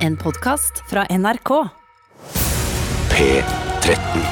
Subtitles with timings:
[0.00, 1.50] En podkast fra NRK.
[3.10, 4.22] P13.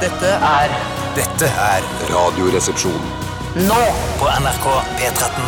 [0.00, 0.74] Dette er
[1.16, 3.06] Dette er Radioresepsjon.
[3.68, 3.80] Nå
[4.20, 4.66] på NRK
[4.98, 5.46] P13.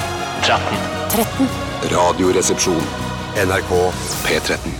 [1.13, 1.51] 13.
[1.93, 2.87] Radioresepsjon.
[3.45, 3.73] NRK
[4.25, 4.77] P13.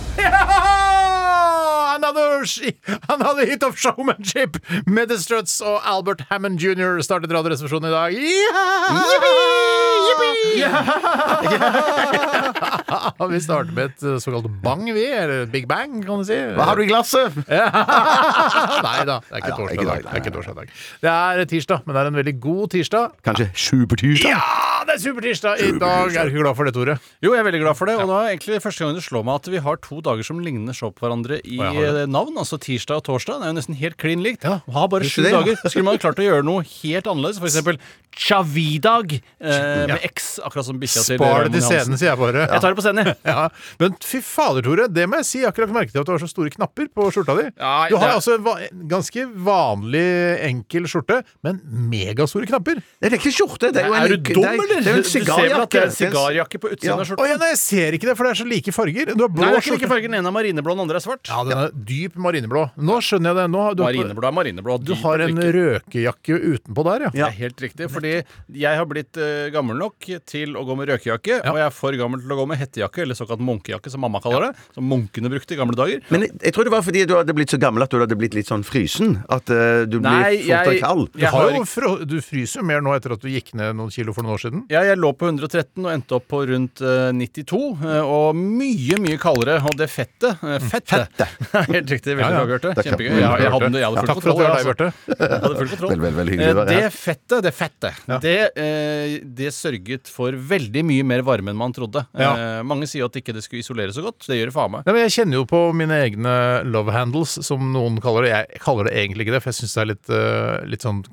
[1.97, 2.73] Han hadde,
[3.09, 7.01] han hadde hit of showmanship med The Struts og Albert Hammond jr.
[7.05, 8.17] startet Radioresepsjonen i dag.
[8.17, 9.86] Ja!
[13.27, 15.03] Vi starter med et eh, såkalt bang, vi.
[15.11, 16.37] Eller Big Bang, kan du si.
[16.55, 17.35] Hva har du i glasset?
[17.49, 19.83] Nei da, det er ikke torsdag.
[19.83, 20.67] Det er ikke torsdag dag.
[21.03, 23.05] Det er tirsdag, men det er en veldig god tirsdag.
[23.27, 24.31] Kanskje supertirsdag?
[24.31, 25.53] Ja, det er supertirsdag!
[25.67, 26.97] I dag er du ikke glad for det, Tore?
[27.25, 27.97] Jo, jeg er veldig glad for det.
[28.01, 30.37] Og da er egentlig første gang det slår meg at vi har to dager som
[30.43, 31.85] ligner så på hverandre i det.
[32.03, 32.33] eh, navn.
[32.39, 33.41] Altså tirsdag og torsdag.
[33.41, 34.47] Det er jo nesten helt klin likt.
[34.47, 34.59] Ja.
[34.67, 35.59] Vi har bare sju dager.
[35.67, 37.41] Skulle man klart å gjøre noe helt annerledes.
[37.43, 37.81] For eksempel
[38.17, 42.45] Chavidag eh, med X, akkurat som bikkja til Spar det til scenen, sier jeg bare.
[42.47, 43.17] Jeg tar det på scenen, jeg.
[43.27, 43.47] Ja,
[43.81, 44.87] Men fy fader, Tore.
[44.93, 45.39] Det må jeg si.
[45.41, 47.47] Jeg har ikke lagt merke til at du har så store knapper på skjorta di.
[47.57, 50.05] Du har altså en ganske vanlig,
[50.47, 51.59] enkel skjorte, men
[51.91, 52.79] megastore knapper.
[53.01, 53.71] Det er ikke skjorte.
[53.73, 54.81] Det er jo en, Er du dum, er- eller?
[54.83, 55.97] Det er jo en Du ser vel at det er en sigarjakke.
[55.97, 57.27] sigarjakke på utsiden av av Å skjorta?
[57.31, 59.13] ja, nei, jeg ser ikke det, for det er så like farger.
[59.17, 59.93] Du har blå Nei, er ikke like farger.
[59.93, 60.11] fargen.
[60.11, 61.23] Den ene er marineblå, den andre er svart.
[61.31, 62.63] Ja, den er dyp marineblå.
[62.77, 63.47] Nå skjønner jeg det.
[63.51, 64.77] Nå har du, Marineblå er marineblå.
[64.83, 67.09] du har en røkejakke utenpå der, ja.
[67.17, 68.13] Det er helt riktig, fordi
[68.53, 71.97] jeg har blitt eh, gammel nok til å gå med røkejakke, og jeg er for
[71.99, 74.65] gammel til å gå med hettejakke, eller såkalt munkejakke, som mamma kaller det.
[74.75, 76.01] Som munkene brukte i gamle dager.
[76.13, 78.17] Men jeg, jeg tror det var fordi du hadde blitt så gammel at du hadde
[78.19, 79.17] blitt litt sånn frysen.
[79.31, 81.09] At uh, du blir Nei, fortere kald.
[81.13, 83.77] Du, Jeg har jo fro du fryser jo mer nå etter at du gikk ned
[83.77, 84.65] noen kilo for noen år siden.
[84.73, 88.99] Ja, jeg lå på 113 og endte opp på rundt uh, 92, eh, og mye,
[89.03, 89.59] mye kaldere.
[89.67, 91.23] Og det fettet uh, Fettet!
[91.73, 92.17] helt riktig.
[92.17, 92.43] Veldig Ja, ja.
[92.43, 92.73] bra, Bjarte.
[92.83, 93.11] Kjempegøy.
[93.13, 94.43] Jeg, jeg, hadde, jeg hadde full Takk for at du kontroll.
[94.43, 94.67] er deg, altså.
[94.67, 94.91] Bjarte.
[95.07, 95.91] Jeg hadde full kontroll.
[95.93, 100.83] Vel, vel, vel, hyggelig Eh, det fettet, det fettet, det, eh, det sørget for veldig
[100.85, 102.03] mye mer varme enn man trodde.
[102.17, 102.31] Ja.
[102.35, 104.25] Eh, mange sier at ikke det skulle isolere så godt.
[104.27, 104.85] Det gjør det faen meg.
[104.85, 106.33] Nei, men Jeg kjenner jo på mine egne
[106.67, 108.33] love handles, som noen kaller det.
[108.33, 111.03] Jeg kaller det egentlig ikke det, for jeg syns det er litt, uh, litt, sånn,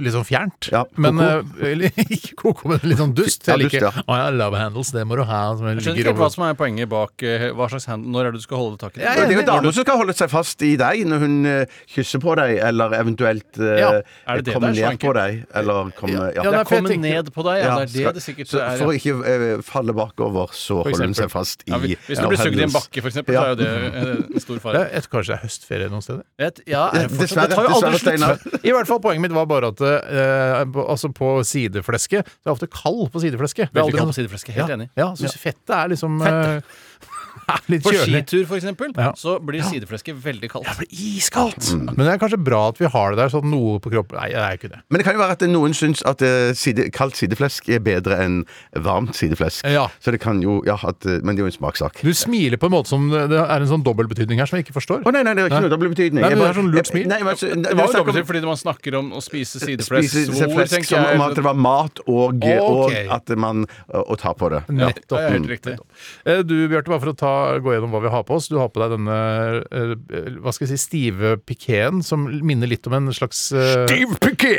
[0.00, 0.70] litt sånn fjernt.
[0.72, 1.56] Ja, men koko.
[1.60, 3.46] Men uh, Ikke koko, men litt sånn dust.
[3.48, 3.92] Jeg liker ja.
[4.04, 5.42] Å ja, love handles, det må du ha.
[5.56, 8.28] Som Jeg skjønner ikke helt hva som er poenget bak uh, hva slags hand, Når
[8.28, 9.14] er det du skal holde tak i det?
[9.20, 12.20] Det er jo damer som skal holde seg fast i deg når hun eh, kysser
[12.22, 13.90] på deg, eller eventuelt uh, Ja,
[14.30, 16.40] er kommer er, ned på deg, eller kommer ja.
[16.40, 17.70] Ja, Det nei, er kommet ned på deg, ja.
[17.70, 18.80] Ja, det er det det sikkert så er.
[18.80, 22.20] For å ikke eh, falle bakover, så holder hun seg fast i Ja, hvis hvis
[22.20, 24.64] du blir sugd i en bakke, eksempel, så er jo det eh, en stor Ja,
[24.64, 24.82] fare.
[24.90, 26.22] jeg tror kanskje det er høstferie noen steder.
[26.48, 28.60] Et, ja, er det, fortsatt, det tar jo aldri slutt.
[28.60, 32.68] I hvert fall Poenget mitt var bare at eh, altså på sideflesket Det er ofte
[32.68, 33.70] kald på sideflesket.
[33.72, 34.90] Det er Veldig aldri kald på sideflesket, helt ja, enig.
[35.00, 36.78] Ja, så fettet er liksom Fettet.
[37.50, 39.12] eh, litt På skitur, for eksempel, Ja.
[39.18, 40.66] så blir sideflesket veldig kaldt.
[40.70, 41.70] Det blir iskaldt!
[41.74, 44.28] Men det er kanskje bra at vi har det der, sånn noe på kroppen Nei,
[44.30, 44.80] det er jo ikke det.
[44.90, 48.18] Men det kan jo være at noen syns at eh, side, kaldt sideflesk er bedre
[48.22, 48.40] enn
[48.84, 49.64] varmt sideflesk.
[49.66, 49.88] Ja.
[50.00, 52.02] Så det kan jo Ja, at, eh, men det er jo en smakssak.
[52.04, 54.76] Du smiler på en måte som det er en sånn dobbeltbetydning her som jeg ikke
[54.76, 55.02] forstår.
[55.06, 56.20] Å nei, nei, det er ikke noe dobbel betydning.
[56.20, 57.06] Nei, men Jeg det er sånn lurt jeg- smil.
[57.10, 59.60] Nei, men, altså, Det det var jo snakk om- fordi man snakker om å spise
[59.62, 60.10] sideflesk.
[60.10, 62.46] Spise Svor, flesk tenker som om at det var mat og, Ok.
[62.60, 64.62] og at man Og ta på det.
[64.68, 65.08] Ja, Nettopp.
[65.08, 65.78] det er helt riktig.
[66.26, 68.48] Eh, Du, Bjarte, bare for å ta, gå gjennom hva vi har på oss.
[68.50, 69.16] Du har på deg denne
[69.70, 74.52] eh, hva skal jeg si, stive pikéen som minner litt om en slags Stiv piké!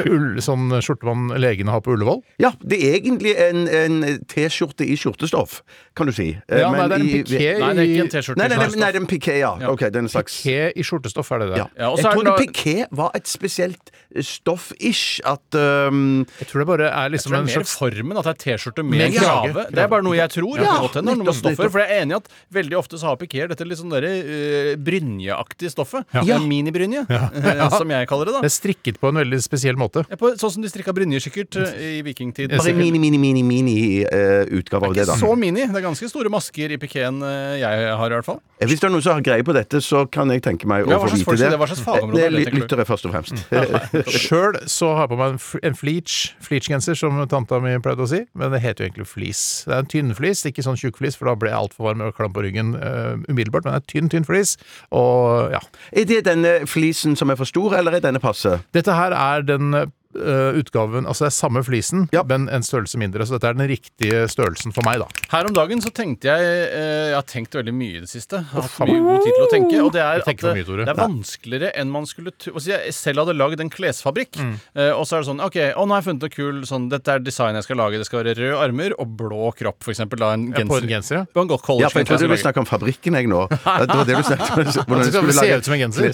[0.48, 2.20] Sånn skjorte man legene har på Ullevål.
[2.42, 4.00] Ja, det er egentlig en, en
[4.30, 5.60] T-skjorte i skjortestoff,
[5.96, 6.32] kan du si.
[6.48, 8.14] Ja, Ja, nei, men det er en i- piké Nei, det er ikke en i
[8.16, 8.40] T-skjorte.
[8.40, 9.52] Nei, nei, nei, nei, det er en piké, ja.
[9.60, 9.70] Ja.
[9.74, 11.60] Ok, det er en slags Piké i skjortestoff, er det det?
[11.62, 11.68] ja.
[11.84, 13.90] Ja, Jeg trodde da- piké var et spesielt
[14.24, 15.20] stoff-ish.
[15.26, 17.74] At um, Jeg tror det bare er Jeg liksom tror det en er mer slags
[17.80, 19.52] formen, at det er T-skjorte Med med krage.
[19.52, 19.66] krave.
[19.74, 20.56] Det er bare noe jeg tror.
[20.58, 21.73] Ja, Ja, stoffer, nettopp.
[21.74, 24.10] For jeg er enig i at veldig ofte så har pikéer dette litt sånn derre
[24.22, 26.06] uh, brynjeaktige stoffet.
[26.14, 26.22] Ja.
[26.28, 26.38] Ja.
[26.44, 28.34] Minibrynje, eh, som jeg kaller det.
[28.36, 30.04] da Det er strikket på en veldig spesiell måte.
[30.10, 32.52] Ja, på, Sånn som de strikka brynjer sikkert eh, i vikingtid.
[32.54, 35.16] Bare mini, mini, mini, mini eh, utgave av det, da.
[35.16, 35.66] Ikke så mini.
[35.70, 38.40] Det er ganske store masker i pikeen eh, jeg har, i hvert fall.
[38.60, 40.86] Eh, Hvis det er noen som har greie på dette, så kan jeg tenke meg
[40.86, 41.48] å få vite det.
[41.48, 41.60] er det?
[41.62, 42.54] Hva slags fagområde er det?
[42.54, 43.44] Lyttere, først og fremst.
[44.24, 48.10] Sjøl så har jeg på meg en, en fleach, fleach-genser, som tanta mi pleide å
[48.10, 48.22] si.
[48.38, 49.64] Men det heter jo egentlig fleece.
[49.68, 52.04] Det er en tynn fleece, ikke sånn tjukk fleece, for da ble jeg altfor varm
[52.04, 53.66] og klam på ryggen uh, umiddelbart.
[53.66, 54.56] Men det er tynn, tynn flis.
[54.94, 55.62] Og ja.
[55.92, 58.58] Er det denne flisen som er for stor, eller er denne passe?
[58.76, 59.74] Dette her er den
[60.14, 62.22] utgaven Altså det er samme flisen, Ja.
[62.22, 63.26] men en størrelse mindre.
[63.26, 65.06] Så dette er den riktige størrelsen for meg, da.
[65.32, 66.40] Her om dagen så tenkte jeg
[66.72, 68.36] eh, Jeg har tenkt veldig mye i det siste.
[68.40, 69.82] Jeg har hatt mye god tid til å tenke.
[69.84, 72.54] Og det er at det, mye, det er vanskeligere enn man skulle tro.
[72.54, 74.54] Altså, jeg selv hadde lagd en klesfabrikk, Mm.
[74.76, 76.88] eh, og så er det sånn OK, å, nå har jeg funnet noe kul sånn
[76.90, 77.98] Dette er design jeg skal lage.
[77.98, 80.18] Det skal være røde armer og blå kropp, for eksempel.
[80.18, 80.88] Da, en Ja, på en genser.
[80.94, 81.24] genser, ja.
[81.34, 83.48] På en godt college Ja, for jeg trodde du snakket snakke om fabrikken, jeg, nå.
[83.50, 84.84] Det var det du snakket om.
[84.84, 86.02] hvordan du skulle lage se ut som en genser.
[86.04, 86.08] Ja,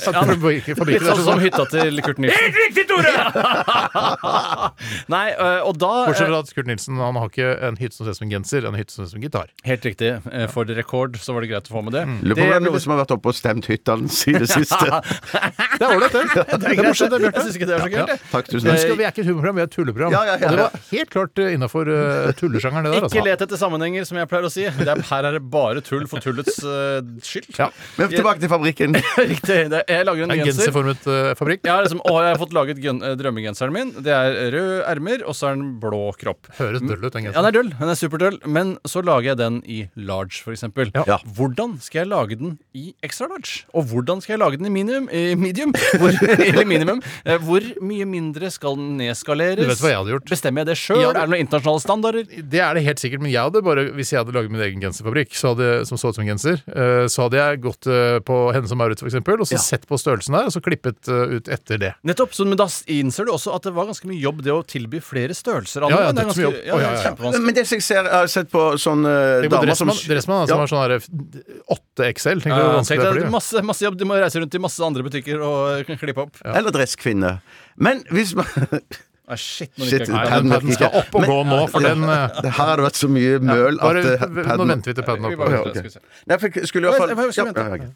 [0.91, 2.39] Litt sånn sånn- som hytta til Kurt Nilsen.
[2.41, 3.15] Helt riktig, Tore!
[5.15, 7.97] Nei, øh, og da Bortsett øh, fra at Kurt Nilsen han har ikke en hytte
[7.97, 9.51] som ser ut som en genser, en hytte som ser ut som en gitar.
[9.67, 10.11] Helt riktig.
[10.31, 12.03] Eh, For rekord record så var det greit å få med det.
[12.25, 14.35] Lurer på om det er noen som har vært oppe og stemt hytta hans i
[14.37, 14.79] det siste.
[14.81, 16.25] Det er ålreit, det.
[16.61, 18.01] Det er morsomt, Jeg syns ikke det er så gøy.
[18.01, 18.97] Ja, Takk, tusen takk.
[18.99, 20.15] vi er ikke et humorprogram, vi er et tulleprogram.
[20.15, 22.99] Ja, ja, ja, Og det var helt klart uh, innafor uh, tullesjangeren, det der.
[23.01, 23.25] Ikke Altså.
[23.27, 24.67] let etter sammenhenger, som jeg pleier å si.
[24.81, 27.49] Det er, her er det bare tull for tullets uh, skyld.
[27.59, 27.71] Ja.
[27.99, 28.99] Men tilbake til fabrikken.
[29.33, 29.59] Riktig.
[29.73, 30.51] Jeg lager en En genser.
[30.67, 31.65] genserformet uh, fabrikk.
[31.69, 33.80] Ja, liksom, å, jeg har fått laget gen- eh, drømmegenseren min.
[34.05, 36.49] Det er rød ermer, og så er den blå kropp.
[36.59, 37.71] Høres døll ut, den Ja, den er døll.
[37.79, 38.39] Den er superdøll.
[38.47, 40.91] Men så lager jeg den i large, for eksempel.
[40.95, 41.19] Ja.
[41.37, 43.65] Hvordan skal jeg lage den i extra large?
[43.75, 45.09] Og hvordan skal jeg lage den i minimum?
[45.13, 45.73] I medium?
[46.01, 46.13] Hvor,
[46.49, 47.01] eller minimum.
[47.25, 49.65] Eh, Hvor mye mindre skal den nedskaleres?
[49.65, 50.29] Du vet hva jeg hadde gjort?
[50.31, 51.01] Bestemmer jeg det sjøl?
[51.03, 52.29] Ja, Er det noen internasjonale standarder?
[52.51, 54.83] Det er det helt sikkert, men jeg hadde bare, hvis jeg hadde laget min egen
[54.85, 58.19] genserfabrikk så hadde, som så ut som en genser, uh, så hadde jeg gått uh,
[58.27, 59.63] på Hennes og Maurits for eksempel, og så Ja.
[59.65, 61.93] sett på størrelsen der, og så klippet ut etter det.
[62.07, 62.35] Nettopp.
[62.37, 65.01] Så, men da innser du også at det var ganske mye jobb det å tilby
[65.03, 65.87] flere størrelser.
[65.87, 66.57] Ja, ja, det er ganske, ganske, jobb.
[66.67, 67.45] ja, det er kjempevanskelig.
[67.47, 69.13] Men det som jeg ser, jeg har sett på sånne
[69.45, 72.43] Tenk på damer som Dressmann, Dressmann som har sånn her, uh, 8 XL.
[72.45, 73.31] Tenk Ja, hvor vanskelig det blir.
[73.31, 73.97] masse, masse jobb.
[74.01, 76.37] Du må reise rundt i masse andre butikker og klippe opp.
[76.45, 77.37] Eller dresskvinne.
[77.77, 78.47] Men hvis man
[79.31, 80.11] Ah, shit, Shit, ikke.
[80.27, 82.99] Padden padden skal opp og Men- gå nå, for den uh, det Her har vært
[82.99, 85.37] så mye møl at bare, eh, Nå padden- venter vi til padden opp.
[85.39, 85.77] bare Ja, venter, ok.
[85.77, 86.01] skal vi se.
[86.27, 87.95] Nei, for jeg skulle i hvert fall Ja, ja, ok.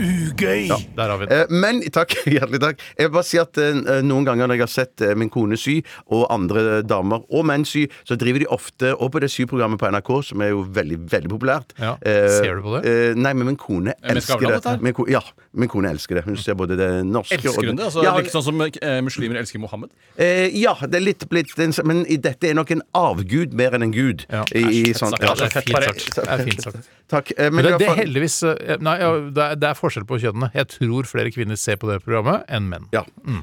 [0.00, 0.68] Ugøy!
[0.96, 1.26] Der har vi.
[1.28, 2.80] Eh, Men takk, hjertelig takk.
[2.96, 5.58] Jeg vil bare si at eh, noen ganger når jeg har sett eh, min kone
[5.60, 5.74] sy,
[6.12, 9.90] og andre damer og menn sy, så driver de ofte Og på det syprogrammet på
[9.92, 11.74] NRK, som er jo veldig, veldig populært.
[11.82, 11.92] Ja.
[12.08, 12.88] Eh, Ser du på det?
[12.88, 14.72] eh, nei, men min kone elsker Skavlan, det.
[14.72, 14.80] her?
[14.88, 15.20] Min ko ja,
[15.60, 16.24] min kone elsker det.
[16.26, 17.86] Hun ser både det norske og Elsker hun det?
[17.90, 19.92] Altså, ja, Like sånn som eh, muslimer elsker Mohammed?
[20.16, 23.76] eh, ja, det er litt blitt en, Men i dette er nok en avgud mer
[23.76, 24.24] enn en gud.
[24.32, 24.42] Ja.
[24.56, 25.22] I, i sånn, sagt.
[25.22, 26.16] ja, Ja, det er Fint sagt.
[26.16, 26.90] Det er fint sagt.
[27.12, 27.32] takk.
[27.36, 30.06] Eh, Men i det, det er heldigvis eh, Nei, ja, det, er, det er forskjell
[30.08, 30.50] på kjønnene.
[30.56, 32.86] Jeg tror flere kvinner ser på det programmet enn menn.
[32.94, 33.02] Ja.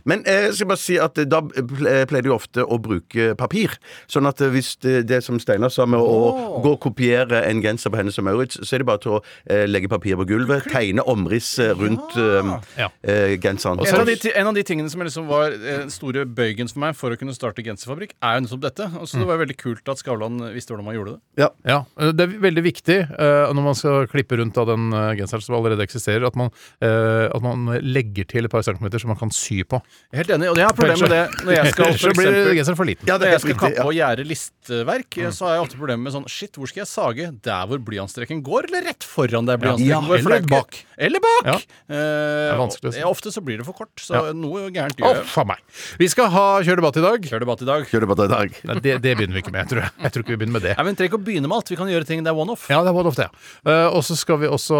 [0.10, 3.76] Men eh, jeg skal bare si at eh, da pleier de ofte å bruke papir.
[4.12, 7.62] Sånn at eh, hvis det, det som Steinar sa med å gå og kopiere en
[7.64, 10.28] genser på henne som Maurits, så er det bare til å eh, legge papir på
[10.30, 12.90] gulvet, tegne omriss rundt eh, Ja.
[13.04, 13.82] eh, genseren.
[13.86, 16.70] En av, de, en av de tingene som er liksom var eh, den store bøygen
[16.72, 18.90] for meg for å kunne starte genserfabrikk, er jo nettopp dette.
[19.00, 21.44] Og så Det var veldig kult at Skavlan visste hvordan man gjorde det.
[21.44, 21.50] Ja.
[21.68, 21.80] Ja,
[22.16, 24.90] Det er veldig viktig eh, når man skal klippe rundt av den
[25.20, 26.52] genseren som allerede eksisterer, at man,
[26.86, 29.82] eh, at man legger til et par centimeter som man kan sy på.
[30.10, 30.50] Jeg er helt enig.
[30.52, 33.10] Og det har problemer med det når jeg skal for så blir genseren for liten.
[33.10, 36.06] Ja, det Når er jeg skal kappe og gjære listverk, så har jeg ofte problemer
[36.08, 37.30] med sånn Shit, hvor skal jeg sage?
[37.46, 40.20] Der hvor blyantstreken går, eller rett foran der blyantstreken Ja, går?
[40.20, 40.80] Eller det er bak.
[41.00, 41.48] Eller bak!
[41.48, 41.58] Ja.
[41.90, 44.34] Eh, er Ofte så blir det for kort, så Ja.
[44.36, 45.64] noe gærent gjør oh, faen meg.
[46.00, 47.26] Vi skal ha Kjør debatt i dag.
[47.26, 47.86] Kjør debatt i dag.
[47.90, 48.58] Kjør det i dag.
[48.70, 49.94] Nei, det, det begynner vi ikke med, tror jeg.
[50.04, 50.76] Jeg tror ikke vi begynner med det.
[50.78, 51.72] Nei, men Trenger ikke å begynne med alt.
[51.72, 52.68] Vi kan gjøre ting det er one-off.
[52.72, 53.48] Ja, det var ofte, ja.
[53.72, 54.80] Eh, og så skal vi også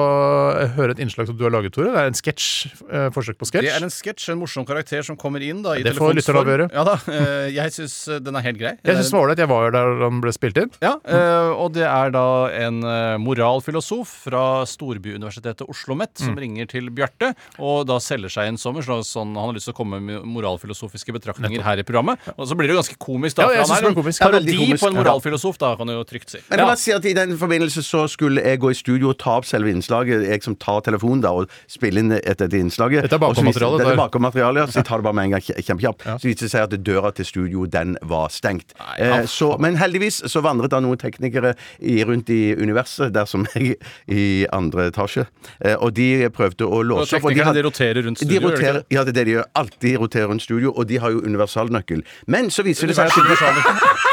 [0.76, 1.90] høre et innslag som du har laget, Tore.
[1.96, 2.48] Det er en sketsj.
[2.92, 3.66] eh, forsøk på sketsj.
[3.66, 6.44] Det er en sketsj, en morsom karakter som kommer inn da, i Det får lytterne
[6.44, 6.70] avgjøre.
[6.76, 8.74] Ja da, eh, Jeg syns den er helt grei.
[8.84, 9.40] Jeg syns det var ålreit.
[9.44, 10.70] Jeg var jo der den ble spilt inn.
[10.84, 16.40] Ja, eh, og det er da en eh, moralfilosof fra storbyuniversitetet Oslo OsloMet som Mm.
[16.40, 18.82] ringer til Bjarte og da selger seg inn sommer.
[18.84, 22.20] Så sånn, han har lyst til å komme med moralfilosofiske betraktninger her i programmet.
[22.38, 23.44] Og så blir det jo ganske komisk, da.
[23.48, 24.22] Ja, jeg for han det er komisk.
[24.22, 24.84] en veldig parodi komisk.
[24.84, 26.38] på en moralfilosof, da, kan du jo trygt si.
[26.50, 26.66] Men jeg Ja.
[26.68, 29.46] bare si at I den forbindelse så skulle jeg gå i studio og ta opp
[29.46, 30.28] selve innslaget.
[30.28, 33.06] Jeg som tar telefonen da og spille inn etter dette innslaget.
[33.08, 34.68] Dette er bakommaterialet, Dette er bakommaterialet, ja.
[34.72, 36.06] Så jeg tar det bare med en gang kjempekjapt.
[36.08, 36.18] Ja.
[36.20, 38.76] Så viser det seg at døra til studio, den var stengt.
[38.80, 43.26] Nei, Eh, så, men heldigvis så vandret da noen teknikere i, rundt i universet, der
[43.30, 43.78] som jeg,
[44.12, 45.26] i andre etasje.
[45.64, 47.24] Eh, og de prøvde å låse opp.
[47.24, 48.40] Teknikerne, de de roterer rundt studio.
[48.40, 49.48] de roterer, ja, det er det de gjør.
[49.62, 52.04] Alltid roterer rundt studio, og de har jo universalnøkkel.
[52.28, 53.16] Men så viser det seg at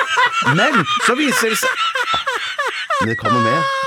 [0.60, 1.84] Men så viser det seg
[3.06, 3.85] det kommer med.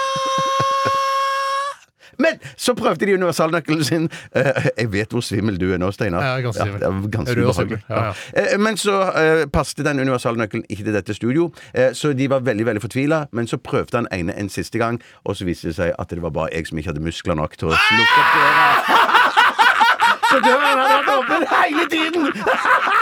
[2.19, 4.09] Men så prøvde de universalnøkkelen sin.
[4.35, 6.23] Eh, jeg vet hvor svimmel du er nå, Steinar.
[6.25, 7.03] Ja, ganske svimmel.
[7.03, 7.81] det ganske Rød og svimmel.
[7.89, 8.13] Ja, ja.
[8.33, 11.51] Eh, Men så uh, passet den universalnøkkelen ikke til dette studio,
[11.93, 13.25] så de var veldig veldig fortvila.
[13.31, 16.21] Men så prøvde han ene en siste gang, og så viste det seg at det
[16.21, 19.18] var bare jeg som ikke hadde muskler nok til å slukke opp døra.
[20.29, 22.29] Så døren hadde vært åpen hele tiden!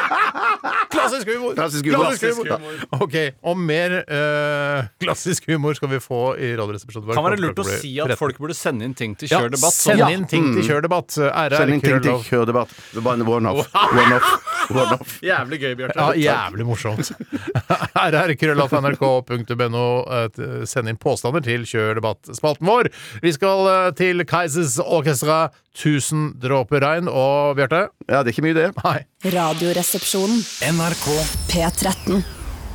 [0.93, 1.53] Klassisk humor!
[1.57, 2.05] Klassisk humor.
[2.07, 2.85] Klassisk humor.
[3.03, 3.15] Ok,
[3.47, 7.11] Og mer eh, klassisk humor skal vi få i Radioresepsjonen.
[7.17, 9.75] Kan være lurt å si at folk burde sende inn ting til Kjør debatt.
[9.75, 11.17] Send sånn- inn ting til Kjør debatt.
[11.17, 12.73] RR, Send inn ting til Kjør kjørdebatt.
[12.93, 13.25] Det var en.
[14.67, 15.17] One-off.
[15.23, 16.07] Jævlig gøy, Bjarte.
[16.19, 17.11] Ja, jævlig morsomt.
[18.07, 19.85] rr.krøllalfa.nrk.no.
[20.17, 22.89] Eh, Send inn påstander til Kjør debatt-spalten vår.
[23.23, 27.09] Vi skal eh, til Kaizers Orkestra, 1000 dråper regn.
[27.17, 27.87] Og Bjarte?
[28.05, 28.67] Ja, det er ikke mye, det.
[28.83, 28.97] Nei.
[29.33, 30.41] Radioresepsjonen.
[30.69, 31.05] NRK
[31.49, 32.19] P13.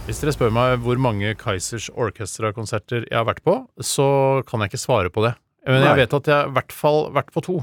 [0.09, 4.73] Hvis dere spør meg hvor mange Kaizers Orchestra-konserter jeg har vært på, så kan jeg
[4.73, 5.37] ikke svare på det.
[5.69, 7.61] Men jeg vet at jeg i hvert fall har vært på to.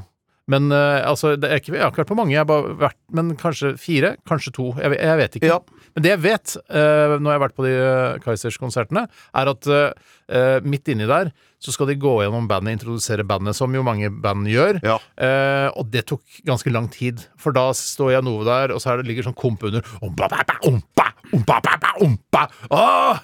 [0.50, 2.98] Men eh, altså, det ikke, jeg har ikke vært på mange, jeg har bare vært
[3.13, 4.15] Men kanskje fire?
[4.29, 4.70] Kanskje to?
[4.79, 5.51] Jeg, vet- jeg vet ikke.
[5.51, 5.60] Ja.
[5.96, 9.06] Men det jeg vet, eh, når jeg har vært på de uh, Kaizers-konsertene,
[9.41, 13.74] er at eh, midt inni der så skal de gå gjennom bandet, introdusere bandet, som
[13.75, 14.77] jo mange band gjør.
[14.86, 14.96] Ja.
[15.20, 19.10] Eh, og det tok ganske lang tid, for da står Janove der, og så det
[19.10, 19.84] ligger sånn komp under.
[20.06, 20.29] Ompa,
[20.70, 22.46] ompa, ompa, ompa.
[22.72, 23.20] Åh!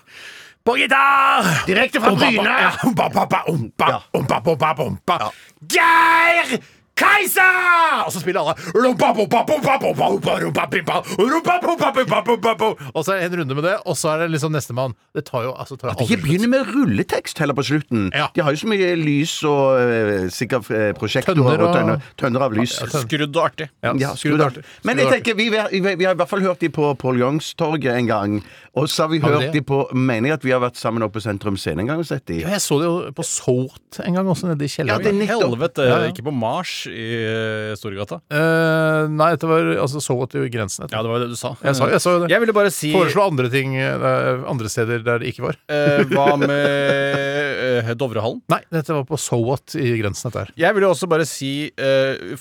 [0.65, 1.45] På gitar!
[1.69, 2.57] Direkte fra Bryne!
[3.93, 4.01] ja.
[5.69, 6.57] Geir
[6.95, 8.05] Kaiser!
[8.05, 8.55] Og så spiller alle.
[12.95, 14.95] Og så er det en runde med det, og så er det liksom nestemann.
[15.15, 18.07] Det tar jo altså, tar At de ikke begynner med rulletekst heller på slutten.
[18.15, 18.27] Ja.
[18.35, 22.47] De har jo så mye lys og sikkert øh, prosjektorer Tønner og og- tønner, tønner
[22.47, 22.77] av lys.
[22.95, 23.69] Skrudd og artig.
[23.83, 24.63] Ja, skrudd artig.
[24.87, 27.91] Men jeg tenker, vi, vi, vi har i hvert fall hørt de på Paul Youngstorget
[27.99, 28.39] en gang.
[28.75, 31.15] Og så har vi hørt de på Mener jeg at vi har vært sammen oppe
[31.19, 32.41] på Sentrum Scene en gang og sett de.
[32.43, 34.99] Ja, jeg så det jo på Sort en gang også, nede i kjelleren.
[34.99, 35.43] Ja, det er nettopp.
[35.45, 36.09] Helvete, Ja, ja.
[36.11, 38.17] ikke på Mars i eh, Storgata.
[38.27, 40.89] Uh, nei, dette var altså Sort i grensen.
[40.91, 41.53] Ja, det var det du sa.
[41.63, 42.29] Jeg sa, jeg sa det.
[42.33, 45.59] Jeg ville bare si Foreslå andre ting eh, andre steder der det ikke var.
[45.71, 48.41] Uh, Hva med eh, Dovrehallen?
[48.51, 50.53] Nei, dette var på Sowat i grensen, dette her.
[50.65, 51.51] Jeg ville også bare si,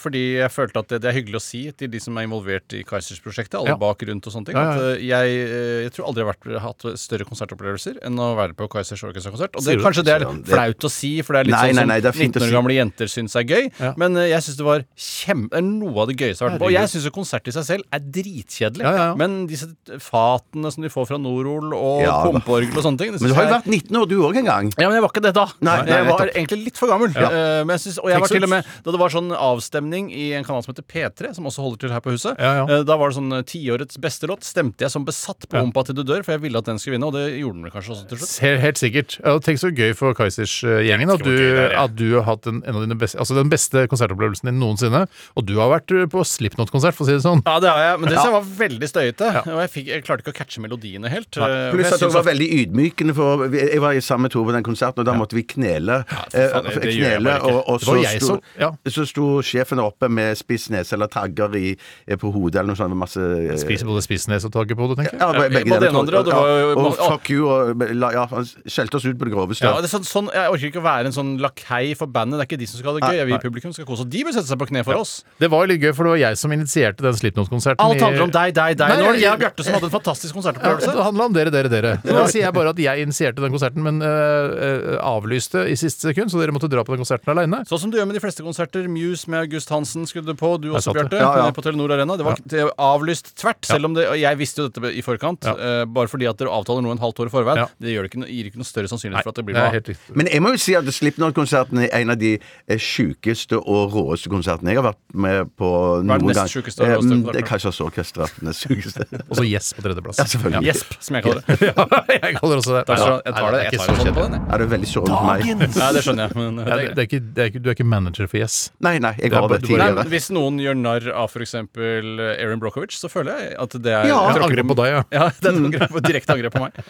[0.00, 2.74] fordi jeg følte at det, det er hyggelig å si til de som er involvert
[2.76, 3.78] i Kaizers-prosjektet, alle Ja.
[3.80, 4.92] bak rundt og sånne ting, Ja, ja, ja.
[4.94, 5.38] at jeg,
[5.86, 9.56] jeg tror aldri vært, hatt større konsertopplevelser enn å være på Kaizers Orchestra-konsert.
[9.58, 11.82] Og det, kanskje det er flaut å si, for det er litt Nei, sånn nei,
[11.84, 12.56] som nei, det er fint å 19 år si.
[12.58, 13.68] gamle jenter syns er gøy.
[13.80, 13.92] Ja.
[14.00, 16.68] Men eh, jeg syns det var kjempe, noe av det gøyeste jeg har vært på.
[16.70, 18.84] Og jeg syns jo konsert i seg selv er dritkjedelig.
[18.84, 19.08] Ja, ja.
[19.18, 19.68] Men disse
[20.02, 23.46] fatene som de får fra Norol og Ja, pumpeorgel og sånne ting Men du har
[23.48, 24.70] jo vært 19 år, du òg, en gang.
[24.78, 25.46] ja, men jeg var ikke det da.
[25.64, 27.10] Nei, jeg var egentlig litt for gammel.
[27.14, 30.10] Eh, men jeg synes, og jeg var til og med Da det var sånn avstemning
[30.14, 32.96] i en kanal som heter P3, som også holder til her på huset, eh, da
[33.00, 34.44] var det sånn tiårets beste låt.
[34.46, 36.94] Stemte jeg som besatt på Humpa til du dør, for jeg ville at den skulle
[36.94, 38.34] vinne, og det gjorde den vel kanskje også til slutt.
[38.44, 39.16] Helt, helt sikkert.
[39.24, 41.66] Og Tenk så gøy for Kaizers-gjengen at, ja.
[41.84, 45.06] at du har hatt en, en av dine beste, altså den beste konsertopplevelsen din noensinne.
[45.34, 47.42] Og du har vært uh, på Slipknot-konsert, for å si det sånn.
[47.46, 48.24] Ja, det har jeg, men det ja.
[48.30, 49.32] var veldig støyete.
[49.48, 51.36] Og jeg, fikk, jeg klarte ikke å catche melodiene helt.
[51.40, 54.64] eh, Pluss at det var veldig ydmykende, for jeg var i samme Tore på den
[54.66, 56.02] konserten, og da måtte vi knele.
[56.04, 58.70] eh, faen, det- det knele og, og så, sto, som- ja.
[58.88, 61.76] så sto sjefen oppe med spiss nese eller tagger i,
[62.08, 62.94] eh, på hodet eller noe sånt.
[62.98, 65.20] Masse eh, Spiser både spissnes og tagger på hodet, tenker jeg.
[65.20, 67.08] Ja, Ja, begge deler, andre, og det var jo- Ja, og ja.
[67.10, 69.64] fuck you, og ja, han skjelte oss ut på det groveste.
[69.64, 72.38] Ja, det er sånn, sånn, Jeg orker ikke å være en sånn lakei for bandet.
[72.38, 73.16] Det er ikke de som skal ha det gøy.
[73.22, 74.04] Jeg vil publikum skal kose.
[74.08, 75.24] De bør sette seg på kne for oss.
[75.40, 77.80] Det var litt gøy, for det var jeg som initierte den Slipknot-konserten.
[77.80, 78.88] Alt handler om deg, deg, deg.
[78.88, 80.92] Nei, Nå er det jeg og Bjarte som hadde en fantastisk Ja, konsertopplevelse.
[80.98, 81.92] det handler om dere, dere, dere.
[82.04, 86.30] Nå sier jeg bare at jeg initierte den konserten, men øh, avlyste i siste sekund,
[86.32, 87.62] så dere måtte dra på den konserten aleine.
[87.68, 88.86] Sånn som du gjør med de fleste konserter.
[88.90, 90.54] Muse med August Hansen skulle du på.
[90.60, 90.94] Du også.
[90.94, 91.18] Bjarte.
[91.20, 91.50] Ja, ja.
[91.54, 92.16] På Telenor Arena.
[92.18, 93.64] Det var avlyst tvert.
[93.68, 95.44] Selv om det jeg visste jo dette i forkant.
[95.48, 95.84] Ja.
[95.94, 97.62] Bare fordi at dere avtaler noe en halvt år i forveien.
[97.64, 97.68] Ja.
[97.80, 100.16] Det gjør det ikke, gir ikke noe større sannsynlighet for at det blir noe av.
[100.18, 104.32] Men jeg må jo si at Slipknot-konserten er en av de eh, sjukeste og råeste
[104.32, 105.70] konsertene jeg har vært med på
[106.04, 106.50] noen gang.
[106.50, 107.22] sjukeste og Eh, råeste mm.
[107.32, 108.34] Det er kanskje også orkesteret.
[108.40, 109.06] Den sjukeste.
[109.30, 110.18] Og så Yes på tredjeplass.
[110.20, 110.68] Ja, selvfølgelig.
[110.68, 111.56] Gjesp, som jeg kaller det.
[111.68, 112.82] ja, jeg kaller også det.
[112.88, 113.02] Takk.
[113.24, 113.62] Jeg tar det.
[113.64, 114.36] Jeg tar det, på den.
[114.36, 114.42] jeg.
[114.44, 115.74] Ja, det er veldig sårende for meg.
[115.84, 116.38] Ja, det skjønner jeg.
[116.38, 118.40] Men det er det, det er ikke, det er ikke, du er ikke manager for
[118.44, 118.56] Yes.
[118.84, 120.06] Nei, nei, jeg Det var det du Nei, tidligere.
[120.12, 121.54] Hvis noen gjør narr av f.eks.
[121.54, 124.20] Erin Brockovich, så føler jeg at det er Ja.
[124.34, 125.02] jeg angrer på deg, ja.
[125.14, 126.80] Ja, det et angrep, direkte angrep på meg.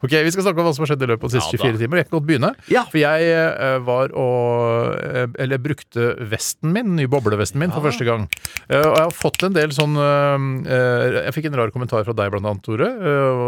[0.00, 1.70] Ok, Vi skal snakke om hva som har skjedd i løpet av de siste Ja,
[1.70, 2.00] 24 timer.
[2.02, 2.52] Jeg kan godt begynne.
[2.72, 2.84] Ja.
[2.90, 8.06] For jeg eh, var og eh, Eller brukte vesten min, nye boblevesten min, for første
[8.08, 8.26] gang.
[8.68, 12.32] Eh, og jeg har fått en del sånn Jeg fikk en rar kommentar fra deg
[12.32, 12.88] blant annet, Tore.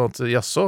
[0.06, 0.66] at jaså,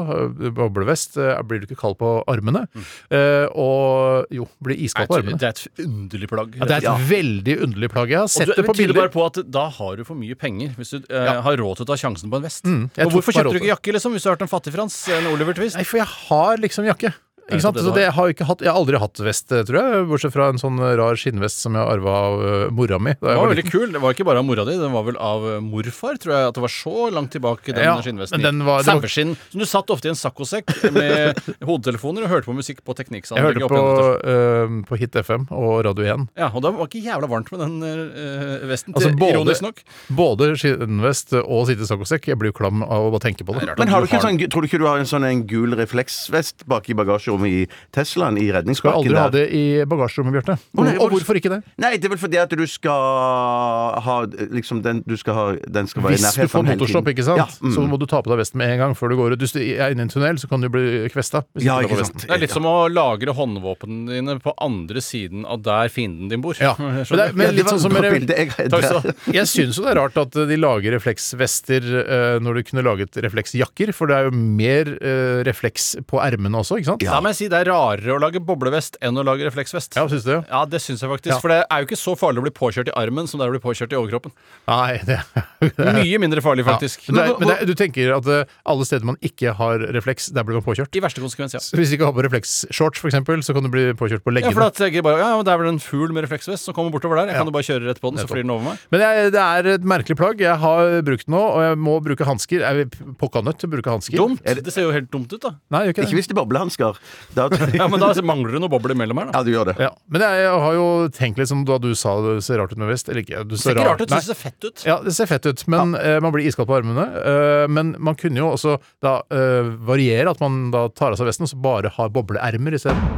[0.56, 1.18] boblevest,
[1.49, 2.64] blir du ikke kald på armene?
[3.11, 5.38] Eh, og jo, blir iskald på armene.
[5.40, 6.56] Det er et underlig plagg.
[6.58, 8.12] Ja, det er et veldig underlig plagg.
[8.12, 8.99] Jeg har sett det på bilder.
[8.99, 11.87] bare på at da har du for mye penger hvis du eh, har råd til
[11.87, 12.66] å ta sjansen på en vest.
[12.68, 14.94] Mm, og hvorfor kjøpte du ikke jakke liksom, hvis du har vært en fattig-Frans?
[15.14, 15.78] En Oliver Twist?
[15.78, 17.12] Nei, for jeg har liksom jakke.
[17.49, 17.78] Ikke sant?
[17.81, 20.02] Så det, har jeg, ikke hatt, jeg har aldri hatt vest, eh, tror jeg.
[20.11, 23.14] Bortsett fra en sånn rar skinnvest som jeg arva av uh, mora mi.
[23.17, 23.87] Da Det var var veldig kul.
[23.95, 26.50] Det var ikke bare av mora di, den var vel av eh, morfar, tror jeg.
[26.50, 28.45] At det var så langt tilbake, den Ja, skinnvesten.
[28.45, 29.33] den var- Saueskinn.
[29.49, 33.40] Som du satt ofte i en saccosekk med hodetelefoner og hørte på musikk på Jeg
[33.40, 33.81] hørte på,
[34.28, 36.28] uh, på Hit FM og Radio 1.
[36.37, 38.93] Ja, og det var ikke jævla varmt med den uh, vesten.
[38.93, 39.83] Altså, både- Ironisk nok.
[40.12, 42.28] Både skinnvest og sitte i saccosekk.
[42.28, 43.73] Jeg blir jo klam av å bare tenke på det.
[43.78, 45.47] Men har du ikke har- en sånn, tror du ikke du har en sånn en
[45.49, 48.37] gul refleksvest bak i bagasjerommet i Teslaen?
[48.38, 49.47] I Skal redningspakken aldri ha der?
[49.47, 50.59] det i bagasjerommet, Bjarte.
[50.75, 51.62] nei, Og hvorfor ikke det?
[51.78, 54.16] Nei, det er vel fordi at du skal ha
[54.50, 56.78] liksom den Du skal ha Den skal være i Hvis du nærheten får hele tiden.
[56.78, 57.75] motorstopp, ikke sant, Ja, mm.
[57.75, 59.38] så må du ta på deg vesten med en gang før du går ut.
[59.45, 61.45] Hvis du er inne i en tunnel, så kan du bli kvesta.
[61.54, 62.14] Hvis Ja, du ikke ikke tar på sant.
[62.16, 62.28] vesten.
[62.28, 66.40] Det er litt som å lagre håndvåpnene dine på andre siden av der fienden din
[66.40, 66.54] bor.
[66.61, 68.35] Ja, men, det er, men litt sånn som med- bilde.
[68.37, 69.14] Jeg- Takk skal du ha.
[69.38, 73.16] Jeg syns jo det er rart at de lager refleksvester eh, når de kunne laget
[73.23, 77.02] refleksjakker, for det er jo mer eh, refleks på ermene også, ikke sant?
[77.02, 79.97] Ja, men må jeg si det er rarere å lage boblevest enn å lage refleksvest.
[79.99, 80.35] Ja, syns du?
[80.40, 81.35] Ja, det syns jeg faktisk.
[81.35, 81.38] Ja.
[81.42, 83.52] For det er jo ikke så farlig å bli påkjørt i armen som det er
[83.52, 84.32] å bli påkjørt i overkroppen.
[84.68, 85.18] Nei, det,
[85.61, 87.04] det er- Mye mindre farlig, faktisk.
[87.08, 87.12] Ja.
[87.12, 89.85] Men, det er, men det er, du tenker at eh, alle steder man ikke har
[89.99, 90.94] refleks, der blir man påkjørt?
[90.97, 91.62] I verste konsekvens, ja.
[91.64, 94.35] Så Hvis du ikke har på refleksshorts, for eksempel, så kan du bli påkjørt på
[94.38, 96.76] Ja, for da tenker jeg bare Ja, det er vel en fugl med refleksvest som
[96.76, 97.32] kommer bortover der.
[97.32, 98.82] Jeg kan jo bare kjøre rett på den, så flyr den over meg.
[98.94, 100.40] Men jeg, det er et merkelig plagg.
[100.42, 102.64] Jeg har brukt den nå, og jeg må bruke hansker.
[102.64, 104.16] Jeg er pokka nødt til å bruke hansker.
[104.20, 104.44] Dumt.
[104.44, 105.54] Det ser jo helt dumt ut, da.
[105.75, 106.99] Nei, ikke Ikke hvis det er boblehansker.
[107.37, 107.48] Da
[107.78, 109.38] Ja, Men da mangler det noe bobler imellom her, da.
[109.38, 109.76] Ja, du gjør det.
[109.82, 109.90] Ja.
[110.08, 112.80] Men jeg, jeg har jo tenkt litt som da du sa det ser rart ut
[112.80, 113.08] med vest.
[113.10, 113.44] Eller ikke.
[113.44, 114.84] Du Det ser ikke rart ut, det ser fett ut.
[114.88, 117.08] Ja, det ser fett ut, men eh, man blir iskald på armene.
[117.22, 121.30] eh, men man kunne jo også da eh, variere, at man da tar av seg
[121.30, 123.17] vesten og så bare har bobleermer isteden.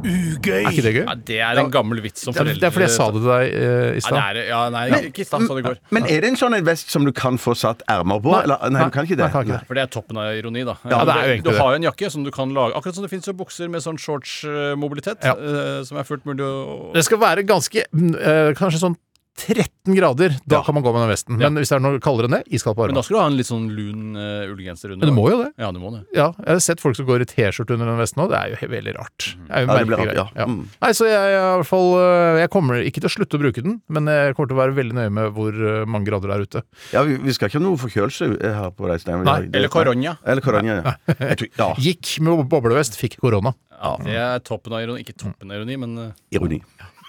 [0.00, 0.62] Ugøy!
[0.64, 1.02] Er ikke det gøy?
[1.04, 3.28] Ja, det er en gammel vits som foreldre Det er fordi jeg sa det til
[3.30, 4.20] deg eh, i Ja, det stad.
[4.20, 5.76] er, ja, nei, ikke i stad, sa det i går.
[5.96, 8.32] Men er det en sånn en vest som du kan få satt ermer på?
[8.32, 8.42] Nei.
[8.46, 9.26] Eller, nei, du kan ikke det.
[9.26, 9.68] Nei, kan ikke det.
[9.68, 10.76] For det er toppen av ironi, da.
[10.88, 11.58] Ja, det er jo egentlig du det.
[11.60, 14.00] har jo en jakke som du kan lage Akkurat som det fins bukser med sånn
[14.00, 15.34] shorts-mobilitet, Ja.
[15.36, 18.96] eh, som er fullt mulig å Det skal være ganske mm, eh, Kanskje sånn
[19.38, 20.34] 13 grader.
[20.44, 20.62] Da Ja.
[20.62, 21.36] kan man gå med den vesten.
[21.38, 23.26] Men hvis det er noe kaldere enn det, iskald på Men da skal du ha
[23.30, 25.06] en litt sånn lun uh, ullgenser under.
[25.06, 25.52] Men du må jo det.
[25.56, 26.02] Ja, du må det.
[26.12, 28.30] Ja, jeg har sett folk som går i T-skjorte under den vesten òg.
[28.34, 29.28] Det er jo veldig rart.
[29.46, 30.46] Det er jo Ja, det blir rart, ja.
[30.46, 30.66] Mm.
[30.82, 33.62] Nei, så jeg, i hvert fall eh, Jeg kommer ikke til å slutte å bruke
[33.64, 36.36] den, men jeg kommer til å være veldig nøye med hvor eh, mange grader det
[36.36, 36.62] er ute.
[36.92, 39.24] Ja, vi, vi skal ikke ha noe forkjølelse her på deg, Stein.
[39.24, 40.16] Nei, Eller korona.
[40.26, 40.94] Eller korona, ja.
[41.34, 41.70] Tror, ja.
[41.86, 43.54] Gikk med boblevest, fikk korona.
[43.80, 45.00] Ja, det er toppen av ironi.
[45.06, 46.60] Ikke toppen av ironi, men Ironi.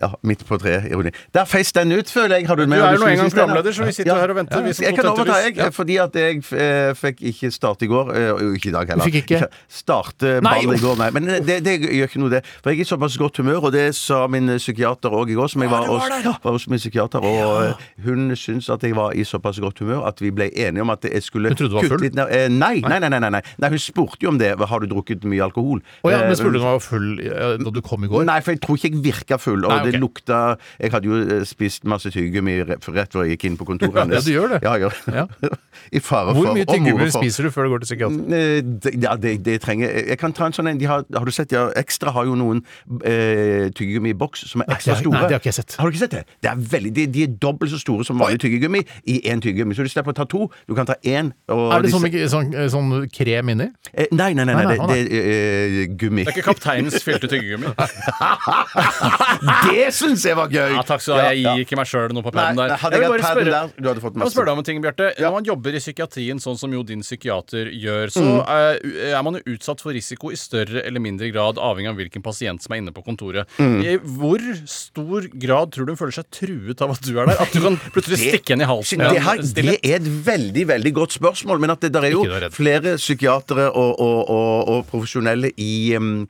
[0.00, 0.86] Ja, midt på treet.
[0.90, 1.10] Ironi.
[1.34, 2.46] Der feis den ut, føler jeg.
[2.48, 3.92] Har du Du med er noe jo nå du en gang skulle programleder, så vi
[3.92, 4.20] sitter Ja.
[4.20, 4.62] her og venter.
[4.62, 5.56] Vi som Jeg kan overta, jeg.
[5.56, 5.68] Ja.
[5.70, 8.12] fordi at jeg eh, fikk ikke starte i går.
[8.16, 9.04] eh, Og ikke i dag heller.
[9.04, 9.46] Du fikk ikke?
[9.68, 11.10] Starte Nei, ball i går, nei.
[11.10, 12.42] Men det, det gjør ikke noe, det.
[12.62, 15.48] For jeg er i såpass godt humør, og det sa min psykiater òg i går,
[15.52, 17.24] som jeg var, hos, var hos min psykiater.
[17.24, 20.82] Og eh, hun syntes at jeg var i såpass godt humør at vi ble enige
[20.84, 22.04] om at jeg skulle Hun trodde du var kutte full?
[22.06, 22.28] litt ned.
[22.30, 23.70] Eh, nei, nei, nei, nei, nei, nei.
[23.72, 24.54] Hun spurte jo om det.
[24.58, 25.82] Har du drukket mye alkohol?
[26.04, 28.08] Å ja, Eh, men spurte du om du var full eh, da du kom i
[28.08, 28.24] går?
[28.28, 29.64] Nei, for jeg tror ikke jeg virka full.
[29.64, 29.90] Og Nei, ok.
[29.92, 30.38] det lukta
[30.80, 34.16] Jeg hadde jo eh, spist masse tyggegummi rett før jeg gikk inn på kontoret hennes.
[34.16, 34.60] Ja, du gjør det.
[34.62, 34.94] Ja, jeg gjør
[35.42, 35.50] det.
[35.92, 38.20] I fare for Hvor mye tyggegummi spiser du før du går til psykiater?
[38.32, 38.38] Eh,
[39.02, 41.52] Ja, det, det trenger Jeg kan ta en sånn en de har, har du sett
[41.52, 42.58] ja, Ekstra har jo noen
[43.04, 45.14] eh, tyggegummi i boks som er ekstra store.
[45.16, 45.72] nei, det har ikke jeg sett.
[45.80, 46.22] Har du ikke sett det?
[46.42, 49.72] det er veldig, de, de er dobbelt så store som vanlig tyggegummi i én tyggegummi.
[49.76, 50.40] Så du slipper å ta to.
[50.68, 51.26] Du kan ta én.
[51.52, 53.68] Og Er det disse- sånn, sånn, eh, sånn krem inni?
[53.94, 54.54] Eh, Nei, nei, nei.
[54.54, 54.80] nei, Nei, det,
[55.10, 55.26] det er
[55.82, 56.22] eh, gummi.
[56.26, 57.68] Det er ikke kapteinens fylte tyggegummi.
[59.72, 60.74] Det syns jeg var gøy!
[60.76, 61.30] Ja, takk skal du ha.
[61.32, 62.72] Jeg gir ikke meg sjøl noe på paden der.
[62.72, 64.34] nei, hadde jeg vil bare spørre- der, du hadde fått Jeg må masse.
[64.36, 65.08] spørre deg om en ting, Bjarte.
[65.22, 68.80] Når man jobber i psykiatrien, sånn som jo din psykiater gjør, så er,
[69.12, 72.62] er man jo utsatt for risiko i større eller mindre grad, avhengig av hvilken pasient
[72.62, 73.48] som er inne på kontoret.
[73.58, 77.40] I hvor stor grad tror du hun føler seg truet av at du er der?
[77.42, 79.02] At du kan plutselig stikke henne i halsen?
[79.02, 81.60] Det, her, det er et veldig veldig godt spørsmål.
[81.62, 86.26] Men at det der er jo flere psykiatere og, og, og, og profesjonelle i, um,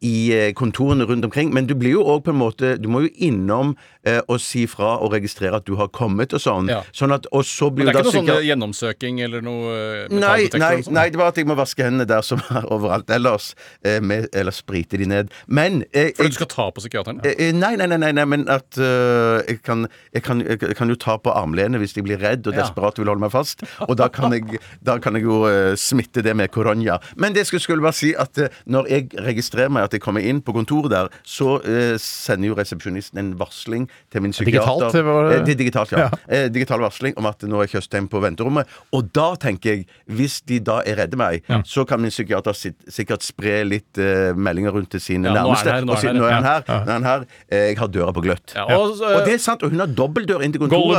[0.00, 1.52] i eh, kontorene rundt omkring.
[1.54, 3.74] Men du blir jo òg på en måte Du må jo innom
[4.08, 6.70] eh, og si fra og registrere at du har kommet og sånn.
[6.72, 6.82] Ja.
[6.96, 9.74] Sånn at, og så blir Men det er ikke noe noe sånn gjennomsøking eller noe
[9.74, 10.94] eh, Nei, nei, sånt?
[10.94, 13.52] nei, det var at jeg må vaske hendene der som er overalt ellers.
[13.84, 15.32] Eh, med, eller sprite de ned.
[15.46, 17.22] Men eh, For jeg, du skal ta på psykiateren?
[17.24, 17.34] Ja.
[17.34, 20.92] eh, Nei, nei, nei, nei, nei men at uh, jeg, kan, jeg, kan, jeg kan
[20.92, 23.64] jo ta på armlenet hvis jeg blir redd og desperat vil holde meg fast.
[23.88, 26.98] Og da kan jeg, da kan jo uh, smitte det med korona.
[27.16, 30.24] Men det skulle, skulle bare si at uh, når jeg registrerer meg at jeg kommer
[30.24, 31.58] inn på kontoret der, så
[32.00, 34.90] sender jo resepsjonisten en varsling til min psykiater.
[34.92, 35.98] Digitalt, Eh, digitalt, ja.
[35.98, 36.10] Ja.
[36.28, 38.66] Eh, digital varsling om at nå er Tjøstheim på venterommet.
[38.92, 43.22] Og da tenker jeg, hvis de da er redde meg, så kan min psykiater sikkert
[43.26, 45.74] spre litt eh, meldinger rundt til sine Ja, nærmeste.
[45.84, 46.62] nå og si, er han nå er han her.
[46.68, 47.26] Nå er han her.
[47.50, 48.54] Eh, Jeg har døra på gløtt.
[48.56, 50.98] Ja, og, Og det er sant, og hun har dobbeltdør inn til kontoret.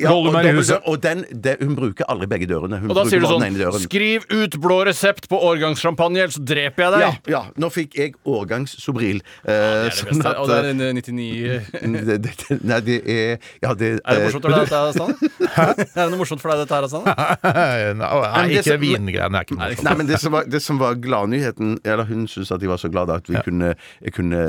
[0.00, 2.80] Gollum er i huset, og den, det, hun bruker aldri begge dørene.
[2.80, 3.80] Hun Og da sier du sånn.
[3.86, 7.00] Skriv ut blå resept på årgangssjampanje, ellers så dreper jeg deg!
[7.00, 9.20] Ja, ja, nå fikk jeg årgangssobril.
[9.44, 12.96] Eh, Det er det sånn at, Og det er eh, 99 det, det, Nei, det
[13.06, 15.30] er Ja, det Er det morsomt for deg, dette, Stanley?
[15.96, 17.14] Er det noe morsomt for deg, dette her, Sanne?
[18.00, 19.84] Nei, Men ikke vingreiene er ikke morsomt.
[19.86, 22.80] Nei, men det som var, det som var gladnyheten Eller hun syntes at de var
[22.82, 23.72] så glade at vi kunne,
[24.16, 24.42] kunne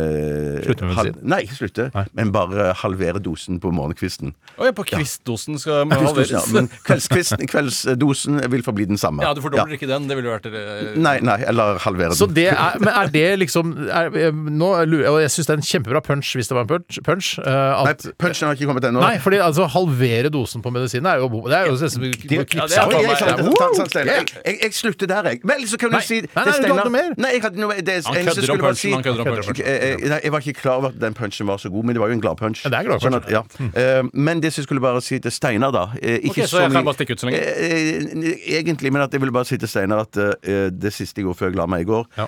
[0.66, 1.20] Slutte med medisin?
[1.28, 4.34] Nei, ikke slutte, men bare halvere dosen på morgenkvisten.
[4.58, 6.50] Å ja, på kvistdosen skal ja, halveres.
[6.56, 9.26] men kveldskvisten, kveldsdosen vil forbli den samme.
[9.26, 10.08] Ja, du fordobler ikke den.
[10.10, 12.20] Det ville vært eh, Nei, nei, eller halvere den.
[12.20, 16.02] Så det er, men er det liksom er, Nå jeg, syns det er en kjempebra
[16.06, 17.34] punch, hvis det var en punch, punch
[17.68, 19.02] eh, Nei, punchen har ikke kommet ennå.
[19.04, 22.44] Nei, fordi altså halvere dosen på medisinen er jo Det er jo nesten ja,
[24.46, 25.42] jeg, slutter der, jeg.
[25.48, 27.12] Men så kan du si Nei, nei, du hadde noe mer.
[27.18, 29.62] Nei, jeg hadde noe det, Han kødder om punchen, han kødder om punchen.
[29.64, 32.04] Eh, eh, jeg var ikke klar over at den punchen var så god, men det
[32.04, 32.64] var jo en gladpunch.
[32.66, 33.28] Ja, det er gladpunch.
[33.28, 33.44] Sånn ja.
[33.68, 36.88] Eh, men det som jeg skulle bare si til Steinar, da ikke så jeg kan
[36.88, 37.42] bare stikke ut så lenge?
[37.42, 41.40] Eh, Egentlig, men at jeg ville bare si til Steinar at det siste jeg gjorde
[41.42, 42.28] før jeg la meg i går, Ja.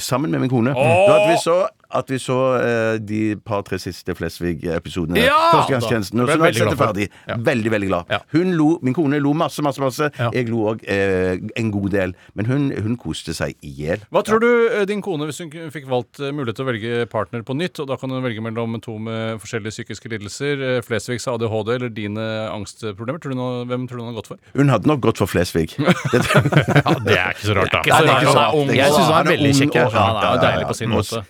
[0.00, 1.60] sammen med min kone Da at vi så,
[1.96, 5.20] at vi så eh, de par-tre siste Flesvig-episodene.
[5.24, 5.36] Ja!
[5.54, 6.20] Førstegangstjenesten.
[6.22, 7.06] Og så nå er jeg sett det ferdig.
[7.28, 7.36] Ja.
[7.50, 8.12] Veldig, veldig glad.
[8.14, 8.20] Ja.
[8.34, 10.10] Hun lo, Min kone lo masse, masse, masse.
[10.18, 10.30] Ja.
[10.34, 12.14] Jeg lo òg eh, en god del.
[12.38, 14.04] Men hun, hun koste seg i hjel.
[14.14, 17.06] Hva tror du eh, din kone, hvis hun fikk valgt eh, mulighet til å velge
[17.12, 20.80] partner på nytt, og da kan hun velge mellom to med forskjellige psykiske lidelser, eh,
[20.86, 24.40] Flesvigs ADHD eller dine angstproblemer, tror du nå, hvem tror du hun har gått for?
[24.56, 25.74] Hun hadde nok gått for Flesvig.
[26.10, 27.80] Det, Ja, det er ikke så rart, da.
[27.84, 28.70] Nei, det er ikke så rart.
[28.74, 29.76] Jeg syns hun er veldig kjekk.
[29.94, 31.22] Ja, deilig på sin måte.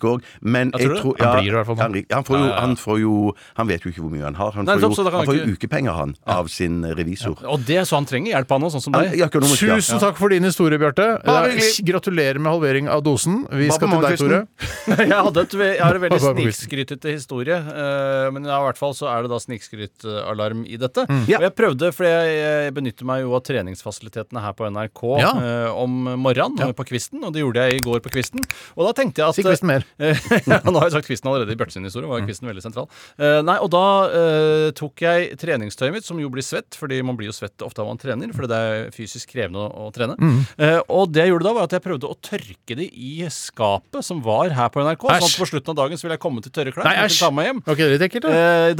[0.00, 0.24] Rik òg.
[0.40, 1.26] Men jeg tror det?
[1.26, 1.80] Han blir det i hvert fall.
[1.80, 2.60] Han, han, får jo, Ja, ja, ja.
[2.64, 3.14] han får jo
[3.60, 4.52] Han vet jo ikke hvor mye han har.
[4.56, 7.36] Han Nei, får jo, han får han jo ukepenger, han, av sin revisor.
[7.44, 9.16] Og det, så han trenger hjelp av noe, sånn som deg?
[9.20, 9.28] ja.
[9.30, 11.06] Tusen takk for din historie, Bjarte.
[11.24, 11.68] Eh.
[11.86, 13.44] Gratulerer med halvering av dosen.
[13.50, 14.40] Vi Hva skal til deg, Tore.
[15.00, 19.10] jeg, hadde et, jeg har en veldig snikskrytete historie, eh, men i hvert fall så
[19.12, 21.06] er det da snikskrytalarm i dette.
[21.30, 21.40] Ja.
[21.40, 25.32] Og jeg prøvde, for jeg, jeg benytter meg jo av treningsfasilitetene her på NRK Ja.
[25.40, 26.70] eh, om morgenen ja.
[26.76, 28.44] på kvisten, og det gjorde jeg i går på kvisten.
[28.76, 29.86] Og da tenkte jeg at Si kvisten mer.
[30.00, 32.08] nå har jeg sagt kvisten allerede i Bjarte sin historie.
[32.10, 32.88] var kvisten veldig sentral.
[33.20, 33.84] Eh, nei, og da
[34.16, 37.82] eh, tok jeg treningstøyet mitt, som jo blir svett, fordi man blir jo svett ofte
[37.82, 40.16] av man trener, fordi det er fysisk krevende å, å trene.
[40.60, 44.06] Eh, og det jeg gjorde da, var at jeg prøvde å tørke det i skapet
[44.06, 45.08] som var her på NRK.
[45.10, 46.88] Sånn at på slutten av dagen så ville jeg komme til tørre klær.
[46.88, 47.18] Nei, æsj.
[47.18, 47.62] kunne ta meg hjem.
[47.66, 48.30] Ok, det er ekkelt,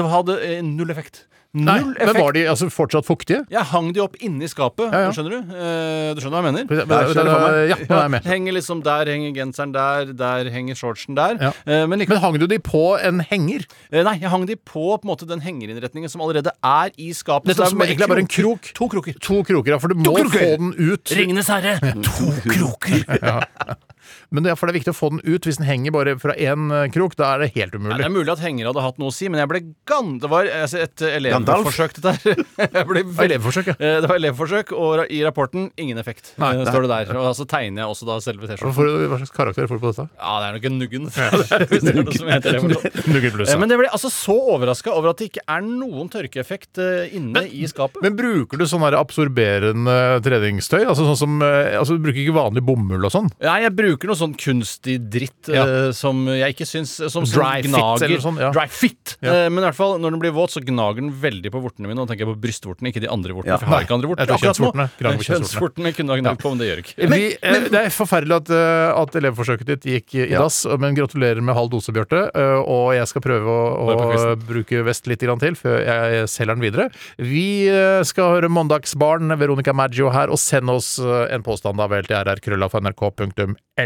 [0.01, 1.25] det hadde null effekt.
[1.53, 2.07] Nei, effekt.
[2.07, 3.41] men var de altså fortsatt fuktige?
[3.51, 5.11] Jeg hang de opp inni skapet, Ja, ja.
[5.11, 5.49] skjønner du?
[5.51, 6.69] Eh, du skjønner hva jeg mener?
[6.71, 7.31] Ja, jeg skjønner
[7.67, 8.29] ja, nå er jeg med.
[8.31, 11.35] Henger liksom Der henger genseren der, der henger shortsen der.
[11.43, 11.51] Ja.
[11.67, 13.67] Eh, men liksom, Men hang du de på en henger?
[13.91, 17.11] Eh, Nei, jeg hang de på, på en måte, den hengerinnretningen som allerede er i
[17.11, 17.51] skapet.
[17.51, 18.71] Dette som egentlig er bare en krok?
[18.79, 19.19] To kroker.
[19.19, 20.31] To kroker, ja, for du må kroker!
[20.39, 21.17] få den ut.
[21.19, 21.81] Ringenes herre!
[21.83, 23.49] To kroker!
[24.31, 25.47] Men det er, for det er viktig å få den ut.
[25.49, 28.09] Hvis den henger bare fra én eh, krok, da er det helt Nei, Ja, det
[28.09, 30.13] er mulig at henger hadde hatt noe å si, men jeg ble gan...
[30.21, 32.85] Det var altså, et elevforsøk, dette her.
[32.91, 33.77] Ble elevforsøk, ja.
[33.79, 36.69] Eh, Det var elevforsøk, og i rapporten ingen effekt, Nei, eh, nei.
[36.69, 37.13] står det der.
[37.21, 39.09] Og så tegner jeg også da selve T-skjorten.
[39.11, 40.07] Hva slags karakter får du på dette?
[40.19, 41.09] Ja, det er nok en nuggen.
[43.15, 43.55] nuggen pluss.
[43.61, 47.45] Men jeg ble altså så overraska over at det ikke er noen tørkeeffekt inne inne
[47.53, 48.01] i skapet.
[48.05, 50.83] Men bruker du sånn her absorberende treningstøy?
[50.85, 53.31] Altså sånn som Altså Du bruker ikke vanlig bomull og sånn?
[53.43, 55.65] Nei, jeg bruker noe sånn kunstig dritt Ja.
[55.67, 57.99] uh, som jeg ikke syns Som, dry gnager.
[57.99, 58.51] fit eller sånn, ja.
[58.53, 59.17] Dry fit!
[59.21, 59.33] Ja.
[59.45, 61.87] Eh, men i hvert fall, når den blir våt, så gnager den veldig på vortene
[61.89, 61.99] mine.
[62.01, 63.53] Og nå tenker jeg på brystvortene, ikke de andre vortene.
[63.53, 63.57] Ja.
[63.59, 65.27] For jeg har ikke andre vorter tror akkurat nå.
[65.29, 65.95] kjønnsvortene.
[65.97, 67.09] Kunne ha gnagd på, men det gjør ikke.
[67.11, 70.39] Vi, eh, det er forferdelig at, eh, at elevforsøket ditt gikk i Ja.
[70.43, 72.31] dass, men gratulerer med halv dose, Bjarte.
[72.35, 76.55] eh, Og jeg skal prøve å, å bruke vest litt grann til før jeg selger
[76.57, 76.91] den videre.
[77.19, 81.87] Vi eh, skal høre Mandagsbarn, Veronica Maggio her, og send oss eh, en påstand da
[81.87, 82.17] vel til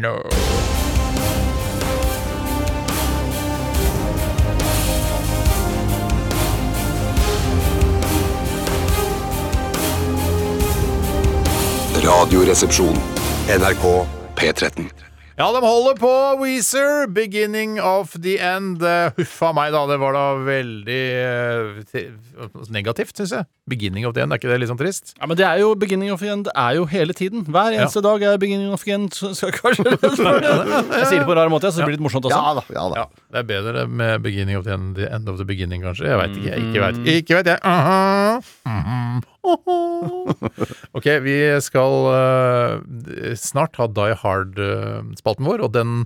[0.05, 0.45] rrkrøllafnrk.no.
[12.05, 12.99] Radioresepsjon.
[13.49, 15.04] NRK P13.
[15.35, 17.09] Ja, de holder på, Weezer!
[17.11, 18.79] 'Beginning of the End'.
[18.87, 19.81] Eh, Huffa meg, da.
[19.91, 23.49] Det var da veldig eh, negativt, syns jeg.
[23.67, 25.11] 'Beginning of the End', er ikke det litt sånn trist?
[25.19, 26.47] Ja, Men det er jo beginning of the end.
[26.47, 27.43] Det er jo hele tiden.
[27.51, 29.11] Hver eneste dag er beginning of the end.
[29.11, 32.31] Så skal kanskje Jeg sier det på en rar måte, så det blir litt morsomt
[32.31, 32.39] også.
[32.39, 32.63] Ja da.
[32.71, 35.45] ja da Ja, det er bedre med 'beginning of the end', the end of the
[35.51, 36.07] beginning, kanskje.
[36.15, 36.51] Jeg veit ikke.
[36.55, 37.59] jeg Ikke vet, ikke vet jeg.
[37.67, 38.39] Aha,
[38.71, 39.34] mhm, oho.
[40.95, 46.05] Ok, vi skal uh, snart ha Die Hard-spalten vår, og den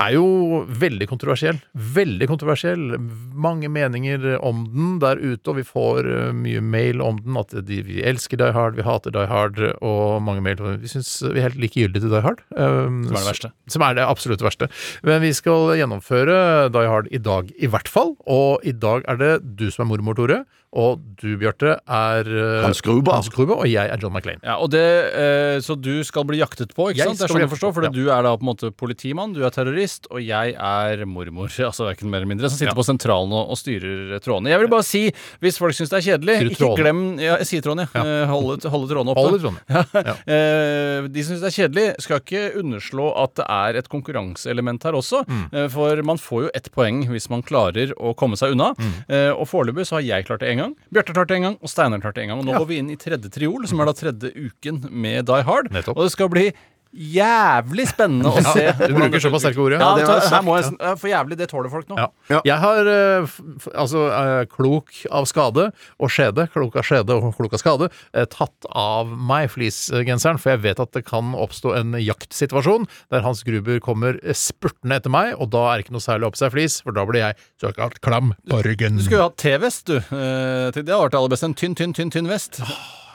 [0.00, 1.60] er jo veldig kontroversiell.
[1.72, 2.96] Veldig kontroversiell.
[3.34, 7.38] Mange meninger om den der ute, og vi får uh, mye mail om den.
[7.40, 11.16] At de, vi elsker Die Hard, vi hater Die Hard, og mange mail Vi syns
[11.24, 12.42] vi er helt likegyldige til Die Hard.
[12.56, 13.52] Um, Som er det verste.
[13.70, 14.70] som er det absolutt verste.
[15.06, 18.14] Men vi skal gjennomføre Die Hard i dag, i hvert fall.
[18.26, 20.44] Og i dag er det du som er mormor, Tore.
[20.74, 23.14] Og du, Bjarte, er eh, Hans Gruber.
[23.20, 24.40] Hans Gruber, og jeg er John McLean.
[24.42, 24.82] Ja, og det,
[25.14, 27.20] eh, Så du skal bli jaktet på, ikke Jeg sant?
[27.20, 27.90] Det er sånn jeg forstår, for ja.
[27.94, 31.46] Du er da på en måte politimann, du er terrorist, og jeg er mormor.
[31.68, 32.50] Altså verken mer eller mindre.
[32.50, 32.78] Som sitter Ja.
[32.78, 34.50] på sentralen og, og styrer trådene.
[34.50, 35.04] Jeg vil bare si,
[35.40, 38.02] hvis folk syns det er kjedelig, ikke glem ja, Jeg sier trådene, ja.
[38.04, 38.26] ja.
[38.32, 39.26] Holde, holde trådene oppe.
[39.30, 39.54] Holde.
[39.70, 39.84] Ja.
[40.34, 44.82] Eh, de som syns det er kjedelig, skal ikke underslå at det er et konkurranseelement
[44.86, 45.22] her også.
[45.28, 45.42] Mm.
[45.52, 48.70] Eh, for man får jo ett poeng hvis man klarer å komme seg unna.
[48.78, 48.92] Mm.
[49.08, 50.63] Eh, og foreløpig så har jeg klart det én gang,
[50.94, 52.40] Bjarte tar til én gang, og Steinar tar til én gang.
[52.40, 52.58] Og nå Ja.
[52.62, 55.70] går vi inn i tredje triol, som er da tredje uken med Die Hard.
[55.74, 55.96] Nettopp.
[55.98, 56.46] Og det skal bli
[56.94, 58.64] jævlig spennende å se.
[58.78, 59.94] Du hvordan bruker såpass sterke ord, Ja, ja.
[59.98, 61.98] det var her sagt, må jeg, for jævlig, det tåler folk nå.
[61.98, 62.06] Ja.
[62.30, 62.40] Ja.
[62.46, 63.34] Jeg har eh,
[63.74, 65.66] altså eh, klok av skade
[65.98, 70.54] og skjede, klok av skjede og klok av skade, eh, tatt av meg fleecegenseren, for
[70.54, 75.34] jeg vet at det kan oppstå en jaktsituasjon der Hans Gruber kommer spurtende etter meg,
[75.38, 77.24] og da er det ikke noe særlig å ha på seg flis, for da blir
[77.26, 79.00] jeg såkalt klam på ryggen.
[79.00, 79.98] Du skulle jo hatt T-vest, du.
[79.98, 81.50] Det hadde vært det aller beste.
[81.50, 82.62] En tynn, tynn, tynn tynn vest.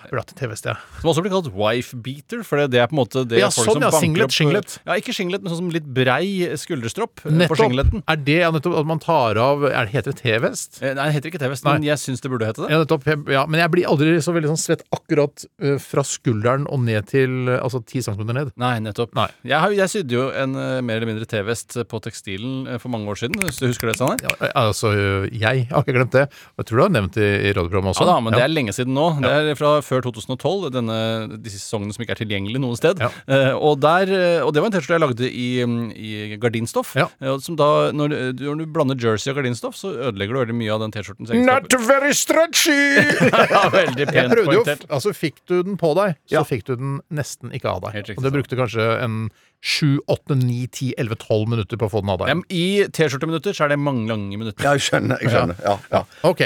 [0.10, 0.76] Burde til TV-vest, ja.
[1.02, 3.68] Som også blir kalt wife beater, for det er på en måte det Ja, folk
[3.70, 4.76] sånn, som ja, banker singlet, opp singlet.
[4.88, 7.54] Ja, ikke singlet, men sånn som litt brei skulderstropp nettopp.
[7.54, 8.04] på singleten.
[8.10, 10.80] Er det ja, nettopp at man tar av er det, Heter det T-vest?
[10.82, 12.70] Eh, Nei, det heter ikke T-vest, men jeg syns det burde hete det.
[12.74, 13.08] Ja, nettopp.
[13.30, 17.10] Ja, men jeg blir aldri så veldig sånn svett akkurat eh, fra skulderen og ned
[17.12, 18.52] til eh, Altså 10 cm ned.
[18.62, 19.12] Nei, nettopp.
[19.18, 19.28] Nei.
[19.44, 22.94] Jeg, har, jeg sydde jo en eh, mer eller mindre T-vest på tekstilen eh, for
[22.94, 23.38] mange år siden.
[23.46, 24.22] Hvis du husker det, Sanner?
[24.24, 24.94] Ja, altså,
[25.28, 26.28] jeg har ikke glemt det.
[26.60, 28.06] Jeg tror du har nevnt det i radioprogrammet også.
[28.08, 29.08] Ja da, men det er lenge siden nå.
[29.24, 30.98] Det er fra før 2012, denne,
[31.42, 33.02] disse sesongene som ikke er tilgjengelige noe sted.
[33.02, 33.10] Ja.
[33.28, 36.94] Eh, og, der, eh, og det var en T-skjorte jeg lagde i, mm, i gardinstoff.
[37.00, 37.08] Ja.
[37.20, 40.58] Eh, som da, når, du- når du blander jersey og gardinstoff, så ødelegger du veldig
[40.62, 41.86] mye av den T-skjortens egenskaper.
[41.90, 42.80] very stretchy!
[43.56, 44.88] ja, veldig Jeg pent prøvde jo, poengtert.
[44.94, 46.44] altså Fikk du den på deg, så Ja.
[46.48, 47.98] fikk du den nesten ikke av deg.
[48.04, 49.18] Riktig, og det brukte kanskje en
[49.60, 52.46] 7, 8, 9, 10, 11, 12 minutter på å få den av deg.
[52.54, 54.64] I T-skjorteminutter så er det mange lange minutter.
[54.64, 55.20] Ja, jeg skjønner.
[55.20, 55.58] Jeg skjønner.
[55.66, 56.04] Ja, ja.
[56.30, 56.46] Ok.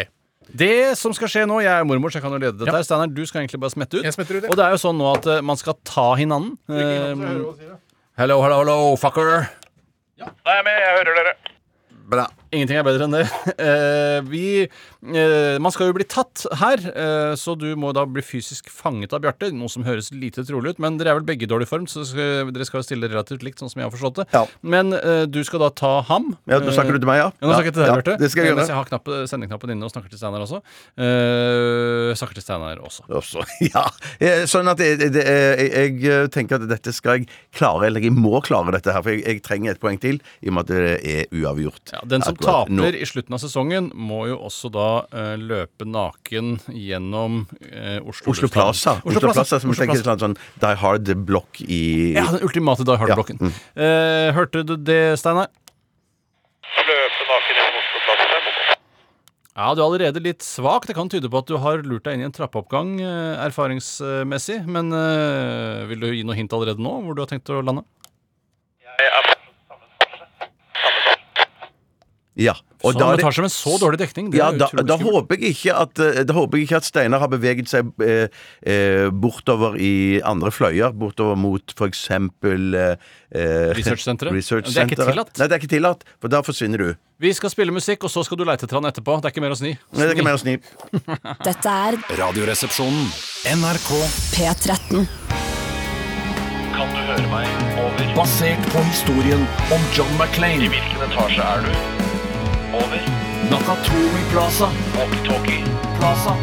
[0.52, 2.70] Det som skal skje nå Jeg er mormor, så jeg kan jo lede dette.
[2.70, 2.76] Ja.
[2.78, 4.04] her Steinar, du skal egentlig bare smette ut.
[4.04, 4.52] Jeg smetter ut, ja.
[4.52, 6.58] Og det er jo sånn nå at eh, man skal ta hinanden.
[6.70, 7.14] Eh,
[8.20, 9.48] hello, hello, hello, fucker.
[10.24, 11.36] Nei, jeg hører dere
[12.14, 12.28] Bra.
[12.54, 13.24] Ingenting er bedre enn det.
[13.58, 18.24] Uh, vi uh, Man skal jo bli tatt her, uh, så du må da bli
[18.26, 19.50] fysisk fanget av Bjarte.
[19.56, 22.06] Noe som høres lite trolig ut, men dere er vel begge i dårlig form, så
[22.08, 24.28] skal, dere skal jo stille relativt likt, sånn som jeg har forstått det.
[24.36, 24.44] Ja.
[24.62, 24.94] Men
[25.34, 26.34] du skal da ta ham.
[26.50, 27.30] Ja, Nå snakker du til meg, ja?
[27.40, 28.18] Ja, nå snakker jeg til deg, ja, Bjarte.
[28.22, 28.74] Det skal jeg Mens gjøre.
[28.74, 30.62] jeg har knapp, sendeknappen inne og snakker til Steinar også.
[32.20, 33.08] Snakker til Steinar også.
[33.22, 33.86] Også, ja.
[34.50, 38.38] Sånn at jeg, det, jeg, jeg tenker at dette skal jeg klare, eller jeg må
[38.46, 40.96] klare dette her, for jeg, jeg trenger et poeng til, i og med at det
[41.16, 41.96] er uavgjort.
[41.96, 46.58] Ja, den som Taper i slutten av sesongen, må jo også da uh, løpe naken
[46.70, 48.98] gjennom uh, Oslo, Oslo Plaza.
[49.02, 50.04] Oslo Oslo Plaza, som Oslo Plaza.
[50.04, 51.82] sånn, sånn Die Hard-blokk i
[52.18, 53.42] Ja, den ultimate Die Hard-blokken.
[53.42, 53.54] Ja, mm.
[53.80, 55.50] Uh, hørte du det, Steinar?
[56.84, 58.30] Løpe naken gjennom Oslo moro.
[59.54, 60.88] Ja, du er allerede litt svak.
[60.90, 62.96] Det kan tyde på at du har lurt deg inn i en trappeoppgang
[63.46, 64.64] erfaringsmessig.
[64.66, 64.90] Men
[65.92, 67.86] vil du gi noe hint allerede nå, hvor du har tenkt å lande?
[68.82, 69.36] Jeg er på
[69.70, 70.50] samme etasje.
[70.82, 71.70] Samme etasje.
[72.36, 72.56] Ja.
[72.84, 74.32] Og så da er det- etasje med så dårlig dekning.
[74.32, 76.84] Det ja, er da, da, håper jeg ikke at, eh, da håper jeg ikke at
[76.84, 78.28] Steinar har beveget seg eh,
[78.66, 80.92] eh, bortover i andre fløyer.
[80.92, 82.96] Bortover mot for eksempel eh,
[83.32, 84.34] eh, Researchsenteret?
[84.40, 85.38] Research Det er ikke tillatt.
[85.38, 86.96] Nei, det er ikke tillatt, for da forsvinner du.
[87.24, 89.22] Vi skal spille musikk, og så skal du leite etter han etterpå.
[89.22, 89.78] Det er ikke mer å sni.
[89.94, 90.58] Nei, det er ikke mer å sni.
[91.48, 93.08] Dette er Radioresepsjonen.
[93.54, 93.92] NRK.
[94.36, 95.06] P13.
[96.74, 98.16] Kan du høre meg over?
[98.18, 102.03] Basert på historien om John I hvilken etasje er du?
[102.74, 103.02] Over.
[103.52, 104.68] Nakatomi Plaza.
[104.98, 105.64] Walkietalkie.
[106.00, 106.34] Plaza.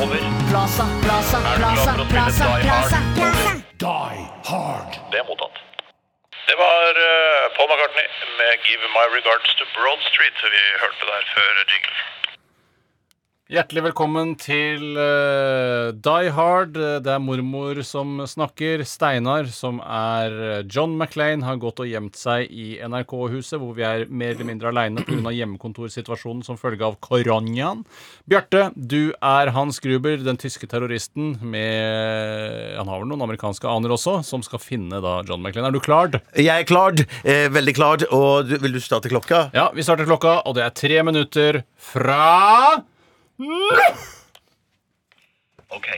[0.00, 0.22] Over.
[0.50, 3.50] Plaza, plaza, plaza, plaza, plaza, plaza.
[3.76, 4.20] Die
[4.50, 4.92] Hard.
[5.10, 5.56] Det er mottatt.
[6.48, 8.08] Det var eh, Paul McCartney
[8.40, 11.96] med 'Give My Regards to Broad Street' vi hørte der før jingle.
[13.50, 16.76] Hjertelig velkommen til uh, Die Hard.
[17.02, 18.84] Det er mormor som snakker.
[18.86, 23.82] Steinar, som er eh, John Maclean, har gått og gjemt seg i NRK-huset, hvor vi
[23.82, 25.32] er mer eller mindre aleine pga.
[25.34, 27.82] hjemmekontorsituasjonen som følge av koronaen.
[28.30, 33.96] Bjarte, du er Hans Gruber, den tyske terroristen med Han har vel noen amerikanske aner
[33.96, 35.66] også, som skal finne da John Maclean.
[35.66, 36.14] Er du klar?
[36.38, 36.94] Jeg er klar.
[37.24, 38.06] Eh, veldig klar.
[38.14, 39.48] Og du, vil du starte klokka?
[39.58, 42.86] Ja, vi starter klokka, og det er tre minutter fra
[45.76, 45.88] Ok,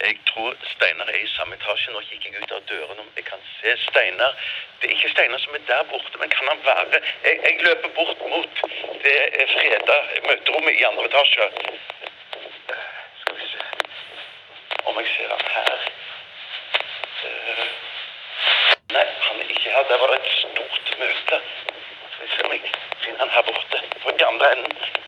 [0.00, 1.92] jeg tror Steinar er i samme etasje.
[1.92, 4.32] Nå kikker jeg ut av døren om jeg kan se Steinar.
[4.80, 7.88] Det er ikke Steinar som er der borte, men kan han være Jeg, jeg løper
[7.98, 8.54] bort mot
[9.04, 9.18] det
[9.54, 9.96] freda
[10.28, 11.44] møterommet i andre etasje.
[13.20, 13.60] Skal vi se
[14.84, 15.78] Om jeg ser han her
[17.22, 17.66] Eh,
[18.92, 19.82] Nei, han er ikke her.
[19.88, 21.38] Der var det et stort møte.
[22.12, 22.62] Skal vi se om jeg
[23.04, 25.01] finner han her borte, på den andre enden.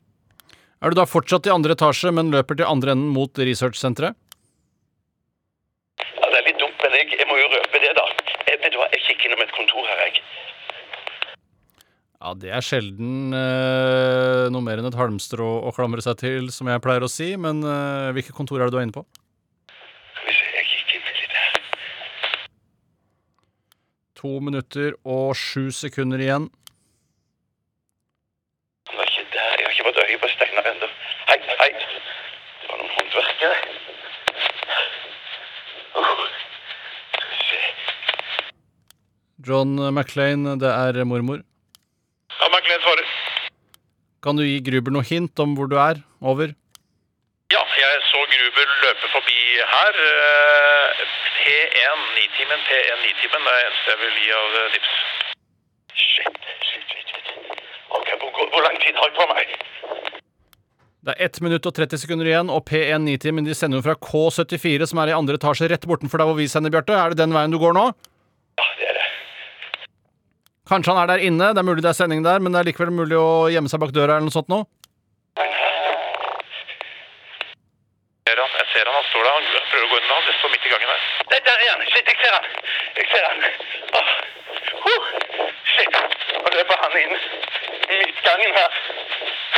[0.84, 4.18] Er du da fortsatt i andre etasje, men løper til andre enden mot researchsenteret?
[5.96, 8.04] Ja, Det er litt dumt, men jeg, jeg må jo røpe det, da.
[8.50, 10.20] Jeg, vet du hva, jeg kikker innom et kontor her, jeg.
[12.24, 16.68] Ja, det er sjelden eh, noe mer enn et halmstrå å klamre seg til, som
[16.68, 17.30] jeg pleier å si.
[17.40, 19.04] Men eh, hvilke kontor er det du er inne på?
[20.18, 21.56] Skal vi se, jeg kikker inn litt her.
[24.20, 26.48] To minutter og sju sekunder igjen.
[28.88, 29.52] Han var ikke der.
[29.60, 30.88] Jeg har ikke fått øye på Steinar ennå.
[31.28, 31.70] Hei, hei.
[31.76, 33.56] Det var noen håndverkere.
[36.00, 36.24] Oh.
[37.12, 37.60] Skal vi se.
[39.46, 41.42] John McClain, det er mormor.
[42.40, 43.08] Ja, McLean svarer.
[44.24, 46.00] Kan du gi Gruber noe hint om hvor du er?
[46.24, 46.54] Over.
[47.52, 49.36] Ja, jeg så Gruber løpe forbi
[49.74, 49.98] her.
[50.08, 51.02] Eh,
[51.44, 53.44] P1 9-timen, P1 9-timen.
[53.44, 54.94] Det er eneste jeg vil gi av eh, tips.
[56.04, 57.28] Shit, shit, shit, shit.
[57.98, 59.54] Ok, hvor, hvor- lang tid har jeg på meg?
[61.04, 63.94] Det er 1 minutt og 30 sekunder igjen, og P1 9-timen de sender jo fra
[64.08, 66.96] K74, som er i andre etasje rett bortenfor der hvor vi sender, Bjarte.
[66.96, 67.90] Er det den veien du går nå?
[68.56, 68.83] Ja, det.
[70.68, 72.68] Kanskje han er der inne, det er mulig det er sending der, men det er
[72.70, 74.62] likevel mulig å gjemme seg bak døra eller noe sånt nå?
[78.24, 80.38] Ser han, jeg ser han, han står der, han prøver å gå inn, men han
[80.38, 81.02] står midt i gangen her.
[81.32, 82.46] Der, der er han, shit, jeg ser han.
[82.96, 83.36] Jeg ser han.
[84.00, 84.08] Åh.
[84.86, 85.04] Huh.
[85.74, 85.98] Shit,
[86.38, 87.14] nå løper han inn
[87.90, 88.78] midtgangen her.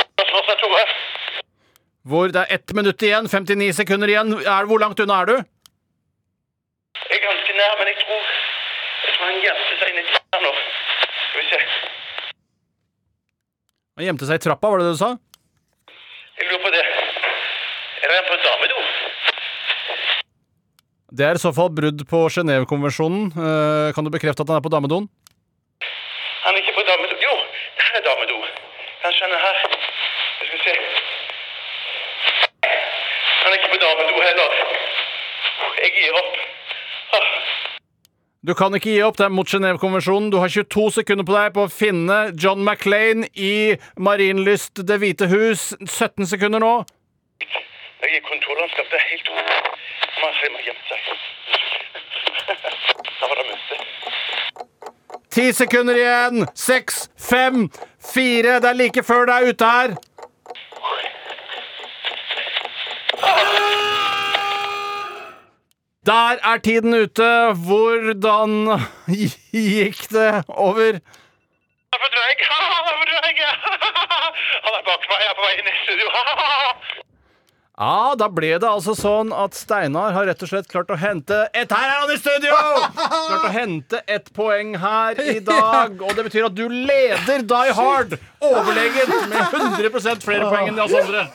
[0.01, 0.83] Spørsmål fra Tore.
[2.07, 4.35] Hvor det er ett minutt igjen, 59 sekunder igjen.
[4.43, 5.35] Er, hvor langt unna er du?
[6.99, 8.29] Jeg er ganske nær, men jeg tror,
[9.05, 10.53] jeg tror han gjemte seg inni der nå.
[11.37, 11.61] Skal vi se.
[13.97, 15.09] Han gjemte seg i trappa, var det det du sa?
[16.37, 16.81] Jeg lurer på det.
[18.05, 18.77] Er han på damedo?
[21.19, 23.29] Det er i så fall brudd på Genévekonvensjonen.
[23.37, 25.05] Eh, kan du bekrefte at han er på damedoen?
[26.45, 27.19] Han er ikke på damedo.
[27.21, 27.35] Jo,
[27.77, 28.41] der er damedo.
[29.03, 29.61] Kanskje han er her.
[30.41, 30.75] Jeg skal se.
[33.43, 34.57] Han er ikke på damedo heller.
[35.85, 36.41] Jeg gir opp.
[37.13, 37.56] Ah.
[38.47, 40.29] Du kan ikke gi opp, det er mot Genévekonvensjonen.
[40.31, 45.27] Du har 22 sekunder på deg på å finne John Maclean i Marienlyst Det hvite
[45.27, 45.73] hus.
[45.83, 46.69] 17 sekunder nå.
[48.29, 48.87] Kontorlandskap.
[48.87, 49.27] Det er helt.
[50.21, 50.99] Man ser gjemt seg.
[53.19, 53.75] Da var det møte.
[55.35, 56.47] Ti sekunder igjen!
[56.55, 57.67] Seks, fem,
[57.99, 58.61] fire.
[58.63, 59.97] Det er like før det er ute her.
[66.07, 67.29] Der er tiden ute.
[67.67, 68.53] Hvordan
[69.51, 70.99] gikk det over?
[71.91, 72.31] Han er for drøy.
[72.53, 73.33] Han er for drøy.
[74.65, 75.17] Han er bak meg.
[75.23, 76.07] Jeg er på vei inn i studio.
[77.77, 81.43] Ja, da ble det altså sånn at Steinar har rett og slett klart å hente
[81.53, 82.55] et Her er han i studio!
[82.95, 85.93] Klart å hente ett poeng her i dag.
[86.01, 90.87] Og det betyr at du leder Die Hard overlegent med 100% flere poeng enn de
[90.87, 91.27] oss andre.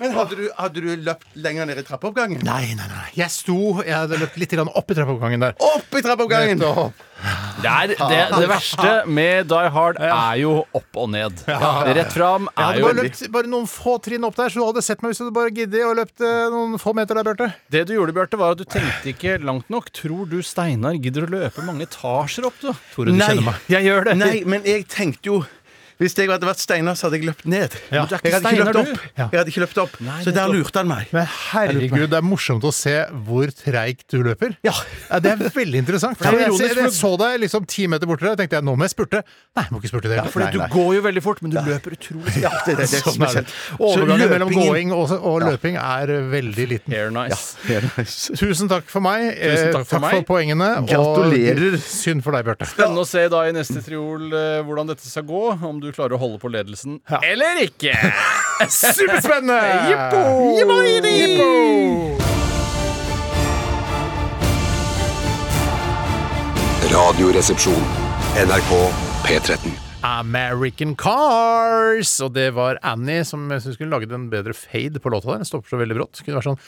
[0.00, 2.42] Men hadde du, hadde du løpt lenger ned i trappeoppgangen?
[2.44, 3.04] Nei, nei, nei.
[3.16, 5.54] Jeg sto Jeg hadde løpt litt grann opp i trappeoppgangen der.
[5.64, 6.60] Opp i trappeoppgangen!
[6.60, 7.04] Nettopp.
[7.62, 11.40] Det, er, det, det verste med Die Hard er jo opp og ned.
[11.48, 14.60] Rett fram Jeg er hadde jo bare løpt bare noen få trinn opp der, så
[14.60, 17.16] du hadde sett meg hvis du hadde bare giddet og løpt eh, noen få meter
[17.16, 17.48] der, Bjarte.
[17.72, 19.88] Det du gjorde, Bjarte, var at du tenkte ikke langt nok.
[19.96, 22.68] Tror du Steinar gidder å løpe mange etasjer opp, du?
[22.92, 23.30] Tore, du Nei.
[23.32, 23.64] kjenner meg.
[23.72, 24.18] Jeg gjør det.
[24.20, 25.40] Nei, men jeg tenkte jo
[26.02, 27.76] hvis jeg hadde vært Steinar, så hadde jeg løpt ned.
[27.94, 28.04] Ja.
[28.20, 28.84] Jeg hadde.
[29.16, 29.28] Ja.
[29.32, 29.94] Jeg hadde ikke løpt opp.
[30.04, 31.08] Nei, så der lurte han meg.
[31.16, 32.94] Men herregud, det er morsomt å se
[33.26, 34.56] hvor treigt du løper.
[34.66, 34.74] Ja.
[35.08, 36.20] Ja, det er veldig interessant.
[36.20, 38.86] er jeg, jeg, jeg så deg liksom ti meter borte og tenkte jeg nå må
[38.86, 39.22] jeg spurte.
[39.56, 40.18] Nei, jeg må ikke spurte det.
[40.20, 43.00] Ja, for Du går jo veldig fort, men du løper utrolig Ja, det, det, det,
[43.00, 43.30] Sånn det.
[43.30, 43.54] spesielt.
[43.54, 46.96] Så Overgangen mellom gåing og, og løping er eh, veldig liten.
[46.96, 47.56] Air nice.
[47.70, 48.34] Ja, nice.
[48.40, 49.30] Tusen takk for meg.
[49.40, 50.18] Tusen takk for takk meg.
[50.18, 50.70] for poengene.
[50.90, 51.78] Gratulerer.
[51.78, 52.68] Og synd for deg, Bjarte.
[52.74, 55.44] Spennende å se da i neste triol eh, hvordan dette skal gå.
[55.66, 57.92] Om du klarer å holde på ledelsen eller ikke.
[58.72, 59.60] Superspennende!
[59.90, 60.22] Jippo!
[61.06, 61.50] Jippo!
[66.92, 67.82] Radioresepsjon.
[68.46, 68.70] NRK
[69.26, 69.74] P13.
[70.06, 72.12] American Cars!
[72.22, 75.42] Og det var Annie som jeg synes kunne laget en bedre fade på låta der.
[75.42, 76.14] Den stopper så veldig brått.
[76.20, 76.60] Det kunne vært sånn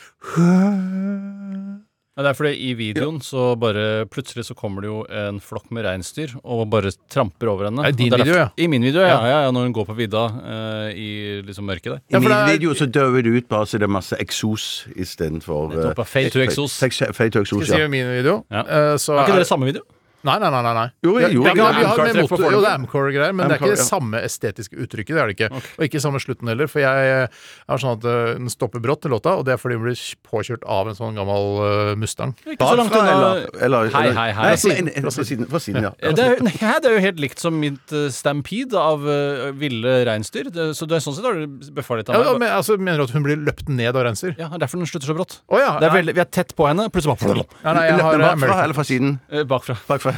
[2.18, 5.68] Ja, det er fordi i videoen så bare plutselig så kommer det jo en flokk
[5.70, 7.85] med reinsdyr og bare tramper over henne.
[7.87, 8.48] I din video, ja?
[8.59, 9.20] I min video, ja.
[9.22, 11.11] ja, ja når hun går på vidda eh, i
[11.46, 12.00] liksom mørket der.
[12.11, 14.88] I Ja, min er- video så døver det ut bare så det er masse eksos
[14.98, 16.09] istedenfor Nettopp, ja.
[16.11, 16.74] Fade to exos.
[17.14, 18.42] Fade to exos, Skal jeg si i min video?
[18.50, 18.66] Ja.
[18.66, 19.87] Uh, så er ikke det samme video?
[20.28, 20.62] Nei, nei, nei.
[20.68, 20.86] nei, nei.
[21.04, 22.78] Jo, jo, ja, jo, vi har med motor, jo, det er.
[22.78, 25.16] Amcore-greier, men det er ikke det samme estetiske uttrykket.
[25.16, 25.62] Det er det ikke.
[25.78, 27.28] Og ikke samme slutten heller, for jeg er
[27.68, 30.02] har sånn at eh, den stopper brått til låta, og det er fordi den blir
[30.28, 32.34] påkjørt av en sånn gammel uh, Mustang.
[32.44, 33.14] Ikke så langt unna.
[33.14, 34.48] eller, eller, Hei, hei, hei.
[34.48, 35.92] Nei, fra siden, fra siden, ja.
[35.98, 39.98] Det er, nei, det er jo helt likt som mitt eh, stampede av uh, ville
[40.08, 40.50] reinsdyr.
[40.76, 42.42] Så det er sånn sett har du bøffa litt Ja, av meg.
[42.44, 44.34] men, altså, mener du at hun blir løpt ned av reinsdyr?
[44.36, 45.38] Ja, det er derfor den slutter så brått.
[45.48, 45.98] Oh, ja, Det er nei.
[46.00, 48.86] veldig, vi er tett på henne, plutselig bare Ja, nei, jeg har bakfra eller fra
[48.88, 49.18] siden?
[49.48, 49.78] bakfra.
[49.88, 50.17] Bakfra.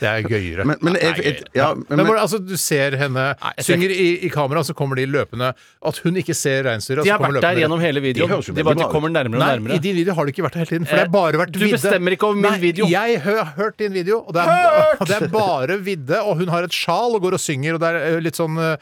[0.00, 0.64] Det er gøyere.
[0.68, 4.08] Men, men, jeg, jeg, ja, men, men, altså, du ser henne Nei, ser synger i,
[4.26, 5.52] i kamera, så kommer de løpende.
[5.86, 7.04] At hun ikke ser reinsdyret.
[7.04, 8.32] De har vært der gjennom hele videoen.
[8.40, 9.76] De, De bare de kommer nærmere og Nei, nærmere.
[9.76, 10.88] i din video har det ikke vært det hele tiden.
[10.88, 11.76] For det har bare vært Du vidde.
[11.76, 12.88] bestemmer ikke over min Nei, video.
[12.90, 16.22] Jeg har hørt din video, og det er, og det er bare vidde.
[16.24, 18.56] Og hun har et sjal og går og synger, og det er eh, litt sånn
[18.56, 18.74] uh,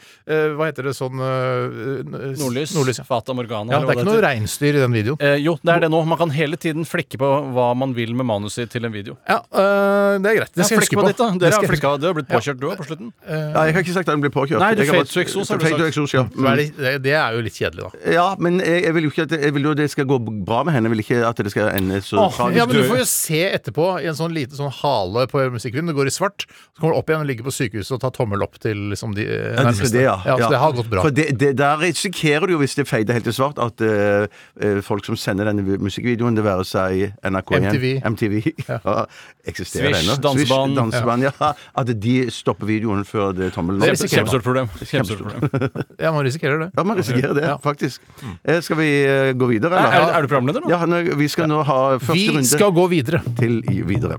[0.55, 2.73] Hva heter det sånn uh, Nordlys.
[2.77, 3.05] Nordlys ja.
[3.07, 3.73] Fata Morgana.
[3.73, 5.19] ja, det er ikke noe reinsdyr i den videoen.
[5.23, 6.01] Eh, jo, det er det nå.
[6.09, 9.17] Man kan hele tiden flekke på hva man vil med manuset til en video.
[9.29, 10.53] Ja, øh, det er greit.
[10.55, 11.08] Det skal jeg huske på.
[11.09, 11.29] Ditt, da.
[11.33, 13.11] Det Dere har flikka, du har blitt påkjørt, du òg, på slutten.
[13.25, 14.63] ja, jeg har ikke sagt at den blir påkjørt.
[14.63, 15.77] Nei, du fade to har du sagt.
[15.79, 15.91] ja.
[15.99, 16.25] huske.
[16.35, 18.13] Det, er, det, det er jo litt kjedelig, da.
[18.13, 20.07] Ja, men jeg, jeg vil jo ikke at det, jeg vil jo at det skal
[20.09, 20.89] gå bra med henne.
[20.89, 22.59] Jeg vil ikke at det skal ende så Åh, tragisk.
[22.59, 25.91] ja, men Du får jo se etterpå i en sånn lite sånn hale på musikkvideoen.
[25.91, 26.45] Det går i svart.
[26.47, 29.15] Så kommer du opp igjen og ligger på sykehuset og tar tommel opp til liksom,
[29.17, 30.03] de nærmeste.
[30.03, 30.37] Ja, det ja.
[30.37, 30.37] ja.
[30.45, 31.05] så det har gått bra.
[31.05, 34.27] For der risikerer du jo, hvis det feider helt til svart, at eh,
[34.61, 37.87] eh, folk som sender denne musikkvideoen, det være seg NRK1, MTV.
[38.13, 38.39] MTV
[38.69, 39.05] ja.
[39.49, 40.15] eksisterer ennå.
[40.15, 41.53] Swish, dansebanen, ja.
[41.75, 44.69] At de stopper videoen før det tommelen Det kjempestort problem.
[44.79, 45.71] Kjempestort problem.
[46.03, 46.69] Ja, man risikerer det.
[46.77, 48.01] Ja, man risikerer det, faktisk.
[48.45, 50.09] Eh, skal vi eh, gå videre, Er, eller?
[50.09, 50.69] er, er du programleder nå?
[50.71, 53.21] Ja, nå- vi skal nå ha første Vi runde skal gå videre.
[53.39, 54.17] til i- videre.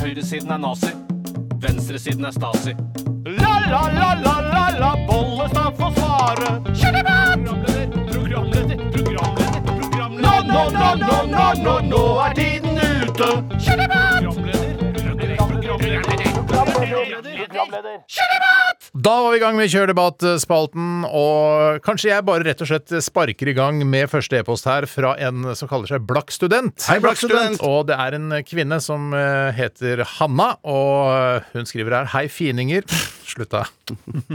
[0.00, 0.92] Høyresiden er nazi.
[1.60, 2.74] Venstresiden er stasi.
[3.26, 6.50] La, la, la, la, la, la, Bollestad får svare.
[6.68, 10.20] Programleder, programleder, programleder, programleder.
[10.22, 13.30] Nå, nå, nå, nå, nå, nå, nå er tiden ute.
[13.56, 14.45] Programleder,
[18.96, 22.92] Da var vi i gang med Kjør debatt-spalten, og kanskje jeg bare rett og slett
[23.04, 26.76] sparker i gang med første e-post her fra en som kaller seg Blakk student.
[26.88, 27.58] Hei, Blakk student!
[27.66, 32.86] Og det er en kvinne som eh, heter Hanna, og hun skriver her Hei, fininger.
[33.26, 33.64] Slutta.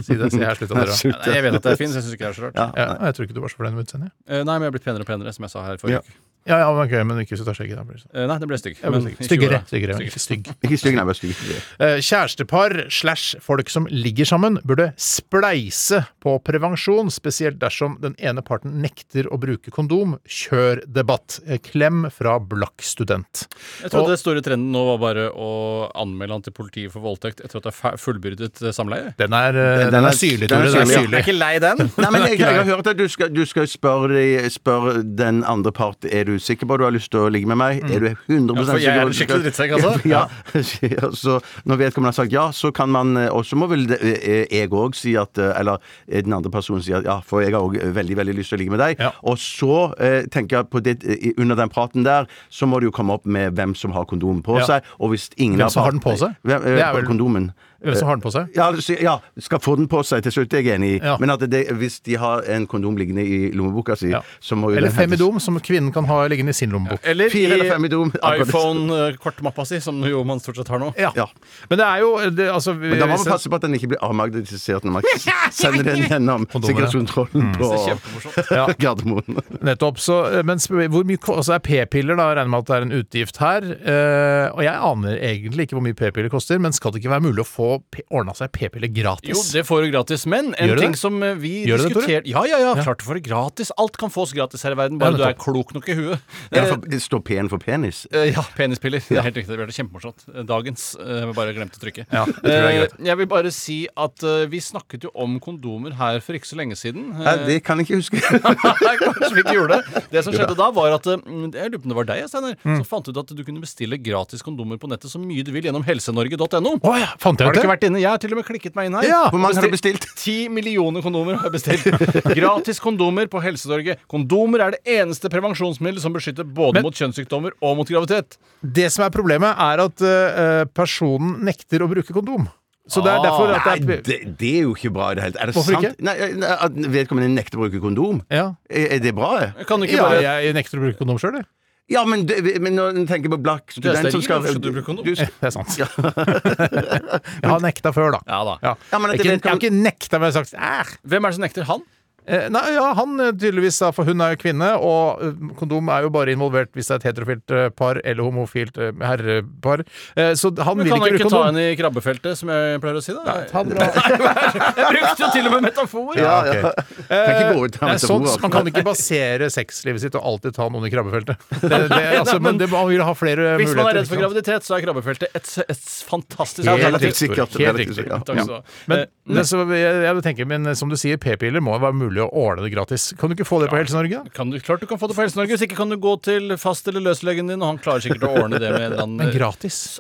[0.04, 0.32] Si det.
[0.34, 2.34] Si her, slutta da jeg vet at det er fint, så jeg syns ikke det
[2.34, 2.60] er så rart.
[2.76, 4.12] Ja, jeg tror ikke du var så fornøyd med utseendet.
[4.28, 6.04] Eh, Nei, men jeg er blitt penere og penere, som jeg sa her forrige Ja.
[6.06, 6.20] uke.
[6.48, 7.76] Ja, ja, men okay, men ikke hvis du tar skjegget.
[7.78, 8.16] da blir det sånn.
[8.18, 8.78] Eh, Nei, det ble stygg.
[8.82, 9.42] Men ikke Styggere.
[9.42, 9.68] gjorde det.
[9.72, 10.48] Styggere, men ikke stygg.
[10.66, 11.36] Ikke stygg, nei, bare stygg.
[11.80, 18.42] Eh, Kjærestepar slash folk som ligger sammen, burde spleise på prevensjon, spesielt dersom den ene
[18.46, 20.18] parten nekter å bruke kondom.
[20.28, 21.40] Kjør debatt.
[21.48, 23.46] Eh, Klem fra blakk student.
[23.84, 27.02] Jeg trodde Og- det store trenden nå var bare å anmelde han til politiet for
[27.02, 29.16] voldtekt etter at det er fe- fullbyrdet eh, samleie.
[29.18, 30.72] Den er, eh, Den- den den er er- syrlig, den er Tore.
[30.72, 31.02] Den er syrlig, ja.
[31.02, 31.24] syrlig.
[31.24, 31.78] ikke lei den?
[31.98, 35.44] Nei, men jeg, jeg har hørt at du skal, du skal spørre, de- spørre den
[35.44, 37.82] andre part Er du sikker på at du har lyst til å ligge med meg.
[37.92, 39.94] Er du 100 Ja, for jeg er en skikkelig drittsekk, altså.
[40.08, 40.22] Ja.
[40.96, 41.10] ja.
[41.18, 44.00] Så når vedkommende har sagt ja, så kan man eh, Og så må vel det-
[44.02, 45.78] eh, jeg òg si at eh, Eller
[46.08, 48.62] den andre personen sier at ja, for jeg har òg veldig veldig lyst til å
[48.62, 49.00] ligge med deg.
[49.00, 49.12] Ja.
[49.24, 50.98] Og så eh, tenker jeg på det
[51.38, 54.42] under den praten der, så må det jo komme opp med hvem som har kondomen
[54.46, 54.84] på seg.
[55.00, 56.36] Og hvis ingen Hvem som har den på seg?
[56.44, 57.52] Hvem, Det er vel- Kondomen.
[57.82, 58.52] Som har den på seg?
[58.56, 58.68] Ja,
[59.02, 60.98] ja, skal få den på seg til slutt, jeg er enig i.
[61.02, 61.16] Ja.
[61.22, 64.22] Men at det, hvis de har en kondom liggende i lommeboka si, Ja.
[64.40, 67.00] så må jo Eller fem i femidom, som kvinnen kan ha liggende i sin lommebok.
[67.04, 68.12] Eller Fire eller fem i dom.
[68.22, 70.92] iPhone-kortmappa si, som jo man stort sett har nå.
[71.00, 71.12] Ja.
[71.16, 71.28] Ja.
[71.70, 73.92] Men det er jo det, altså, Men da må man passe på at den ikke
[73.94, 75.10] blir avmagnetisert når man
[75.52, 78.40] sender den gjennom sikkerhetskontrollen på er kjempemorsomt.
[78.62, 78.66] Ja.
[78.82, 79.38] Gardermoen.
[79.64, 80.00] Nettopp.
[80.02, 80.60] Så, eh, men
[80.92, 82.30] hvor mye altså er p-piller, da?
[82.36, 83.66] Regner med at det er en utgift her.
[83.82, 87.26] Uh, og jeg aner egentlig ikke hvor mye p-piller koster, men skal det ikke være
[87.30, 89.30] mulig å få p- ordna seg p-piller gratis?
[89.32, 90.26] Jo, det får du gratis.
[90.28, 91.00] Men en Gjør ting det?
[91.00, 93.72] som eh, vi Gjør det det, diskuterte Ja, ja, ja, klart du får det gratis.
[93.78, 96.20] Alt kan fås gratis her i verden, bare Ja, du er klok nok i huet.
[96.52, 98.06] Ja, Eh, for, står P-en for penis?
[98.12, 99.00] Eh, Ja, penispiller.
[99.08, 99.56] Det er helt riktig.
[99.56, 100.28] Det ble kjempemorsomt.
[100.36, 100.96] Eh, Dagens.
[101.00, 102.06] eh, Jeg bare glemte å trykke.
[102.12, 103.06] Ja, det tror jeg er Eh, greit.
[103.08, 106.58] Jeg vil bare si at eh, vi snakket jo om kondomer her for ikke så
[106.60, 107.12] lenge siden.
[107.18, 108.20] Nei, Eh, det kan jeg ikke huske.
[108.82, 110.04] Kanskje vi ikke gjorde det.
[110.12, 112.56] Det som skjedde da, var at eh, Jeg lurer på om det var deg, Steinar.
[112.64, 115.64] Som fant ut at du kunne bestille gratis kondomer på nettet så mye du vil
[115.68, 116.76] gjennom helsenorge.no.
[116.82, 117.61] Oh, ja, fant jeg ut det?
[117.62, 118.02] Ikke vært inne?
[118.02, 119.08] Jeg har til og med klikket meg inn her.
[119.08, 120.06] Ja, Hvor mange har du bestilt?
[120.24, 121.86] Ti millioner kondomer har jeg bestilt.
[122.42, 123.96] Gratis kondomer på Helse-Norge.
[124.12, 128.38] Kondomer er det eneste prevensjonsmiddel som beskytter både Men- mot kjønnssykdommer og mot graviditet.
[128.62, 132.50] Det som er problemet, er at uh, personen nekter å bruke kondom.
[132.92, 133.24] Så det er Ah.
[133.24, 135.44] derfor at det er det, det er jo ikke bra i det hele tatt.
[135.44, 135.86] Er det Hvorfor sant?
[135.86, 136.04] ikke?
[136.04, 138.24] Nei, nei, at vedkommende nekter å bruke kondom?
[138.34, 138.48] ja.
[138.68, 139.30] Er, er det bra?
[139.60, 141.46] Jeg kan ikke ja, bare jeg nekter å bruke kondom sjøl, jeg.
[141.90, 144.38] Ja, men, det, men når en tenker på Black Du er student som steril, skal
[144.40, 145.06] hvorfor skal du bruke kondom?
[145.06, 145.74] Du- Det er sant.
[147.42, 148.22] jeg har nekta før, da.
[148.30, 148.54] Ja da.
[148.64, 148.74] Ja.
[148.94, 150.94] Ja, men at det jeg har ikke nekta, men jeg har sagt æh.
[151.12, 151.84] Hvem er det som nekter han?
[152.30, 155.88] Eh, nei, ja, han eh, tydeligvis, da, for hun er jo kvinne, og eh, kondom
[155.90, 159.82] er jo bare involvert hvis det er et heterofilt par eller homofilt herrepar.
[160.14, 161.48] Eh, så han Men vil kan han ikke ta kondom.
[161.50, 163.16] henne i krabbefeltet, som jeg pleier å si?
[163.18, 163.38] da?
[163.56, 166.12] Han, Jeg brukte jo til og med metafor!
[166.20, 166.74] Ja, ja.
[167.12, 170.56] Kan ikke gå ut her Nei, sånn, man kan ikke basere sexlivet sitt og alltid
[170.56, 171.42] ta noen i krabbefeltet.
[171.72, 174.66] Det, det, altså, men det, man vil ha flere Hvis man er redd for graviditet,
[174.66, 177.08] så er krabbefeltet et, et fantastisk Helt alternativ.
[177.08, 177.58] Relativt sikkert.
[177.58, 178.22] Helt relativt riktig.
[178.28, 178.62] Takk skal du ha.
[178.92, 182.24] Men, men så, jeg, jeg tenker, men som du sier, p-piller må være mulig mulig
[182.26, 183.10] å ordne det gratis.
[183.20, 184.22] Kan du ikke få det på da?
[184.36, 185.56] Kan du, klart du kan få det på Helse-Norge.
[185.56, 188.32] Hvis ikke kan du gå til fast- eller løslegen din, og han klarer sikkert å
[188.44, 190.00] ordne det med en eller annen Men gratis?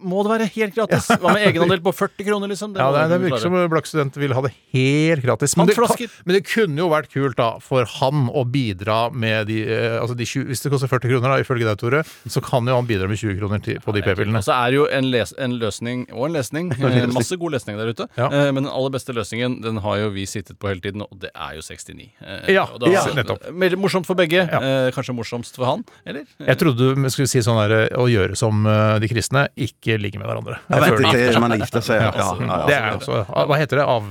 [0.00, 1.08] Må det være helt gratis?
[1.22, 2.74] Hva med egenandel på 40 kroner, liksom?
[2.76, 3.62] Ja, må det, du det virker klare.
[3.64, 5.56] som Blakkstudent vil ha det helt gratis.
[5.56, 9.62] Men det, men det kunne jo vært kult da for han å bidra med de,
[9.68, 12.66] eh, altså de 20, Hvis det koster 40 kroner, da, ifølge deg, Tore, så kan
[12.68, 14.40] jo han bidra med 20 kroner til, på de p-pillene.
[14.40, 16.72] Og så er det jo en, les en løsning og en lesning.
[16.94, 18.04] Eh, masse god lesning der ute.
[18.14, 18.28] Ja.
[18.28, 21.16] Eh, men den aller beste løsningen den har jo vi sittet på hele tiden, og
[21.18, 22.08] det er jo 69.
[22.20, 23.48] Eh, Ja, da- ja, nettopp.
[23.52, 24.44] Mer morsomt for begge.
[24.50, 24.60] Ja.
[24.60, 26.24] Eh, kanskje morsomst for han, eller?
[26.38, 30.18] Jeg trodde du skulle si sånn der, å gjøre som eh, de kristne, ikke ligge
[30.18, 30.58] med hverandre.
[30.70, 32.00] Jeg vet ikke, man gifter seg.
[32.00, 33.86] Ja, ja, ja, Det er også Hva heter det?
[33.86, 34.04] Av,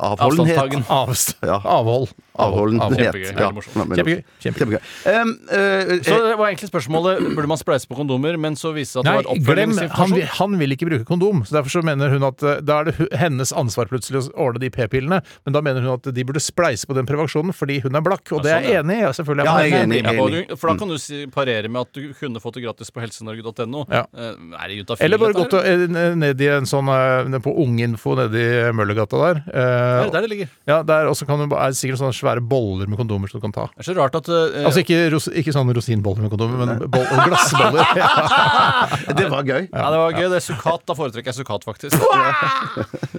[0.00, 0.56] Avholdenhet.
[0.56, 0.84] Avstand.
[0.88, 1.58] avst, Ja.
[1.64, 2.08] avhold.
[2.40, 2.96] Avholdenhet.
[3.00, 3.50] Kjempegøy, Ja.
[3.50, 4.22] Kjempegøy.
[4.40, 4.60] Kjempegøy.
[4.60, 4.80] Kjempegøy.
[5.20, 9.00] Um, uh, Så det var egentlig spørsmålet burde man spleise på kondomer, men så viste
[9.00, 10.34] det seg at det var et glem, han, oppfølgingsinformasjon.
[10.40, 13.08] han vil ikke bruke kondom, så derfor så mener hun at eh, da er det
[13.20, 16.88] hennes ansvar plutselig å ordne de p-pillene, men da mener hun at de burde spleise
[16.88, 18.84] på den prevensjonen fordi hun er blakk, og det er sånn, jeg ja.
[18.84, 19.04] enig i.
[19.04, 19.46] ja, Selvfølgelig.
[19.46, 20.44] Ja, jeg er enig, enig.
[20.50, 23.02] Ja, For da kan du si, parere med at du kunne fått det gratis på
[23.04, 23.84] helsenorge.no.
[23.90, 24.04] Ja.
[24.14, 25.04] Eh, Er?
[25.04, 25.86] Eller bare gått eh,
[26.18, 28.44] ned i en sånn eh, på Unginfo i
[28.76, 29.42] Møllergata der.
[29.50, 30.48] Er Eh, der det ligger?
[30.68, 33.44] ja, der også kan du, er det sikkert sånne svære boller med kondomer som du
[33.48, 33.66] kan ta.
[33.74, 36.86] Det er så rart at eh, Altså ikke, ros, ikke sånne rosinboller med kondomer, men
[36.90, 37.84] boll, glassboller.
[38.00, 38.86] Ja.
[39.16, 39.66] Det var gøy.
[39.72, 40.26] Ja, det var gøy.
[40.30, 40.84] Det er sukkat.
[40.88, 41.96] Da foretrekker jeg sukkat, faktisk.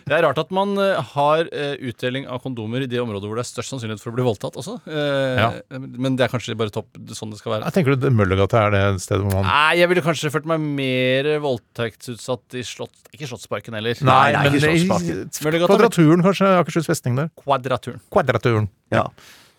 [0.08, 3.40] Det er rart at man eh, har eh, utdeling av kondomer i de områder hvor
[3.40, 4.78] det er størst sannsynlighet for å bli voldtatt også.
[4.88, 5.50] Eh, Ja.
[5.78, 7.68] Men det er kanskje bare topp sånn det skal være.
[7.70, 10.62] Jeg tenker du Møllergata er det stedet hvor man Nei, jeg ville kanskje følt meg
[10.82, 12.94] mer voldtektsutsatt i Slott...
[13.16, 13.98] Ikke Slottsparken heller.
[14.08, 15.24] Nei, nei, ikke Slottsparken.
[15.48, 16.52] Møllergata, Kvadraturen, kanskje?
[16.62, 17.32] Akershus festning der.
[17.42, 18.02] Kvadraturen.
[18.14, 18.70] Kvadraturen.
[18.92, 19.08] Ja.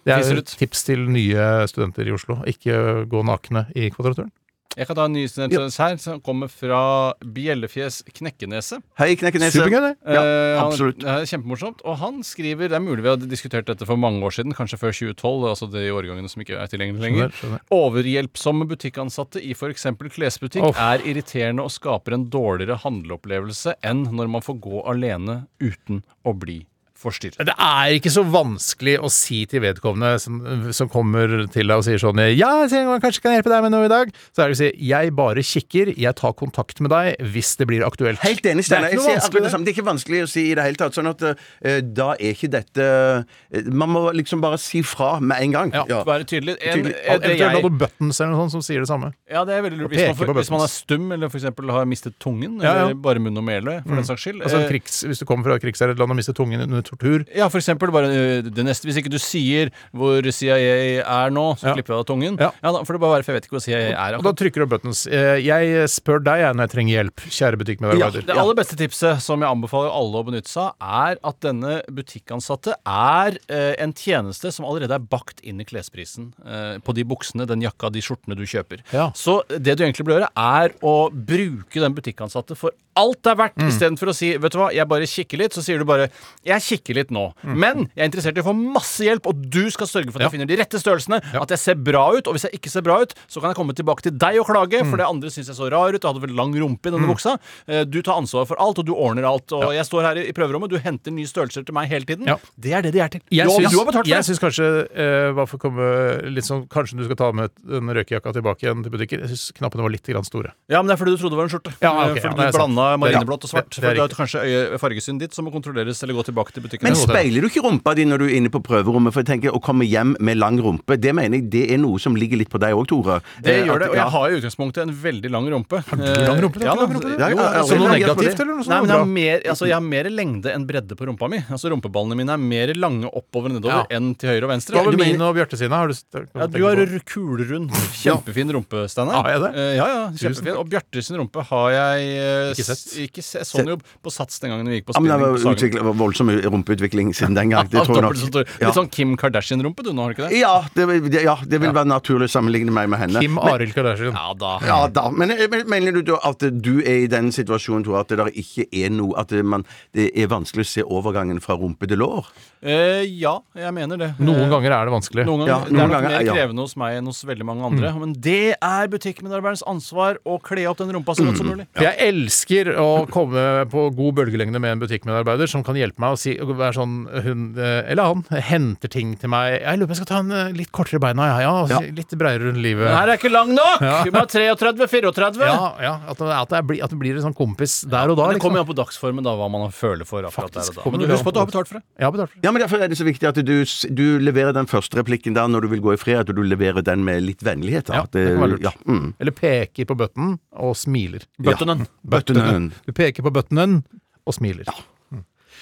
[0.02, 2.40] Det er et tips til nye studenter i Oslo.
[2.50, 4.32] Ikke gå nakne i Kvadraturen.
[4.72, 8.78] Jeg kan ta en ny student her, som kommer fra Bjellefjes Knekkenese.
[8.96, 9.58] Hei, Knekkenese.
[9.58, 9.96] Supergøy, det.
[10.06, 11.04] Ja, Eh, han- absolutt.
[11.04, 11.82] Er kjempemorsomt.
[11.84, 14.78] Og han skriver Det er mulig vi hadde diskutert dette for mange år siden, kanskje
[14.78, 17.28] før 2012, altså de årgangene som ikke er tilgjengelige lenger.
[17.28, 17.60] Skjønner, skjønner.
[17.70, 19.82] Overhjelpsomme butikkansatte i f.eks.
[20.08, 20.74] klesbutikk oh.
[20.74, 26.32] er irriterende og skaper en dårligere handleopplevelse enn når man får gå alene uten å
[26.32, 26.66] bli
[27.02, 27.42] forstyrret.
[27.48, 30.38] Det er ikke så vanskelig å si til vedkommende som,
[30.74, 33.88] som kommer til deg og sier sånn Ja, jeg kanskje kan hjelpe deg med noe
[33.88, 34.12] i dag.
[34.32, 37.68] Så er det å si Jeg bare kikker, jeg tar kontakt med deg hvis det
[37.70, 38.22] blir aktuelt.
[38.24, 38.90] Helt enig, Steinar.
[38.92, 39.52] Det det det.
[39.52, 40.96] Det er ikke vanskelig å si i det hele tatt.
[40.96, 41.34] Sånn at uh,
[41.82, 45.74] da er ikke dette uh, Man må liksom bare si fra med en gang.
[45.76, 46.56] Ja, Være tydelig.
[46.60, 46.94] En, Tydelig.
[46.96, 49.12] det Eventuelt jeg, noe buttons eller noe sånt som sier det samme.
[49.30, 49.94] ja, det er veldig lurt.
[49.94, 51.48] Hvis man, for, hvis man er stum, eller f.eks.
[51.76, 52.86] har mistet tungen, Ja, ja.
[52.86, 54.42] eller bare munn og mele, for den saks skyld.
[54.42, 57.48] Altså Eh, krigs, Hvis du kommer fra et land og mister tungen under tortur Ja,
[57.52, 61.72] for eksempel bare øh, det neste Hvis ikke du sier hvor CIA er nå, så
[61.74, 62.36] klipper jeg av tungen.
[62.40, 62.50] Ja.
[62.62, 64.16] da får det bare være, for jeg vet ikke hvor CIA er.
[64.18, 65.04] Og da trykker du buttons.
[65.10, 68.22] Eh, Jeg spør deg når jeg trenger hjelp, kjære butikkmedarbeider.
[68.24, 71.38] Ja, Det aller beste tipset som jeg anbefaler alle å benytte seg av, er at
[71.44, 76.94] denne butikkansatte er eh, en tjeneste som allerede er bakt inn i klesprisen eh, på
[76.96, 78.82] de buksene, den jakka, de skjortene du kjøper.
[78.92, 79.10] Ja.
[79.16, 83.38] Så det du egentlig bør gjøre, er å bruke den butikkansatte for alt det er
[83.40, 83.68] verdt, Mm.
[83.68, 86.08] istedenfor å si vet du hva, jeg bare kikker litt, så sier du bare
[86.44, 87.56] jeg kikker litt nå, Mm.
[87.56, 90.26] men jeg er interessert i å få masse hjelp, og du skal sørge for at
[90.30, 92.82] jeg finner de rette størrelsene, at jeg ser bra ut, og hvis jeg ikke ser
[92.82, 94.90] bra ut, så kan jeg komme tilbake til deg og klage, Mm.
[94.90, 97.06] for det andre syns jeg så rar ut, jeg hadde vel lang rumpe i denne
[97.06, 97.38] buksa.
[97.68, 100.32] Eh, Du tar ansvar for alt, og du ordner alt, og jeg står her i
[100.32, 102.26] prøverommet, du henter nye størrelser til meg hele tiden.
[102.58, 103.20] Det er det de er til.
[103.30, 105.60] Jeg du, har- syns, du har betalt for jeg syns kanskje eh, hva for å
[105.60, 109.20] komme litt sånn, Kanskje du skal ta med den røykejakka tilbake igjen til butikken.
[109.20, 110.52] Jeg syns knappene var litt grann store.
[110.70, 111.72] Ja, men det er fordi du trodde det var en skjorte.
[111.82, 113.68] Ja, okay, fordi ja, er du blanda Det er- marineblått og svart.
[113.70, 116.62] det- det er for du kanskje fargesynet ditt som må kontrolleres eller gå tilbake til
[116.62, 116.71] butikken.
[116.80, 119.12] Men speiler du ikke rumpa di når du er inne på prøverommet?
[119.12, 121.98] For jeg tenker Å komme hjem med lang rumpe, det mener jeg det er noe
[122.00, 123.20] som ligger litt på deg òg, Tore.
[123.42, 125.82] Det Eh, gjør at- det, og jeg har i utgangspunktet en veldig lang rumpe.
[125.84, 126.60] Har du lang rumpe?
[126.62, 126.86] Ja, da.
[126.86, 127.02] rumpe?
[127.02, 128.68] Noe negativt, eller noe sånt?
[128.72, 131.38] Nei, men jeg har, mer, altså, jeg har mer lengde enn bredde på rumpa mi.
[131.50, 133.96] Altså Rumpeballene mine er mer lange oppover og nedover Ja.
[133.98, 134.74] enn til høyre og venstre.
[134.76, 135.70] Hva med min og Bjarte sine?
[135.72, 135.94] Har du,
[136.34, 139.22] ja, du har kulrund, kjempefin rumpe, Steinar.
[139.22, 139.50] Har jeg det?
[139.56, 140.56] Eh, ja, ja, kjempefin.
[140.58, 142.98] Og Bjarte sin rumpe har jeg eh, Ikke sett.
[143.02, 145.10] Ikke se, jeg så den jo på Sats den gangen vi gikk på Ja, men
[145.12, 146.61] det var på Sagen.
[146.62, 147.68] Rumpeutvikling siden den gang.
[147.72, 148.48] Det tror jeg nok.
[148.60, 148.68] Ja.
[148.68, 150.38] Litt sånn Kim Kardashian-rumpe, du nå, har du ikke det?
[150.40, 153.20] Ja, det, vil- det- ja, det vil være naturlig å sammenligne meg med henne.
[153.24, 154.14] Kim Arild Kardashian.
[154.16, 154.52] Ja da.
[154.66, 158.18] Ja da, men men mener du at du er i den situasjonen Tore, at det
[158.20, 159.64] der ikke er noe At det, man,
[159.96, 162.26] det er vanskelig å se overgangen fra rumpe til lår?
[162.62, 164.10] Eh, ja, jeg mener det.
[164.22, 165.24] Noen Eh, ganger er det vanskelig.
[165.26, 166.34] Noen ganger, Ja, det er noen nok ganger, mer ja.
[166.36, 167.90] krevende hos meg enn hos veldig mange andre.
[167.98, 171.66] Men det er butikkmedarbeiderens ansvar å kle opp den rumpa så godt som mulig.
[171.80, 176.20] Jeg elsker å komme på god bølgelengde med en butikkmedarbeider som kan hjelpe meg å
[176.20, 179.60] si være sånn hun, eh, eller han, henter ting til meg.
[179.62, 181.80] Jeg lurer på jeg skal ta en eh, litt kortere beina, ja, ja, Ja.
[181.94, 182.88] litt breiere rundt livet.
[182.88, 183.80] Den her er ikke lang nok!
[184.06, 185.40] Vi må ha 33-34.
[185.46, 188.18] Ja, ja, at, det, at, det blir, at det blir en sånn kompis der og
[188.18, 188.26] da.
[188.30, 188.68] Men det kommer jo Liksom.
[188.68, 190.90] an på dagsformen, da, hva man føler for akkurat Faktisk der og da.
[190.92, 191.84] Men du det husk på at du har betalt for det.
[191.98, 192.44] Jeg har betalt for det.
[192.46, 193.54] Ja, men Derfor er det så viktig at du,
[193.96, 196.84] du leverer den første replikken der når du vil gå i fred, at du leverer
[196.86, 197.88] den med litt vennlighet.
[197.90, 198.02] Da.
[198.02, 198.68] Ja, det kan være lurt.
[198.68, 199.08] Ja, mm.
[199.18, 201.26] Eller peker på bøtten og smiler.
[201.42, 201.86] Buttonen.
[202.02, 202.72] Buttonen.
[202.86, 203.82] Du peker på buttonen
[204.26, 204.68] og smiler.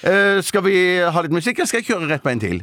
[0.02, 0.74] Eh, skal vi
[1.04, 2.60] ha litt musikk, eller skal jeg kjøre rett på en til?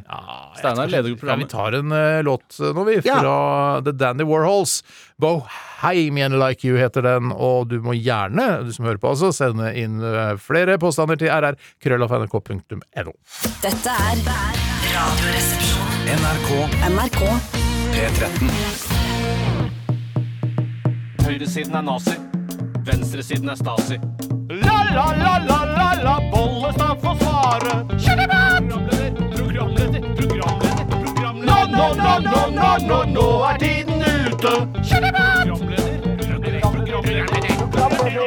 [0.58, 1.50] Steinar leder Ja, vi programmet.
[1.52, 3.20] tar en eh, låt eh, nå, vi, Ja.
[3.22, 4.80] fra The Dandy Warhols.
[5.22, 9.70] Bohemian Like You heter den, og du må gjerne, du som hører på altså, sende
[9.78, 13.14] inn eh, flere påstander til rr.krøllafnrk.no.
[13.62, 14.24] Dette er
[14.98, 16.10] Radioresepsjonen.
[16.18, 16.50] NRK
[16.90, 17.22] NRK
[17.94, 18.50] P13.
[21.28, 22.16] Høyresiden er nazi.
[22.88, 23.98] Venstresiden er stasi.
[24.64, 27.74] La, la, la, la, la, la, Bollestad får svare.
[27.88, 31.46] Programleder, programleder, programleder, programleder.
[31.46, 34.54] Nå, nå, nå, nå, nå, nå, nå er tiden ute.
[34.90, 36.68] Programleder, programleder,
[37.72, 38.18] programleder,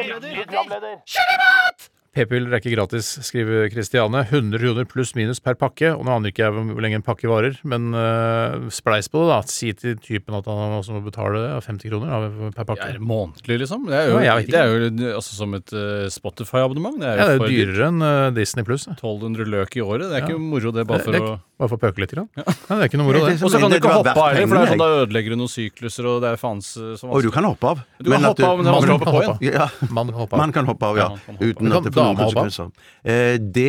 [0.45, 1.90] programleder.
[2.11, 4.25] P-piller er ikke gratis, skriver Kristiane.
[4.27, 5.93] 100 kroner pluss minus per pakke.
[5.95, 9.29] Og nå aner ikke jeg hvor lenge en pakke varer, men uh, spleis på det,
[9.31, 9.37] da.
[9.47, 12.89] Si til typen at han også må betale det, 50 kroner per pakke.
[12.91, 13.87] Det er månedlig, liksom.
[13.87, 16.99] Det er jo, Ja, det er jo altså, som et eh, Spotify-abonnement.
[16.99, 18.89] Det er jo Ja, det er dyrere enn eh, Disney pluss.
[18.91, 20.09] 1200 løk i året.
[20.11, 20.27] Det er Ja.
[20.27, 22.11] ikke moro, det, bare Det for er å ikke- Bare for å pøke litt.
[22.15, 22.25] Grann.
[22.33, 22.43] Ja.
[22.49, 23.35] det er ikke noe moro, det.
[23.45, 25.37] Og så kan du ikke hoppe av heller, for det er sånn, da ødelegger du
[25.37, 27.83] noen sykluser, og det er faen eh, så Og du kan hoppe av.
[28.01, 29.37] Du kan hoppe av, men Man kan hoppe på igjen.
[29.45, 30.41] Ja, Man hopper av.
[30.41, 31.07] man kan hoppe av, ja.
[31.37, 32.73] Uten at det får noen konsekvenser.
[33.05, 33.67] Eh, det,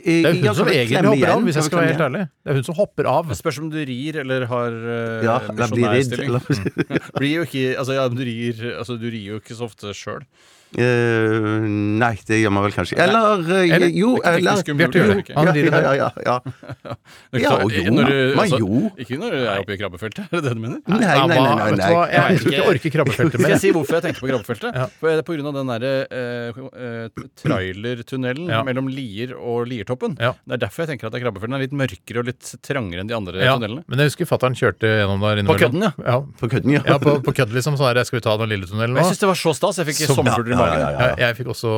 [0.00, 2.24] er hun som egentlig hopper av, hvis jeg skal være helt ærlig.
[2.32, 3.36] Det er hun som hopper av.
[3.44, 4.80] Spørs om du rir eller har
[5.60, 6.32] misjonærstilling.
[6.32, 9.68] Ja, eller blir jo ikke, altså, ja, du, rir, altså, du rir jo ikke så
[9.68, 10.24] ofte sjøl.
[10.74, 11.66] Eh,
[12.00, 15.16] nei, det gjør man vel kanskje Eller, uh, Eller- jo, eller Bjarte gjør det.
[15.24, 15.34] ikke.
[15.36, 16.36] Han ja, rider ja, ja, ja.
[17.44, 18.90] Ja, og jo, Når du- altså, jo.
[18.98, 20.80] Ikke når du er oppe i krabbefeltet, er det det du mener?
[20.86, 21.90] Nei, nei, nei, nei, nei.
[22.14, 24.74] Jeg tror ikke jeg orker krabbefeltet Skal jeg si hvorfor jeg tenker på krabbefeltet?
[24.74, 24.86] Ja.
[25.00, 28.62] For det er på grunn av den derre uh, eh, trailertunnelen Ja.
[28.66, 30.16] mellom Lier og Liertoppen.
[30.20, 30.32] Ja.
[30.44, 31.54] Det er derfor jeg tenker at krabbefeltet.
[31.54, 33.84] Er litt mørkere og litt trangere enn de andre Ja, tunnelene.
[33.86, 35.60] men jeg husker fatter'n kjørte gjennom der På innimellom.
[35.62, 35.92] kødden, ja.
[36.04, 36.82] Ja, På kødden, ja.
[36.86, 37.76] ja på, på kødd, liksom.
[37.78, 39.02] Sånn her, skal vi ta den lille tunnelen nå?
[39.02, 39.78] jeg syns det var så stas.
[39.82, 40.80] Jeg fikk sommerfugler i Ja, magen.
[40.80, 41.70] ja, ja, Jeg, jeg fikk også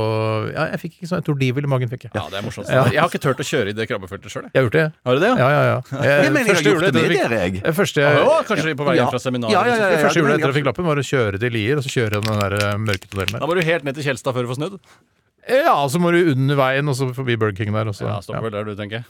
[0.54, 2.12] Ja, jeg fikk ikke sånn tordivel i magen, fikk jeg.
[2.16, 2.70] Ja, det er morsomt.
[2.72, 2.84] Ja.
[2.94, 4.46] Jeg har ikke turt å kjøre i det krabbefeltet sjøl.
[4.48, 4.84] Jeg har gjort det.
[5.10, 5.32] Har du det?
[5.42, 5.76] Ja, ja, ja.
[6.06, 7.62] Jeg, Jeg mener første etter med dere, jeg.
[7.80, 9.56] Første jeg, ja, kanskje på vei hjem fra seminaret.
[9.56, 11.84] Ja, ja, ja, første men etter jeg fikk lappen, var å kjøre til Lier, og
[11.86, 14.46] så kjøre den der eh, mørke tunnelen Da var du helt ned til Kjelstad før
[14.46, 14.78] du får snudd.
[15.46, 18.16] Ja, så må du under veien, og så forbi Burger King der, og så Ja,
[18.24, 19.06] stopper vel der, du, tenker jeg.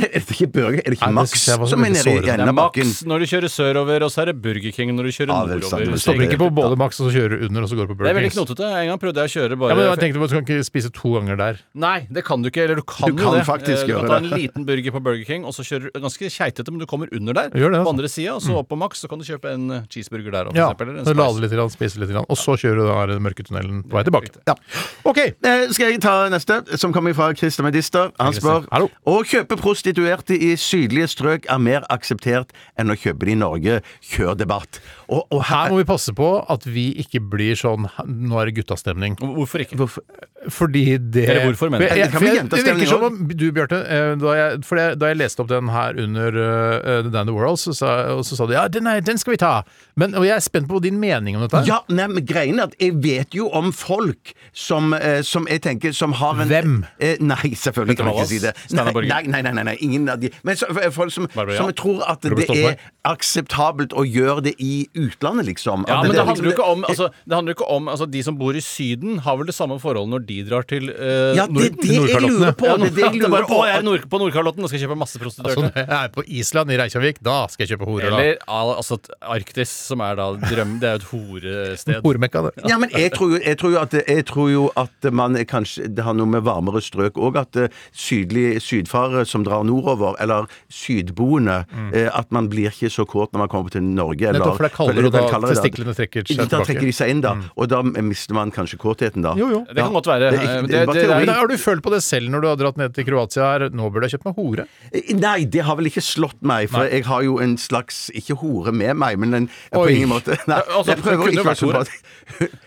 [0.00, 0.80] Er det ikke Burger?
[0.80, 2.30] Er det ikke Max som er nede i.
[2.32, 2.88] Enden av bakken?
[2.88, 5.40] Max når du kjører sørover, og så er det Burger King når du kjører Ja,
[5.52, 5.84] nordover.
[5.92, 7.92] Du stopper ikke på både Max, og så kjører du under, og så går du
[7.92, 8.16] på Burger King.
[8.16, 8.70] Det er veldig knotete.
[8.80, 10.90] En gang prøvde jeg å kjøre bare Ja, men jeg tenkte du kan ikke spise
[10.96, 11.60] to ganger der.
[11.84, 12.64] Nei, det kan du ikke.
[12.64, 13.44] Eller du kan, Du jo kan det.
[13.46, 16.00] faktisk Eh, du kan ta en liten burger på Burger King, og så kjører du
[16.00, 17.50] ganske keitete, men du kommer under der.
[17.52, 17.92] Gjør det, På altså.
[17.92, 20.50] andre sida, og så opp på Max, så kan du kjøpe en eh, cheeseburger der
[20.56, 20.88] Ja, eksempel.
[20.88, 23.84] Eller en så lade litt, spise litt, grann, og så kjører du den mørke tunnelen
[23.84, 24.32] på vei tilbake.
[24.48, 24.56] Ja.
[25.04, 28.10] Ok, Eh, skal jeg ta neste, som kommer fra Christer Medister.
[28.18, 28.88] Han spør Hallo.
[29.06, 33.80] Å kjøpe prostituerte i sydlige strøk er mer akseptert enn å kjøpe det i Norge.
[34.12, 34.78] Kjør debatt.
[35.08, 38.60] Og, og her må vi passe på at vi ikke blir sånn Nå er det
[38.60, 39.18] guttastemning.
[39.18, 39.80] Hvorfor ikke?
[39.80, 40.04] Hvorfor?
[40.50, 41.98] Fordi det Eller hvorfor, mener du?
[41.98, 45.18] jeg, Det jeg, det virker som om du, Bjarte, eh, da jeg, jeg, da jeg
[45.20, 48.54] leste opp den her under uh, The Dandy World, så sa, og så sa du
[48.56, 49.52] ja, den, er, den skal vi ta.
[49.98, 51.62] Men, og jeg er spent på din mening om dette.
[51.62, 51.68] her.
[51.68, 55.62] Ja, nei, men greien er at jeg vet jo om folk som, uh, som jeg
[55.66, 56.74] tenker som har en Hvem?
[56.98, 58.54] Uh, nei, selvfølgelig kan jeg ikke si det.
[58.74, 60.30] Nei, nei, nei, nei, nei, nei, ingen av de.
[60.46, 62.88] Men så, folk som, Barbara som tror at Robert det er Stoltenberg?
[63.12, 65.82] akseptabelt å gjøre det i utlandet, liksom.
[65.88, 67.88] Ja, At men det det handler jo ikke om altså, Det handler jo ikke om
[67.90, 70.90] altså, De som bor i Syden, har vel det samme forholdet når de drar til
[70.92, 73.18] eh, Ja, det er Nord- det jeg lurer på, Ja, det er det jeg det
[73.18, 73.58] er lurer bare, på.
[73.58, 75.64] Å, jeg er nord, på Nordkalotten nå skal kjøpe masse prostituerte.
[75.66, 78.06] når jeg er på Island, i Reykjavik, da skal jeg kjøpe horer.
[78.10, 78.20] da.
[78.22, 78.98] Eller al- altså
[79.34, 80.76] Arktis, som er da drøm...
[80.82, 82.00] Det er jo et horested.
[82.06, 82.52] Horemekka, det.
[82.70, 85.44] Ja, men jeg tror jo, jeg tror jo, at, jeg tror jo at man er
[85.48, 90.14] kanskje Det har noe med varmere strøk òg, at eh, sydlig, sydfarere som drar nordover,
[90.20, 94.22] eller sydboende, eh, at man blir ikke så kåt når man kommer til Norge.
[94.28, 94.46] Eller, Mm.
[94.46, 96.50] Nettopp, for det er kaldere, og da kaldere, testiklene trekker seg Da tilbake.
[96.50, 97.32] Da trekker de seg inn, da.
[97.56, 99.34] Og da mister man kanskje kåtheten, da.
[99.38, 99.60] Jo, jo.
[99.68, 100.30] Det kan godt være.
[100.32, 102.94] Det det det- er har du følt på det selv når du har dratt ned
[102.94, 103.68] til Kroatia her?
[103.70, 104.66] Nå burde jeg kjøpt meg hore.
[104.92, 106.90] Eh, Nei, det har vel ikke slått meg, for Nei.
[106.90, 109.94] jeg har jo en slags Ikke hore med meg, men en, på Oi.
[109.94, 111.84] ingen måte Nei, altså, jeg prøver ikke å være hore.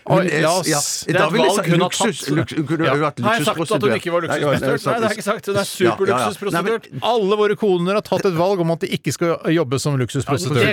[0.06, 2.54] Men, eh, ja, det er et valg hun har luksus, tatt.
[2.66, 2.94] kunne Ja.
[2.96, 4.86] Har jeg sagt at hun ikke var luksusprostituert?
[4.86, 5.46] Nei, det har jeg ikke sagt.
[5.46, 5.96] Hun er Ja, ja, ja.
[5.96, 6.85] superluksusprostituert.
[7.06, 10.08] Alle våre koner har tatt et valg om at de ikke skal jobbe som det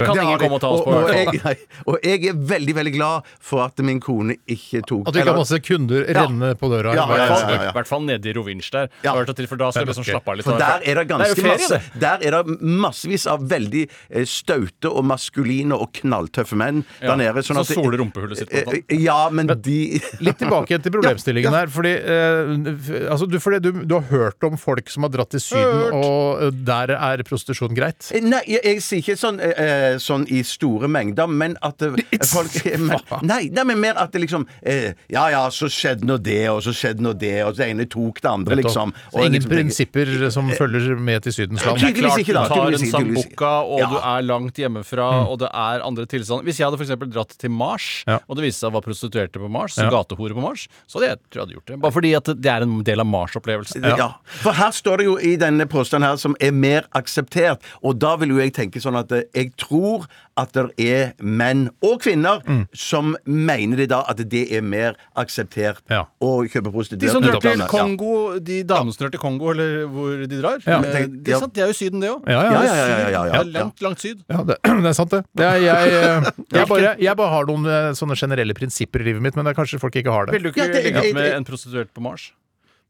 [0.04, 0.94] kan ingen komme og ta oss på.
[0.94, 1.54] Og, og, jeg, nei,
[1.90, 5.34] og jeg er veldig, veldig glad for at min kone ikke tok At du ikke
[5.34, 6.96] har masse kunder renne på døra.
[6.98, 7.74] Ja, I hvert ja, fall- ja, ja.
[7.78, 8.90] Hvert fall nede i Rovinj der.
[9.06, 9.16] Ja.
[9.18, 10.48] Hørt til- For da skal liksom slappe av litt.
[10.48, 12.00] For der er det ganske Det er ferie, masse.
[12.00, 17.22] Der er det massevis av veldig eh, staute og maskuline og knalltøffe menn Ja, der
[17.24, 17.44] nede.
[17.46, 18.86] Sånn at Så soler rumpehullet sitt, på annet.
[18.90, 21.68] Eh, Ja, men de Litt tilbake igjen til problemstillingen her.
[21.74, 25.44] Fordi, eh, altså, du, fordi du, du har hørt om folk som har dratt til
[25.44, 26.03] Syden, og
[26.48, 28.10] eh, der er prostitusjon greit?
[28.14, 31.82] Eh, Nei, jeg, jeg sier ikke sånn, eh, eh, sånn i store mengder, men at
[31.86, 31.96] eh,
[32.34, 32.98] folk men,
[33.28, 36.62] nei, nei, men mer at det liksom eh, Ja ja, så skjedde nå det, og
[36.66, 38.94] så skjedde nå det, og det ene tok det andre, liksom.
[39.12, 41.80] Så ingen liksom, prinsipper som følger med til Sydens land?
[41.84, 42.44] Tydeligvis ikke, da.
[42.48, 43.90] du tar en sambuca, og Ja.
[43.94, 46.44] du er langt hjemmefra, og det er andre tilstander.
[46.48, 48.20] Hvis jeg hadde for eksempel dratt til Mars, Ja.
[48.28, 49.90] og det viste seg være prostituerte på Mars, Ja.
[49.94, 51.80] gatehore på Mars, så hadde jeg tror jeg hadde gjort det.
[51.84, 53.84] Bare fordi at det er en del av Mars-opplevelsen.
[53.98, 54.10] Ja.
[54.42, 58.16] For her står det jo i denne påstanden her som er mer akseptert, og da
[58.16, 62.42] vil jo jeg tenke sånn at eh, jeg tror at det er menn og kvinner
[62.74, 66.06] som mener det da at det er mer akseptert Ja.
[66.20, 67.68] å kjøpe De som drar til Ja.
[67.68, 70.80] Kongo, de damene som drar til Kongo, eller hvor de drar, Ja.
[70.82, 72.24] eh, det, er sant, de er jo Syden, det òg.
[72.28, 72.52] Ja, ja.
[72.52, 73.44] Ja, ja, ja, ja, ja, ja.
[73.44, 74.24] Det langt, langt syd.
[74.30, 75.24] Ja, det, det er sant, det.
[75.36, 79.22] det er, jeg, eh, jeg, bare, jeg bare har noen sånne generelle prinsipper i livet
[79.22, 80.34] mitt, men det er kanskje folk ikke har det.
[80.40, 82.32] Vil du ikke Ja, det- ligge jeg- med en prostituert på Mars?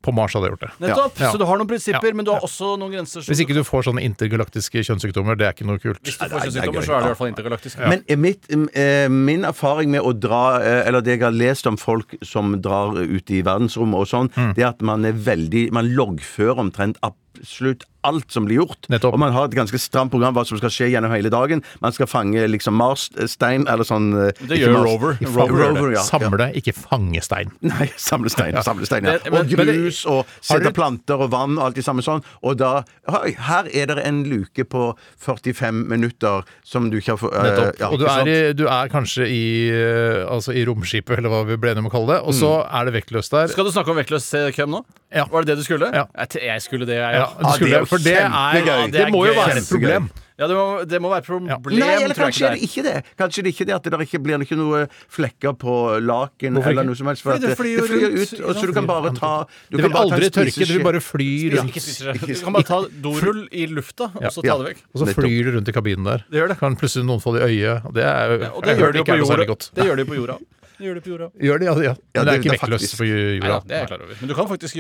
[0.04, 0.72] På Mars hadde jeg gjort det.
[0.84, 1.20] Nettopp!
[1.24, 1.32] Ja.
[1.32, 2.14] Så du har noen prinsipper, Ja.
[2.20, 3.22] men du har også noen grenser.
[3.24, 6.02] Hvis ikke du får sånne intergalaktiske kjønnssykdommer, det er ikke noe kult.
[6.04, 7.80] Hvis du får er kjønnssykdommer, så er det i hvert fall intergalaktisk.
[7.88, 11.78] Men mitt, eh, min erfaring med å dra eh, Eller det jeg har lest om
[11.78, 14.54] folk som drar ut i verdensrommet og sånn, Mm.
[14.56, 16.98] det er at man er veldig Man loggfører omtrent
[17.40, 18.90] absolutt alt som blir gjort.
[18.92, 19.16] Nettopp.
[19.16, 21.62] Og man har et ganske stramt program hva som skal skje gjennom hele dagen.
[21.84, 25.16] Man skal fange liksom Mars-stein eller sånn eh, Det gjør Mars- Rover.
[25.24, 26.02] Rover, Rover ja.
[26.02, 26.04] ja.
[26.04, 27.54] Samle, ikke fange stein.
[27.72, 28.58] Nei, samle stein.
[28.66, 29.16] Samle stein ja.
[29.32, 32.24] Og grus og sette planter og vann og alt det samme sånn.
[32.44, 32.74] Og da
[33.14, 34.84] Oi, her er det en luke på
[35.24, 37.80] 45 minutter som du ikke har fått Nettopp.
[37.80, 41.44] ja, og du er, i, du er kanskje i, eh, altså i romskipet, eller hva
[41.48, 43.52] vi ble enige om å kalle det, og så er det vektløst der.
[43.52, 44.84] Skal du snakke om vektløs eh, køm nå?
[45.14, 45.28] Ja.
[45.30, 45.92] Var det det du skulle?
[45.94, 46.08] Ja.
[46.24, 47.23] Jeg, jeg skulle det, jeg.
[47.24, 48.28] Ja, Ja, du det skulle, er jo for det er.
[48.28, 50.10] Ja, det, det må jo være et problem.
[50.44, 51.58] det, må, det må være et problem, Ja.
[51.64, 53.18] Nei, eller tror jeg kanskje er ikke det ikke det.
[53.22, 54.82] Kanskje det ikke det at det ikke blir ikke noe
[55.14, 57.24] flekker på laken Hvorfor eller noe som helst.
[57.24, 59.34] For at det flyr flyr ut, og så du kan bare ta
[59.70, 61.80] du Det kan vil aldri tørke, det vil bare fly rundt.
[62.28, 64.58] Du kan bare ta dorull i lufta, og så ta Ja.
[64.58, 64.84] det vekk.
[64.94, 66.26] Og så flyr det rundt i kabinen der.
[66.30, 66.60] Det gjør det.
[66.60, 67.94] Kan plutselig noen få det i øyet.
[67.94, 69.56] Det er Og det gjør de jo på jorda.
[69.74, 70.38] Det gjør de på jorda.
[70.84, 71.30] Det på jorda.
[71.40, 71.94] Gjør det, ja, ja.
[71.94, 73.48] Men det er det- ikke det er vektløst på jorda.
[73.48, 74.16] da, det er jeg klar over.
[74.20, 74.74] Men du kan faktisk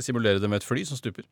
[0.00, 1.24] simulere det med et fly som stuper.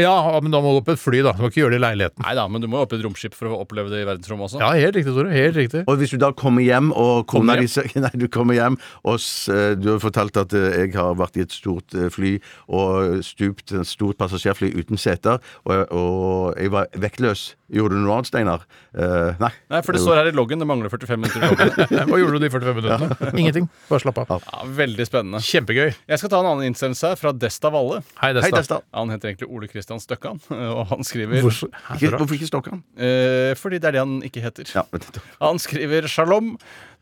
[0.00, 1.34] Ja, men da må du opp et fly, da.
[1.36, 2.22] Du må ikke gjøre det i leiligheten.
[2.24, 4.06] Nei da, men du må jo opp i et romskip for å oppleve det i
[4.08, 4.60] verdensrommet også.
[4.62, 5.32] Ja, helt riktig, Tore.
[5.34, 5.82] Helt riktig.
[5.84, 9.18] Og hvis du da kommer hjem, og Kommer kona di Nei, du kommer hjem, og
[9.20, 12.38] s- eh, du har fortalt at eh, jeg har vært i et stort eh, fly
[12.72, 17.44] og stupt et stort passasjerfly uten seter, og, og jeg var vektløs.
[17.72, 18.64] Gjorde du noe annet, Steinar?
[18.92, 19.48] Uh, nei.
[19.72, 20.60] Nei, for det står her i loggen.
[20.60, 21.70] Det mangler 45 minutter i loggen.
[22.10, 23.30] Hva gjorde du de 45 minuttene?
[23.42, 23.68] Ingenting.
[23.88, 24.44] Bare slapp av.
[24.44, 25.40] Ja, veldig spennende.
[25.46, 25.88] Kjempegøy.
[26.12, 28.02] Jeg skal ta en annen innsendelse her fra Desta Valle.
[28.20, 28.60] Hei, Hei, Desta.
[28.60, 28.80] Desta.
[28.98, 30.42] Han heter egentlig Ole Kristian Støkkan,
[30.76, 31.72] og han skriver Hvorfor?
[31.96, 32.84] Ikke, hvorfor ikke Støkkan?
[33.00, 34.68] eh, Fordi det er det han ikke heter.
[34.76, 34.84] Ja,
[35.40, 36.54] Han skriver shalom.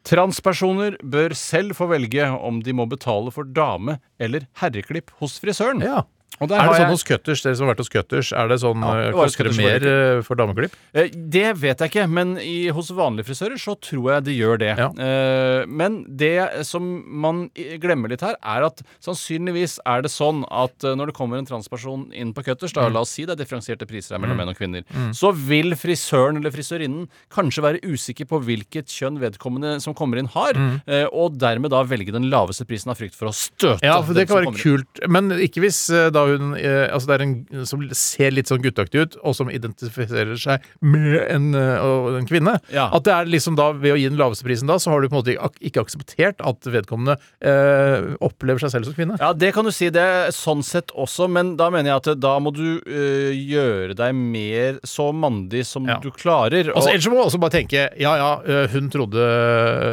[0.06, 5.82] Transpersoner bør selv få velge om de må betale for dame- eller herreklipp hos frisøren.
[5.84, 6.02] Ja.
[6.40, 8.48] Og der Er det sånn jeg- hos Cutters, dere som har vært hos Cutters, er
[8.48, 9.84] det sånn ja, det Koster det mer
[10.16, 10.72] eh, for dameklipp?
[10.94, 14.58] Eh, Det vet jeg ikke, men i, hos vanlige frisører så tror jeg det gjør
[14.58, 14.70] det.
[14.78, 14.88] Ja.
[14.96, 20.72] Eh, men det som man glemmer litt her, er at sannsynligvis er det sånn at
[20.84, 22.82] eh, når det kommer en transperson inn på Cutters, Mm.
[22.82, 25.72] da, la oss si det er differensierte priser her mellom menn og kvinner, så vil
[25.74, 30.82] frisøren eller frisørinnen kanskje være usikker på hvilket kjønn vedkommende som kommer inn har, Mm.
[30.86, 34.14] eh, og dermed da velge den laveste prisen av frykt for å støte Ja, for
[34.14, 35.08] det kan være kult.
[35.08, 38.62] Men ikke hvis eh, da hun eh, Altså det er en som ser litt sånn
[38.62, 42.56] gutteaktig ut, og som identifiserer seg med en, eh, og en kvinne.
[42.74, 42.88] Ja.
[42.94, 45.08] At det er liksom da, ved å gi den laveste prisen da, så har du
[45.08, 49.18] på en måte ikke akseptert at vedkommende eh, opplever seg selv som kvinne.
[49.20, 49.90] Ja, det kan du si.
[49.90, 53.96] Det er sånn sett også, men da mener jeg at da må du øh, gjøre
[53.98, 55.98] deg mer så mandig som Ja.
[56.02, 56.70] du klarer.
[56.74, 58.30] Altså, ellers må du også bare tenke ja ja,
[58.72, 59.22] hun trodde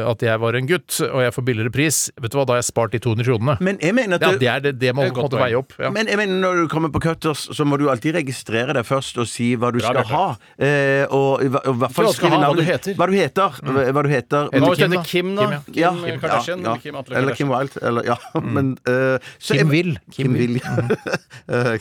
[0.08, 2.00] at jeg var en gutt, og jeg får billigere pris.
[2.20, 3.58] Vet du hva, da har jeg spart de 200 kronene.
[3.64, 5.74] men jeg mener at Ja, det- er det, det må er måte veie opp.
[5.80, 5.90] Ja.
[5.90, 9.18] Men jeg mener, når du kommer på Cutters, så må du alltid registrere deg først
[9.24, 10.14] og si hva du Bra, skal Bjarte.
[10.14, 10.38] ha.
[10.60, 12.62] Eh, og, i hva- og i hvert fall hva du skal skrive ha, hva du
[12.62, 12.94] navnet- heter.
[13.00, 13.60] Hva du heter.
[13.64, 14.50] Hva, hva du heter.
[14.52, 15.04] Kim, heter da.
[15.04, 15.48] Kim, da.
[15.48, 15.92] Kim, Kim, ja.
[15.98, 17.38] Kim, Kardashian ja, eller Kim Atle Eller Kardashian.
[17.38, 17.86] Kim Wilde.
[17.88, 18.18] Eller, ja,
[18.58, 20.00] men eh, så Kim jeg- Will.
[20.12, 20.62] Kim Kim Will.
[21.48, 21.80] Eh,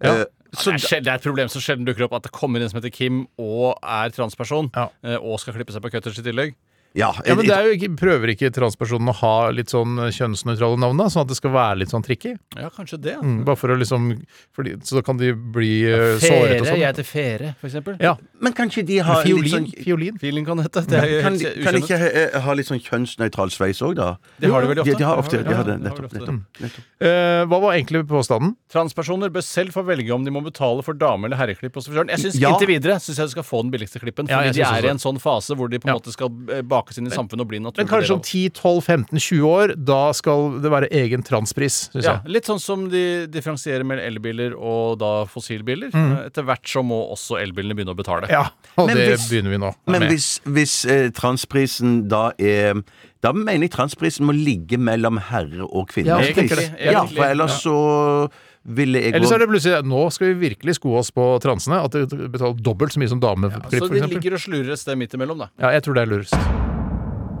[0.00, 0.24] eh,
[0.54, 2.62] Så det, er, sjel- det er et problem som sjelden dukker opp at det kommer
[2.64, 4.86] en som heter Kim og er transperson, Ja.
[5.04, 6.54] eh, og skal klippe seg på cutters i tillegg.
[6.96, 10.78] Ja, Ja, men det er jo ikke, Prøver ikke transpersonen å ha litt sånn kjønnsnøytrale
[10.80, 11.04] navn, da?
[11.12, 12.32] Sånn at det skal være litt sånn tricky?
[12.56, 13.16] Ja, kanskje det.
[13.22, 14.08] Mm, bare for å liksom
[14.56, 16.54] fordi, Så da kan de bli uh, såret og Fere.
[16.56, 16.82] Jeg sånn.
[16.86, 17.98] heter Fere, for eksempel.
[18.02, 18.14] Ja.
[18.40, 19.52] Men kan ikke de ha litt Fiolin.
[19.52, 20.18] sånn Fiolin.
[20.18, 20.82] Fiolin kan hete.
[20.88, 23.82] Det er jo kan, helt de- kan de ikke ha, ha litt sånn kjønnsnøytral sveis
[23.84, 24.08] òg, da?
[24.40, 24.96] Det har de veldig ofte.
[24.96, 26.12] De, de har ofte, de har det, det har de nettopp.
[26.16, 26.88] nettopp, nettopp.
[27.04, 28.56] Uh, hva var egentlig påstanden?
[28.72, 31.74] Transpersoner bør selv få velge om de må betale for dame- eller herreklipp.
[31.78, 32.08] hos frisøren.
[32.10, 32.50] Jeg synes Ja.
[32.56, 34.26] Inntil videre syns jeg du skal få den billigste klippen.
[34.28, 35.98] Ja, Fordi de er i en sånn fase hvor de på en Ja.
[36.00, 39.74] måte skal eh, bakes inn i samfunnet og bli en Men kanskje om 10-12-15-20 år,
[39.76, 42.32] da skal det være egen transpris, syns Ja, jeg.
[42.38, 45.92] litt sånn som de differensierer mellom elbiler og da fossilbiler.
[45.92, 46.26] Mm.
[46.26, 48.28] Etter hvert så må også elbilene begynne å betale.
[48.32, 50.10] Ja, og Men det hvis- begynner vi nå Men med.
[50.10, 52.82] hvis, hvis eh, transprisen da er
[53.20, 56.70] Da mener jeg transprisen må ligge mellom herre og kvinnepris.
[56.78, 56.92] Ja.
[56.92, 58.30] Ja, for ellers så
[58.64, 61.82] ville jeg Ellers er det plutselig Nå skal vi virkelig sko oss på transene.
[61.84, 64.96] At de betaler dobbelt så mye som dameklipp, Så de ligger og slurer et sted
[64.96, 65.48] midt imellom, da.
[65.58, 66.77] Ja, jeg tror det er lurest.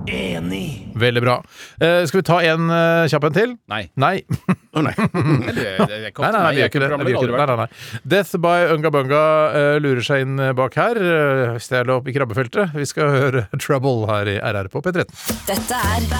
[0.08, 0.92] Enig.
[0.98, 1.36] Veldig bra.
[1.80, 3.54] Eh, skal vi ta en uh, kjapp en til?
[3.70, 3.82] Nei.
[4.00, 4.14] Nei.
[4.76, 4.94] Å nei.
[4.96, 5.08] Jeg,
[6.06, 6.90] jeg, Nei, nei, nei, vi gjør ikke det.
[6.90, 7.36] Vi gjør ikke det.
[7.38, 8.02] Nei, nei, nei.
[8.14, 9.22] Death by Unga Bunga
[9.60, 11.02] eh, lurer seg inn bak her.
[11.02, 12.74] Uh, Stjele opp i krabbefeltet.
[12.78, 15.06] Vi skal høre Trouble her i RR på P13.
[15.50, 16.10] Dette er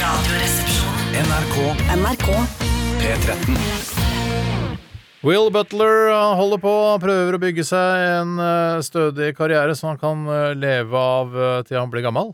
[0.00, 1.18] Radioresepsjonen.
[1.20, 1.56] NRK
[1.98, 2.28] NRK
[3.00, 3.99] P13.
[5.20, 6.70] Will Butler holder på,
[7.02, 11.58] prøver å bygge seg en uh, stødig karriere som han kan uh, leve av uh,
[11.68, 12.32] til han blir gammel.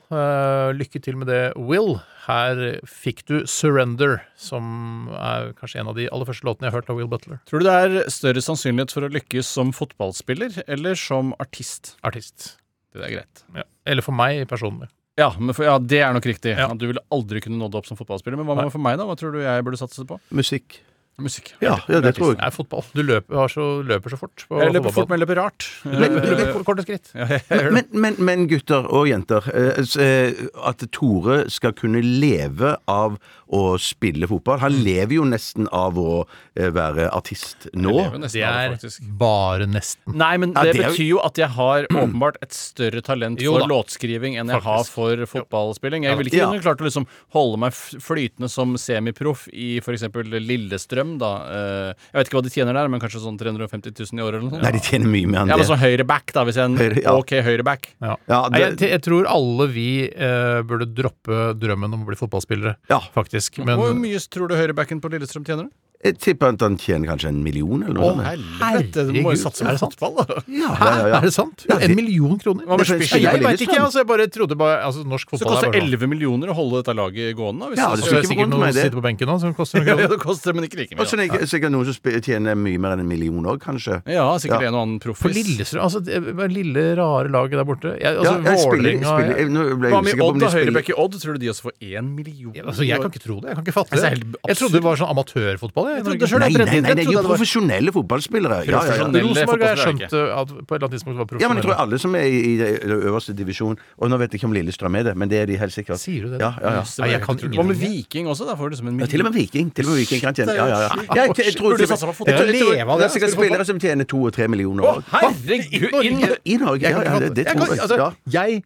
[0.79, 1.97] Lykke til med det, Will.
[2.29, 6.79] Her fikk du 'Surrender', som er kanskje en av de aller første låtene jeg har
[6.79, 7.43] hørt av Will Butler.
[7.51, 11.97] Tror du det er større sannsynlighet for å lykkes som fotballspiller eller som artist?
[12.07, 12.53] Artist.
[12.95, 13.47] Det er greit.
[13.55, 13.67] Ja.
[13.83, 14.93] Eller for meg personlig.
[15.19, 16.55] Ja, men for, ja, det er nok riktig.
[16.55, 16.71] Ja.
[16.71, 18.39] Du ville aldri kunne nådd opp som fotballspiller.
[18.39, 19.11] Men hva med for meg, da?
[19.11, 20.23] Hva tror du jeg burde satse på?
[20.31, 20.85] Musikk.
[21.19, 21.55] Musikk.
[21.65, 22.47] Ja, ja, det tror Det jeg.
[22.47, 22.85] er fotball.
[22.93, 24.45] Du løper, har så, løper så fort.
[24.51, 25.69] På Jeg løper fort, men løper rart.
[25.87, 27.09] Men, løper korte skritt.
[27.17, 27.39] Ja.
[27.73, 33.61] Men, men, men gutter og jenter, eh, eh, at Tore skal kunne leve av å
[33.79, 36.25] spille fotball Han lever jo nesten av å
[36.59, 37.95] eh, være artist nå.
[38.27, 38.75] Det er
[39.21, 40.17] bare nesten.
[40.19, 43.65] Nei, men Ja, det, jo- betyr jo at jeg har åpenbart et større talent for
[43.71, 46.09] låtskriving enn jeg har for fotballspilling.
[46.11, 47.07] Jeg ville ikke klart å liksom
[47.37, 50.05] holde meg flytende som semiproff i f.eks.
[50.47, 51.31] Lillestrøm, da.
[51.47, 54.41] Eh, Jeg vet ikke hva de tjener der, men kanskje sånn 350 000 i året
[54.43, 54.63] eller noe?
[54.67, 55.71] Nei, de tjener mye mer enn Ja, men det.
[55.71, 57.15] så høyreback, da, hvis en Høyre, ja.
[57.17, 57.89] OK høyreback.
[58.03, 58.17] Ja.
[58.29, 62.77] Ja, det- jeg, jeg tror alle vi eh, burde droppe drømmen om å bli fotballspillere,
[62.91, 63.01] Ja.
[63.15, 63.63] faktisk.
[63.65, 65.69] Men Hvor mye tror du høyrebacken på Lillestrøm tjener?
[66.05, 68.11] Jeg tipper at han tjener kanskje en million eller noe.
[68.13, 69.07] Å, helvete!
[69.09, 70.43] Du må jo satse er på fotball, da.
[70.47, 71.19] Ja, ja, ja.
[71.19, 71.65] Er det sant?
[71.71, 72.67] Ja, en million kroner?
[72.69, 74.03] Hva med Jeg veit ikke, altså.
[74.03, 75.97] Jeg bare trodde bare altså, Norsk Så det fotball koster er bare sånn.
[75.97, 77.71] 11 millioner å holde dette laget gående?
[77.73, 80.11] Hvis Ja, det, er sikkert noen som sitter på benken nå som koster noen ja,
[80.13, 81.01] det koster, men ikke like mye.
[81.03, 83.99] Og så er det sikkert noen som tjener mye mer enn en million òg, kanskje.
[84.13, 84.71] Ja, sikkert Ja.
[84.71, 85.41] en og annen For proffis.
[85.41, 87.95] Lillestrøm, altså det er lille, rare laget der borte.
[87.97, 90.45] Jeg, Ja, altså, jeg spiller, spiller Nå ble jeg Hva med usikker på om Odd,
[90.45, 90.53] da?
[90.61, 92.53] Høyrebekk i Odd, tror du de også får én million?
[92.55, 93.51] Ja, altså, jeg kan ikke tro det.
[93.51, 94.13] Jeg kan ikke fatte det.
[94.53, 95.86] Jeg trodde det var sånn amatørfotball.
[95.87, 98.59] Jeg, Jeg trodde selv Nei, nei, nei, det er jo profesjonelle fotballspillere.
[98.67, 99.07] Ja, ja, ja.
[99.27, 101.43] Rosenborg har jeg skjønt at på et eller annet tidspunkt var profesjonelle.
[101.43, 104.41] Ja, men jeg tror alle som er i den øverste divisjon Og nå vet jeg
[104.41, 106.01] ikke om Lillestrøm er det, men det er de helt sikkert.
[106.03, 106.41] Sier du det?
[106.45, 107.11] Ja, ja, ja.
[107.13, 107.59] Jeg kan ingenting.
[107.61, 108.49] Hva med Viking også?
[108.49, 109.73] Da får du liksom en Ja, til og med Viking.
[109.75, 110.89] Til og med Viking kan tjene Ja, ja, ja.
[111.17, 112.35] Jeg, jeg, tror fotball?
[112.35, 113.05] jeg tror- det.
[113.07, 114.85] Er sikkert spillere som tjener to og tre millioner.
[114.85, 116.01] Å, herregud!
[116.47, 118.63] I Norge, ja, ja, det, tror jeg.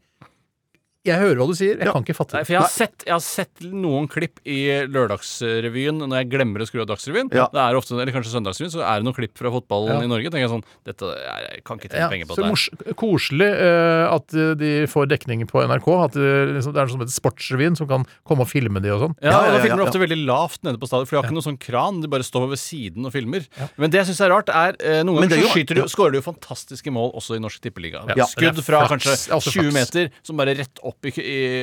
[1.00, 1.14] Altså, Ja.
[1.14, 2.46] Jeg hører hva du sier, jeg kan ikke fatte Nei, det.
[2.46, 4.84] for jeg har, sett, jeg har sett noen klipp i
[5.24, 7.30] Lørdagsrevyen når jeg glemmer å skru av Dagsrevyen.
[7.32, 7.46] Ja.
[7.52, 10.00] Det er ofte, eller kanskje Søndagsrevyen, så er det noen klipp fra fotballen Ja.
[10.04, 10.28] i Norge.
[10.30, 12.50] tenker jeg sånn, dette, jeg, jeg kan ikke tjene Ja, penger på så det.
[12.52, 12.66] mors
[13.00, 15.88] koselig uh, at eh, de får dekning på NRK.
[16.04, 18.92] At det, liksom, det er noe som heter Sportsrevyen, som kan komme og filme de
[18.92, 19.16] og sånn.
[19.24, 19.88] Ja, Ja, og ja, Da filmer de ja.
[19.88, 22.00] ofte veldig lavt nede på stadion, for de har ikke noen sånn kran.
[22.04, 23.46] De bare står ved siden og filmer.
[23.80, 26.12] Men det jeg syns er rart, er uh, noen ganger er så skyter du, skårer
[26.12, 28.04] du jo fantastiske mål også i Norsk Tippeliga.
[28.18, 28.26] Ja.
[28.28, 31.12] Skudd fra kanskje Det er også 20 meter som bare rett opp i,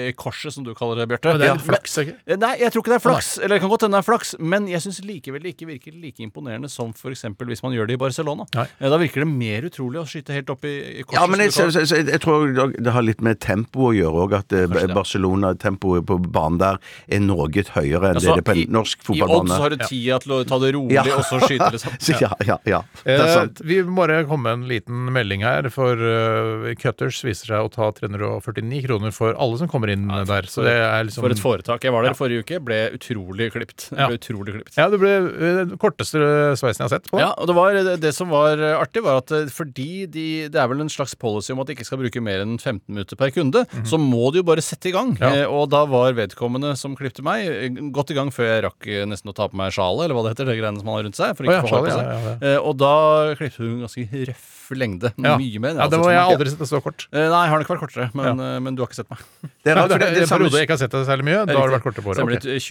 [0.09, 1.33] i korset, som du kaller det, Bjarte.
[1.33, 2.15] Men det er litt flaks, ikke?
[2.27, 3.29] Eh, Nei, jeg tror ikke det er flaks.
[3.41, 5.95] Eller det kan godt hende det er flaks, men jeg syns likevel det ikke virker
[5.97, 7.25] like imponerende som f.eks.
[7.37, 8.47] hvis man gjør det i Barcelona.
[8.55, 8.67] Nei.
[8.79, 11.19] Eh, Da virker det mer utrolig å skyte helt opp i, i korset.
[11.19, 14.33] Ja, men jeg, jeg, jeg, jeg tror det- har litt med tempo å gjøre òg.
[14.37, 14.67] At eh.
[14.93, 19.27] Barcelona-tempoet på banen der er noe høyere enn Altså, det er på en norsk fotballbane.
[19.27, 21.03] I odds så har du tida til å ta det rolig Ja.
[21.17, 21.97] og så skyte, liksom.
[22.21, 22.81] Ja, ja, ja.
[23.03, 27.19] Det er Eh, vi må bare komme med en liten melding her, for uh, Cutters
[27.25, 30.47] viser seg å ta 349 kroner for alle som kommer inn der.
[30.49, 31.85] Så det er liksom For et foretak.
[31.85, 33.87] Jeg var der forrige uke, ble utrolig klipt.
[33.91, 34.09] Ja.
[34.09, 34.77] Ble utrolig klipt.
[34.77, 36.21] Ja, det ble eh, den korteste
[36.59, 37.19] sveisen jeg har sett på.
[37.21, 40.61] Ja, og det, var, det, som var eh, artig, var at eh, fordi de, det
[40.61, 43.19] er vel en slags policy om at de ikke skal bruke mer enn 15 minutter
[43.19, 45.15] per kunde, så må de jo bare sette i gang.
[45.21, 45.47] Ja.
[45.49, 49.37] Og da var vedkommende som klipte meg, godt i gang før jeg rakk nesten å
[49.37, 51.33] ta på meg sjalet, eller hva det heter, det greiene som man har rundt seg.
[51.37, 52.13] For Å ja, ikke å få på seg.
[52.13, 52.93] ja, ja, og da
[53.39, 55.13] klipte hun ganske røff lengde.
[55.23, 55.37] Ja.
[55.37, 55.75] Mye mer.
[55.79, 57.07] Ja, det var jeg aldri sett det så kort.
[57.13, 59.19] Eh, Nei, jeg har nok vært kortere, men, eh, men du har ikke sett meg.
[59.63, 61.05] Det er Nei, rart, for det det, er samme periode jeg ikke har sett deg
[61.07, 61.45] særlig mye.
[61.47, 62.43] Da har det vært kortere på Stemmer året.
[62.43, 62.63] litt.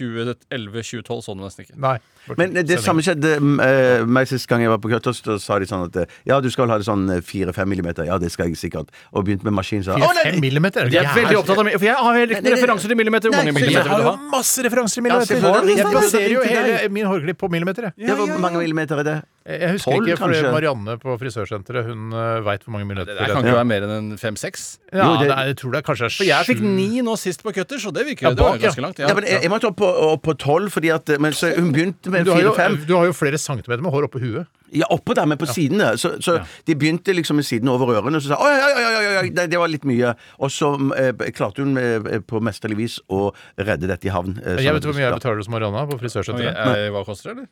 [0.51, 1.77] 2011-2012 så du nesten ikke.
[1.81, 1.97] Nei.
[2.37, 5.21] Men det samme skjedde uh, meg sist gang jeg var på Cutters.
[5.23, 8.03] Da sa de sånn at eh, ja, du skal ha det sånn fire-fem millimeter.
[8.09, 8.91] Ja, det skal jeg sikkert.
[9.15, 9.79] Og begynte med maskin.
[9.85, 10.89] Så, Fire, fem millimeter?
[10.91, 13.31] De er veldig opptatt av For jeg har helt ikke referanser til millimeter.
[13.31, 14.29] Hvor Nei, mange så jeg Jeg millimeter har du jo ha?
[14.35, 15.31] masse referanser i Ja, millimeter.
[15.31, 15.77] selvfølgelig.
[15.77, 17.87] jeg baserer jo hele min hårklipp på millimeter.
[17.89, 18.07] jeg.
[18.09, 19.17] ja, Hvor mange millimeter er det?
[19.47, 20.51] Jeg husker Tolv, ikke, for kanskje?
[20.51, 23.85] Marianne på frisørsenteret Hun uh, veit hvor mange millimeter Det der kan ikke være mer
[23.87, 24.65] enn en fem-seks.
[24.93, 26.67] Ja, Jo, det- det er, jeg tror det er kanskje er For jeg fikk sju.
[26.77, 28.67] ni nå sist på Cutters, og det virker Ja, det var bak, ja.
[28.69, 28.99] ganske langt.
[28.99, 31.71] Ja, men jeg, jeg måtte opp på, opp på 12, fordi at Men så hun
[31.73, 32.77] begynte med du har, jo, fire-fem.
[32.87, 34.45] du har jo flere centimeter med hår oppå huet.
[34.75, 35.93] Ja, oppå der, men på sidene.
[35.97, 38.95] Så, så de begynte liksom med sidene over ørene, og så sa oi, oi, oi,
[38.97, 40.11] oi, oi, det, det var litt mye.
[40.43, 44.35] Og så eh, klarte hun eh, på mesterlig vis å redde dette i havn.
[44.43, 45.15] eh, Jeg vet at- hvor mye jeg ja.
[45.15, 47.47] betaler hos Marianna på Oi, eh, Hva koster det, eller?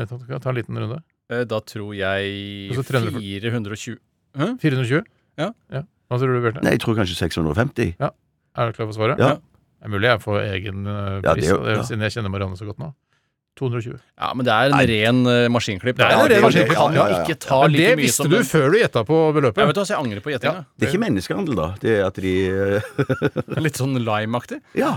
[0.00, 0.98] Eh, ta, ta en liten runde.
[1.30, 3.96] Eh, Da tror jeg 420.
[4.36, 4.48] Hæ?
[4.58, 5.04] 420 420?
[5.38, 5.50] Ja.
[6.10, 6.62] Hva tror du, Bjarte?
[6.62, 7.94] Nei, jeg tror kanskje 650.
[8.00, 9.18] Er du klar for svaret?
[9.18, 9.34] Ja.
[9.38, 11.82] Det er mulig jeg får egen uh, Ja, det pris, er jo- ja.
[11.84, 12.92] siden jeg kjenner Marianne så godt nå.
[13.56, 13.98] 220.
[14.18, 15.94] Ja, men det er en ren eh, maskinklipp.
[15.96, 16.74] Det er en ren maskinklipp.
[16.74, 17.18] kan Ja, ja, ja.
[17.22, 18.46] ikke ta Men like det mye visste som du den.
[18.50, 19.60] før du gjetta på beløpet.
[19.62, 20.64] Jeg vet hva, så jeg angrer på gjettinga.
[20.74, 21.66] Det er ikke menneskehandel, da.
[21.78, 24.58] Det er at de eh, Litt sånn lime-aktig.
[24.74, 24.96] Ja.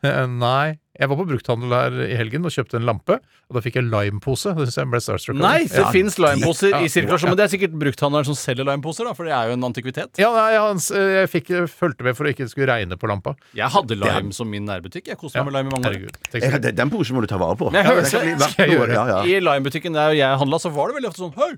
[0.00, 0.78] Eh, Nei.
[0.98, 3.18] Jeg var på brukthandel her i helgen og kjøpte en lampe.
[3.50, 4.54] Og da fikk jeg limepose.
[4.56, 5.36] Det synes jeg ble starstruck.
[5.36, 5.42] av.
[5.44, 5.90] Nei, det ja.
[5.92, 6.80] fins limeposer Ja.
[6.80, 7.28] i sirkulasjon.
[7.32, 10.16] Men det er sikkert brukthandleren som selger limeposer, da, for det er jo en antikvitet.
[10.22, 13.36] Ja, nei, han jeg fikk, fulgte med for å ikke skulle regne på lampa.
[13.54, 15.06] Jeg hadde lime som min nærbutikk.
[15.12, 15.98] Jeg koste meg med lime i mange år.
[16.40, 17.70] Jeg, den- den posen må du ta vare på.
[17.72, 19.36] Jeg Ja, jeg, jeg.
[19.36, 21.52] I limebutikken der jeg handla, så var det veldig ofte sånn Hei!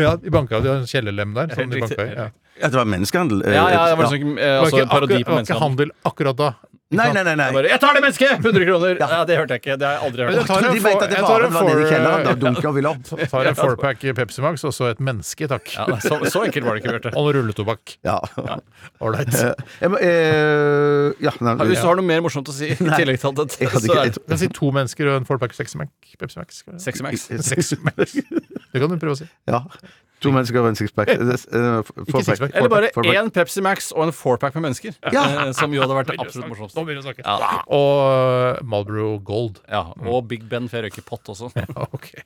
[0.00, 1.52] Ja, de banka jo har en kjellerlem der.
[1.56, 2.06] Sånn de banka.
[2.10, 2.28] Ja.
[2.60, 3.42] Ja, det var menneskehandel.
[3.46, 4.10] eh, Ja, ja, det var ja.
[4.10, 6.48] liksom, eh, Det var altså ikke, en parodi det var ikke handel akkurat da.
[6.90, 7.36] Nei, nei, nei.
[7.38, 7.44] nei.
[7.46, 8.30] Jeg bare, jeg tar det mennesket!
[8.42, 8.96] 100 kroner!
[8.98, 9.74] Ja, Det hørte jeg ikke.
[9.78, 10.34] Det har jeg aldri hørt.
[10.34, 11.92] jeg tar De en vet at det jeg bare tar en var nede i for-
[11.92, 12.24] kjelleren.
[12.26, 13.12] Da dunker vi opp.
[13.30, 15.70] tar en fourpack Pepsi Max og så et menneske, takk.
[15.76, 17.14] Ja, nei, så, så enkelt var det ikke, Bjarte.
[17.14, 17.94] Og noe rulletobakk.
[18.08, 18.18] Ja.
[19.06, 19.30] Ålreit.
[19.38, 19.54] Ja.
[19.86, 23.70] Uh, eh, ja, Hvis du har noe mer morsomt å si i tillegg til dette,
[23.70, 25.94] så er det kan si to mennesker og en fourpack Sexy Max.
[26.18, 26.64] Pepsi Max.
[26.82, 27.28] Sexy Max.
[27.52, 28.18] Sexy Max.
[28.74, 29.30] Det kan du prøve å si.
[29.50, 29.62] Ja.
[30.20, 31.08] To mennesker og en sixpack.
[31.08, 32.52] Eh, eh, sixpack.
[32.54, 34.96] Eller bare én Pepsi Max og en fourpack med mennesker.
[35.14, 35.24] Ja.
[35.46, 36.76] Eh, Som jo hadde vært det absolutt morsomste.
[36.78, 37.24] Nå begynner vi å snakke.
[37.24, 37.62] Ja.
[37.66, 39.60] Og Malbro Marlboro Gold.
[39.70, 41.50] Ja, og Big Ben, for jeg røyker pott også.
[41.94, 42.12] Ok.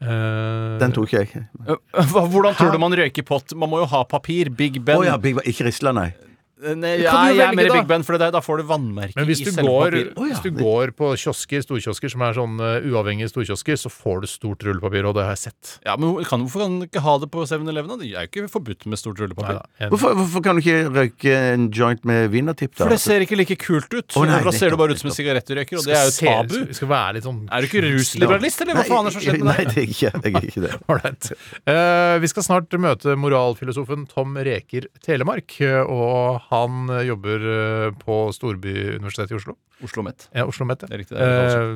[0.00, 1.26] Eh, Den tok jeg.
[1.26, 1.76] ikke.
[2.12, 3.54] Hvordan tror du man røyker pott?
[3.58, 4.50] Man må jo ha papir.
[4.54, 5.00] Big Ben.
[5.00, 6.12] Oh, ja, Big, ikke Risla, nei.
[6.60, 7.72] Eh, Nei, ja, du jeg er mer i.
[7.78, 10.24] Big Ben, for det, da får du vannmerker Men hvis i du, selve går, ja.
[10.28, 14.28] hvis du går på kiosker, storkiosker som er sånn uh, uavhengige storkiosker, så får du
[14.30, 15.72] stort rullepapir, og det har jeg sett.
[15.86, 17.88] Ja, men kan, Hvorfor kan du ikke ha det på 7-Eleven?
[17.94, 17.96] da?
[18.02, 19.60] Det er jo ikke forbudt med stort rullepapir.
[19.62, 22.84] Nei, en- Hvorfor, hvorfor kan du ikke røyke en joint med wienertipp, da?
[22.84, 24.12] For det ser ikke like kult ut.
[24.20, 26.54] Oh, nei, da ser du bare ut som en sigarettrøyker, og det er jo tabu.
[26.60, 29.24] Skal, skal være litt sånn Er du ikke rusliberalist, eller hva faen er det som
[29.24, 30.74] skjer med Nei, det er ikke, jeg er ikke det.
[30.92, 31.30] Ålreit.
[31.70, 35.56] uh, vi skal snart møte moralfilosofen Tom Reker Telemark.
[35.64, 39.54] eh, Og han eh, jobber eh, på Storbyuniversitetet i Oslo.
[39.86, 40.26] Oslo Met.
[40.34, 41.70] Ja, Oslo Met, Det er riktig, det er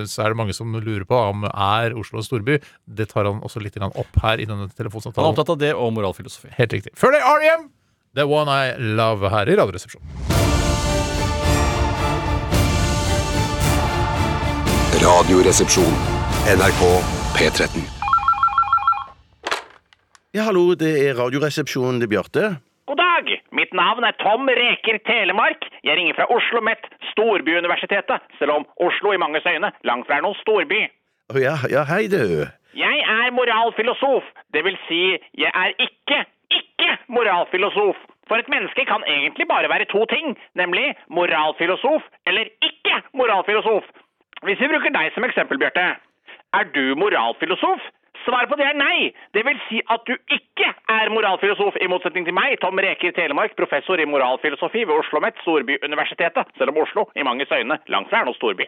[0.00, 2.60] Eh, så er det mange som lurer på om er Oslo en storby.
[2.86, 5.26] Det tar han også litt grann opp her i denne telefonsamtalen.
[5.26, 6.54] Han er opptatt av det og moralfilosofi.
[6.56, 6.94] Helt riktig.
[6.98, 7.68] Før det R.E.M.
[8.14, 10.06] The One I Love her i Radioresepsjonen.
[15.02, 15.94] Radioresepsjon.
[16.54, 16.82] NRK
[17.34, 17.82] P13.
[20.34, 22.50] Ja, hallo, det er Radioresepsjonen, det er Bjarte.
[23.52, 25.64] Mitt navn er Tom Reker Telemark.
[25.82, 30.24] Jeg ringer fra Oslo OsloMet, Storbyuniversitetet, selv om Oslo i manges øyne langt fra er
[30.24, 30.80] noen storby.
[31.30, 32.46] Å ja, ja, hei du.
[32.74, 35.02] Jeg er moralfilosof, det vil si,
[35.38, 37.98] jeg er ikke, ikke moralfilosof.
[38.30, 43.86] For et menneske kan egentlig bare være to ting, nemlig moralfilosof eller ikke moralfilosof.
[44.46, 45.88] Hvis vi bruker deg som eksempel, Bjarte.
[46.54, 47.82] Er du moralfilosof?
[48.24, 49.10] Svaret på det er nei.
[49.36, 53.54] Det vil si at du ikke er moralfilosof, i motsetning til meg, Tom Reker Telemark,
[53.58, 58.20] professor i moralfilosofi ved Oslo OsloMet, Storbyuniversitetet, selv om Oslo i manges øyne langt fra
[58.20, 58.66] er noen storby.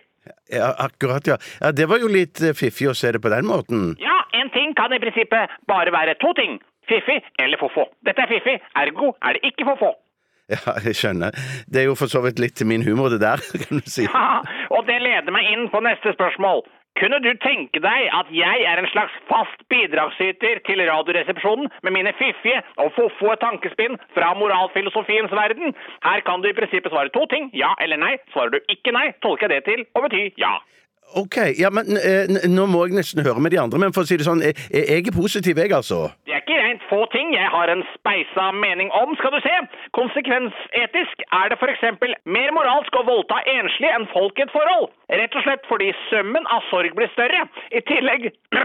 [0.50, 1.36] Ja, akkurat, ja.
[1.61, 1.72] ja.
[1.72, 3.94] Det var jo litt eh, fiffig å se det på den måten.
[4.03, 6.61] Ja, en ting kan i prinsippet bare være to ting.
[6.88, 7.86] Fiffig eller få-få.
[8.07, 9.92] Dette er fiffig, ergo er det ikke få-få.
[10.50, 11.36] Ja, jeg skjønner.
[11.70, 14.05] Det er jo for så vidt litt til min humor, det der, kan du si.
[14.09, 14.42] Ja,
[14.74, 16.66] og det leder meg inn på neste spørsmål.
[17.01, 22.12] Kunne du tenke deg at jeg er en slags fast bidragsyter til Radioresepsjonen med mine
[22.18, 25.72] fiffige og foffoe tankespinn fra moralfilosofiens verden?
[26.05, 28.18] Her kan du i prinsippet svare to ting, ja eller nei.
[28.34, 30.59] Svarer du ikke nei, tolker jeg det til å bety ja.
[31.16, 34.08] Ok, ja, men eh, nå må jeg nesten høre med de andre, men for å
[34.08, 36.06] si det sånn, jeg, jeg er positiv, jeg, altså.
[36.24, 39.54] Det er ikke rent få ting jeg har en speisa mening om, skal du se.
[39.98, 41.84] Konsekvensetisk er det f.eks.
[42.24, 44.88] mer moralsk å voldta enslig enn folk i et forhold.
[45.12, 47.44] Rett og slett fordi sømmen av sorg blir større.
[47.76, 48.30] I tillegg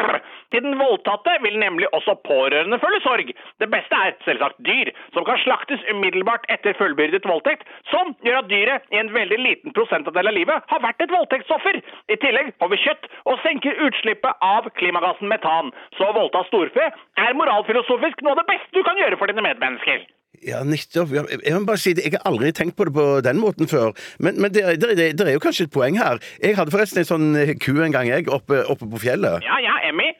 [0.52, 3.32] Til den voldtatte vil nemlig også pårørende føle sorg.
[3.60, 8.52] Det beste er selvsagt dyr, som kan slaktes umiddelbart etter fullbyrdet voldtekt, som gjør at
[8.52, 11.82] dyret i en veldig liten prosentandel av livet har vært et voldtektsoffer.
[12.08, 15.74] I tillegg får vi kjøtt og senker utslippet av klimagassen metan.
[15.98, 19.46] Så å voldta storfe er moralfilosofisk noe av det beste du kan gjøre for dine
[19.46, 20.06] medmennesker.
[20.46, 21.14] Ja, nettopp.
[21.18, 23.96] Jeg må bare si det, jeg har aldri tenkt på det på den måten før.
[24.22, 26.22] Men, men det, det, det, det er jo kanskje et poeng her.
[26.44, 29.42] Jeg hadde forresten en sånn eh, ku en gang, jeg, oppe, oppe på fjellet.
[29.48, 30.12] Ja, ja, Emmy.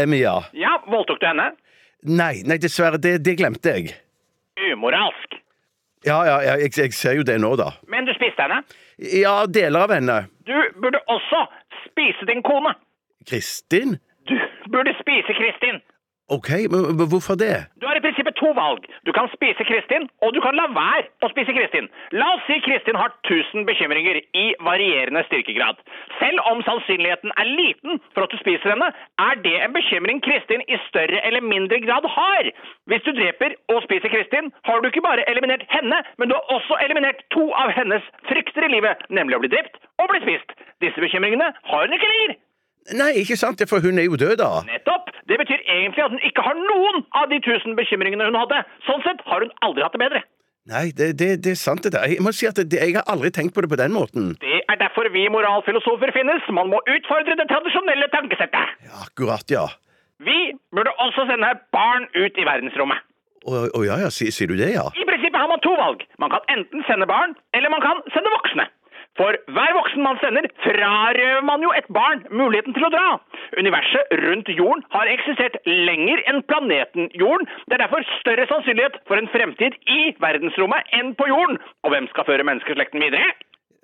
[0.00, 0.40] Emmy, ja.
[0.58, 1.52] Ja, voldtok du henne?
[2.08, 2.98] Nei, nei, dessverre.
[3.02, 3.94] Det, det glemte jeg.
[4.72, 5.38] Umoralsk.
[6.06, 7.72] Ja, ja, jeg, jeg ser jo det nå, da.
[7.90, 8.12] Men du
[8.42, 8.62] henne.
[8.96, 10.18] Ja, deler av henne.
[10.46, 11.44] Du burde også
[11.86, 12.74] spise din kone.
[13.28, 13.98] Kristin?
[14.28, 14.36] Du
[14.72, 15.80] burde spise Kristin.
[16.36, 17.54] OK, men hvorfor det?
[17.80, 18.82] Du har i prinsippet to valg.
[19.06, 21.86] Du kan spise Kristin, og du kan la være å spise Kristin.
[22.20, 25.80] La oss si Kristin har 1000 bekymringer i varierende styrkegrad.
[26.20, 28.90] Selv om sannsynligheten er liten for at du spiser henne,
[29.28, 32.50] er det en bekymring Kristin i større eller mindre grad har.
[32.92, 36.58] Hvis du dreper og spiser Kristin, har du ikke bare eliminert henne, men du har
[36.58, 40.52] også eliminert to av hennes frykter i livet, nemlig å bli drept og bli spist.
[40.84, 42.36] Disse bekymringene har hun ikke lenger.
[42.96, 44.62] Nei, ikke sant, for hun er jo død, da.
[44.68, 45.12] Nettopp!
[45.28, 48.62] Det betyr egentlig at hun ikke har noen av de tusen bekymringene hun hadde.
[48.86, 50.22] Sånn sett har hun aldri hatt det bedre.
[50.68, 52.06] Nei, det, det, det er sant, det der.
[52.12, 54.34] Jeg må si at det, jeg har aldri tenkt på det på den måten.
[54.40, 56.44] Det er derfor vi moralfilosofer finnes.
[56.52, 58.74] Man må utfordre det tradisjonelle tankesettet.
[58.88, 59.64] Ja, akkurat, ja.
[60.24, 60.38] Vi
[60.74, 63.04] burde også sende barn ut i verdensrommet.
[63.48, 64.84] Å å, ja, ja, sier, sier du det, ja?
[64.92, 66.02] I prinsippet har man to valg.
[66.20, 68.66] Man kan enten sende barn, eller man kan sende voksne.
[69.18, 73.06] For hver voksen man sender, frarøver man jo et barn muligheten til å dra.
[73.58, 77.50] Universet rundt jorden har eksistert lenger enn planeten jorden.
[77.66, 81.58] Det er derfor større sannsynlighet for en fremtid i verdensrommet enn på jorden.
[81.82, 83.34] Og hvem skal føre menneskeslekten videre?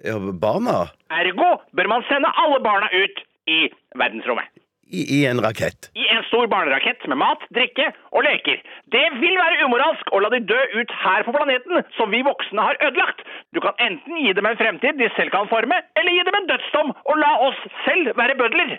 [0.04, 0.84] ja barna?
[1.10, 3.60] Ergo bør man sende alle barna ut i
[3.98, 4.50] verdensrommet.
[4.90, 5.90] I, I en rakett.
[5.94, 8.60] I en stor barnerakett med mat, drikke og leker.
[8.94, 12.66] Det vil være umoralsk å la de dø ut her på planeten, som vi voksne
[12.68, 13.24] har ødelagt.
[13.56, 16.50] Du kan enten gi dem en fremtid de selv kan forme, eller gi dem en
[16.52, 18.76] dødsdom og la oss selv være bødler.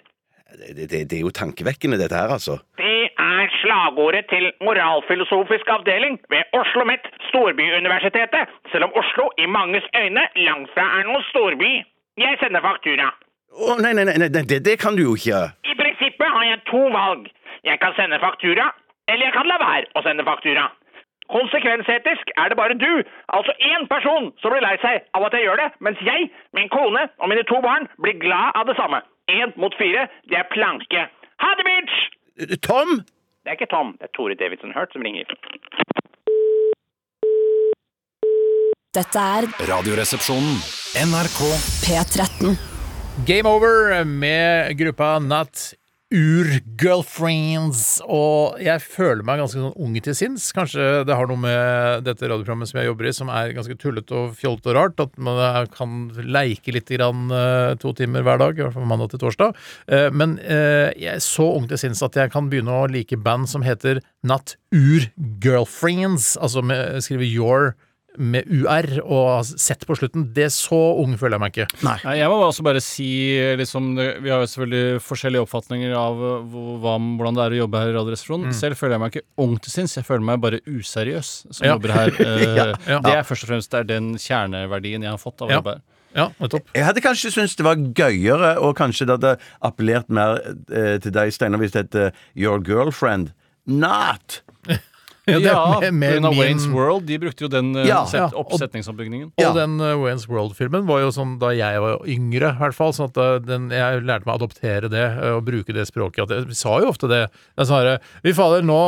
[0.56, 2.60] Det, det, det er jo tankevekkende, dette her, altså.
[2.78, 9.90] Det er slagordet til Moralfilosofisk avdeling ved Oslo Met, storbyuniversitetet, selv om Oslo i manges
[9.98, 11.72] øyne langt fra er noen storby.
[12.22, 13.10] Jeg sender faktura.
[13.56, 15.42] Å, nei, nei, nei, nei det, det kan du jo ikke.
[15.64, 17.30] I prinsippet har jeg to valg.
[17.66, 18.68] Jeg kan sende faktura,
[19.08, 20.68] eller jeg kan la være å sende faktura.
[21.32, 22.92] Konsekvensetisk er det bare du,
[23.34, 26.70] altså én person, som blir lei seg av at jeg gjør det, mens jeg, min
[26.70, 29.02] kone og mine to barn blir glad av det samme.
[29.32, 31.08] Én mot fire, det er planke.
[31.42, 32.60] Ha det, bitch!
[32.68, 33.00] Tom?
[33.46, 35.26] Det er ikke Tom, det er Tore Davidson Hurt som ringer.
[38.96, 40.62] Dette er Radioresepsjonen.
[41.10, 41.42] NRK
[41.84, 42.75] P13.
[43.24, 45.74] Game Over med gruppa Not
[46.14, 48.02] Ur-girlfriends.
[48.06, 50.50] Og jeg føler meg ganske sånn ung til sinns.
[50.54, 54.14] Kanskje det har noe med dette radioprogrammet som jeg jobber i, som er ganske tullete
[54.20, 55.02] og fjollete og rart.
[55.02, 55.96] At man kan
[56.28, 59.56] leike litt grann, eh, to timer hver dag, i hvert fall mandag til torsdag.
[59.88, 63.18] Eh, Men eh, jeg er så ung til sinns at jeg kan begynne å like
[63.18, 66.36] band som heter Not Ur-girlfriends.
[66.38, 67.76] Altså med, skrive Your
[68.18, 70.28] med UR og sett på slutten.
[70.36, 71.68] Det er så ung føler jeg meg ikke.
[71.86, 73.08] Nei, jeg må også bare si
[73.60, 73.92] liksom,
[74.24, 77.96] Vi har jo selvfølgelig forskjellige oppfatninger av hva, hvordan det er å jobbe her i
[77.98, 78.54] Radioresepsjonen.
[78.56, 81.74] Selv føler jeg meg ikke ung til sinns, jeg føler meg bare useriøs som Ja.
[81.76, 82.14] jobber her.
[82.26, 83.00] Eh, ja.
[83.04, 85.58] Det er først og fremst det er den kjerneverdien jeg har fått av å Ja.
[85.60, 85.82] jobbe her.
[86.16, 86.70] Ja, nettopp.
[86.74, 89.34] Jeg hadde kanskje syntes det var gøyere, og kanskje det hadde
[89.68, 90.38] appellert mer
[90.72, 93.34] eh, til deg, Steinar, hvis det het eh, Your Girlfriend.
[93.68, 94.40] Not!
[95.28, 96.32] Ja, er med- med pga.
[96.38, 97.06] Waynes World.
[97.08, 99.32] De brukte jo den uh, Ja, set, ja, og- oppsetningsoppbyggingen.
[99.34, 99.54] Og Ja.
[99.54, 102.94] den uh, Wayne's World-filmen var jo sånn da jeg var yngre, i hvert fall.
[102.94, 106.28] Sånn at uh, den, jeg lærte meg å adoptere det uh, og bruke det språket.
[106.28, 107.24] At jeg, vi sa jo ofte det.
[107.58, 108.80] Jeg sa det Vi fader, nå,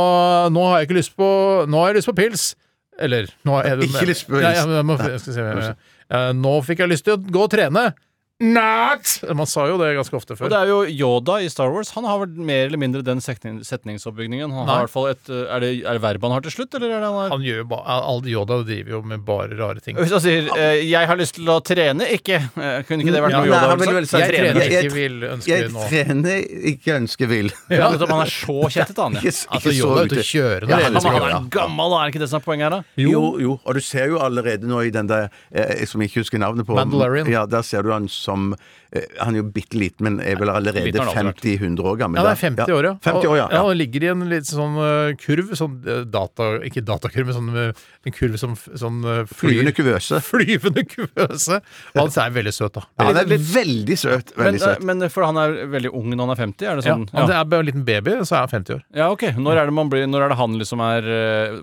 [0.53, 1.29] nå har jeg ikke lyst på
[1.67, 2.47] Nå har jeg lyst på pils.
[2.99, 4.45] Eller nå har jeg, Ikke lyst på pils.
[4.45, 5.47] Nei, jeg, jeg, må, jeg skal se,
[6.09, 7.83] jeg, Nå fikk jeg lyst til å gå og trene.
[8.39, 9.01] Not!
[9.33, 10.45] Man sa jo det ganske ofte før.
[10.45, 11.89] Og det er jo Yoda i Star Wars.
[11.95, 14.51] Han har vel mer eller mindre den setning, setningsoppbyggingen.
[14.53, 16.53] Han har i hvert fall et, uh, er, det, er det verbet han har til
[16.53, 17.95] slutt, eller er det han har Han gjør jo bare
[18.29, 19.97] Yoda driver jo med bare rare ting.
[19.97, 23.23] Hvis han sier eh, 'jeg har lyst til å trene', ikke eh, Kunne ikke det
[23.25, 24.21] vært Ja, noe nei, Yoda han ville vel sagt?
[24.21, 24.61] Jeg trener.
[24.61, 25.87] Jeg- ikke, vil ønsker Jeg nå.
[25.89, 27.51] trener, ikke ønsker vil.
[27.73, 29.17] Ja, nettopp, han er så kjettet, han.
[29.17, 29.33] Ja.
[29.33, 32.13] Altså, så Yoda er ute og kjører når Ja, Han, han er gammel, er Er
[32.13, 32.83] ikke det som er poenget her, da?
[33.01, 36.21] Jo, jo, og du ser jo allerede nå i den der eh, som jeg ikke
[36.21, 37.25] husker navnet på Mandalorian.
[37.33, 40.51] Ja, der ser du han som eh, Han er jo bitte liten, men er vel
[40.53, 42.19] allerede Liten har han alltid 50-100 år gammel.
[42.21, 42.93] Ja, det er 50 år, ja.
[43.07, 43.45] 50 år, ja.
[43.47, 46.49] Og, ja, Han ligger i en litt sånn eh, kurv, sånn eh, data...
[46.67, 47.51] Ikke datakurv, men sånn,
[48.07, 48.99] en kurv som sånn
[49.31, 50.19] flyr- Flyvende kuvøse.
[50.31, 51.59] Flyvende kuvøse.
[51.95, 52.83] Og han er veldig søt, da.
[52.99, 54.33] Ja, han er veldig søt.
[54.37, 54.83] Men, Veldig søt.
[54.91, 56.67] men for han er veldig ung når han er 50?
[56.71, 57.07] Er det Ja, sånn?
[57.15, 58.83] han er bare en liten baby, så er han 50 år.
[59.01, 59.27] Ja, ok.
[59.37, 61.07] Når er det, man blir, når er det han liksom er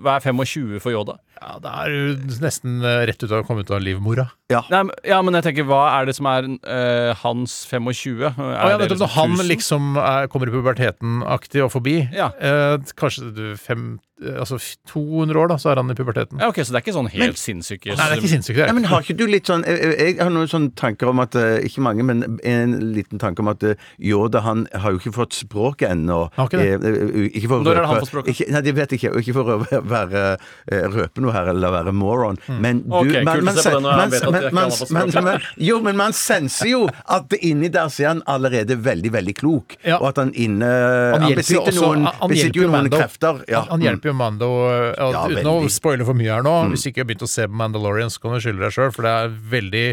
[0.01, 1.17] Hva er 25 for Yoda?
[1.35, 4.29] Ja, Det er jo nesten rett ut av å komme ut av livmora.
[4.49, 8.23] Nei, ja, men jeg tenker, hva er det som er eh, hans 25?
[8.23, 11.97] Er ah, ja, det nettopp når han liksom er, kommer i puberteten-aktig og forbi.
[12.15, 12.31] Ja.
[12.39, 14.55] Eh, kanskje du fem eh, Altså
[14.87, 16.39] 200 år, da, så er han i puberteten.
[16.39, 18.55] Ja, ok, Så det er ikke sånn helt sinnssyke Nei, det er ikke sinnssykt.
[18.61, 21.19] det Ja, men Har ikke du litt sånn Jeg, jeg har noen sånne tanker om
[21.19, 25.01] at eh, Ikke mange, men en liten tanke om at eh, Yoda han har jo
[25.01, 26.29] ikke fått språket ennå.
[26.37, 26.69] Har ikke det?
[26.79, 26.95] Eh,
[27.25, 28.31] eh, ikke for Når er det han får språket?
[28.37, 29.11] Ikke, nei, det vet jeg ikke.
[29.19, 30.23] Ikke for å være,
[30.71, 32.39] eh, røpe noe her eller være moron.
[32.47, 35.23] Men du Ok, kult å se på det når jeg man- man- ikke man- man-
[35.27, 39.35] man- Jo, men man senser jo at inni der så er han allerede veldig, veldig
[39.43, 39.75] klok.
[39.83, 39.99] Ja.
[39.99, 40.71] Og at han inne
[41.11, 43.43] Han Han, besitter også- noen, han besitter jo jo noen krefter.
[43.51, 43.65] Ja.
[43.67, 46.85] Han, han hjelper jo Mando eh, Ja, Uten å spoile for mye her nå, hvis
[46.85, 49.07] du ikke har begynt å se på Mandalorian, så kan du skylde deg sjøl, for
[49.07, 49.85] det er veldig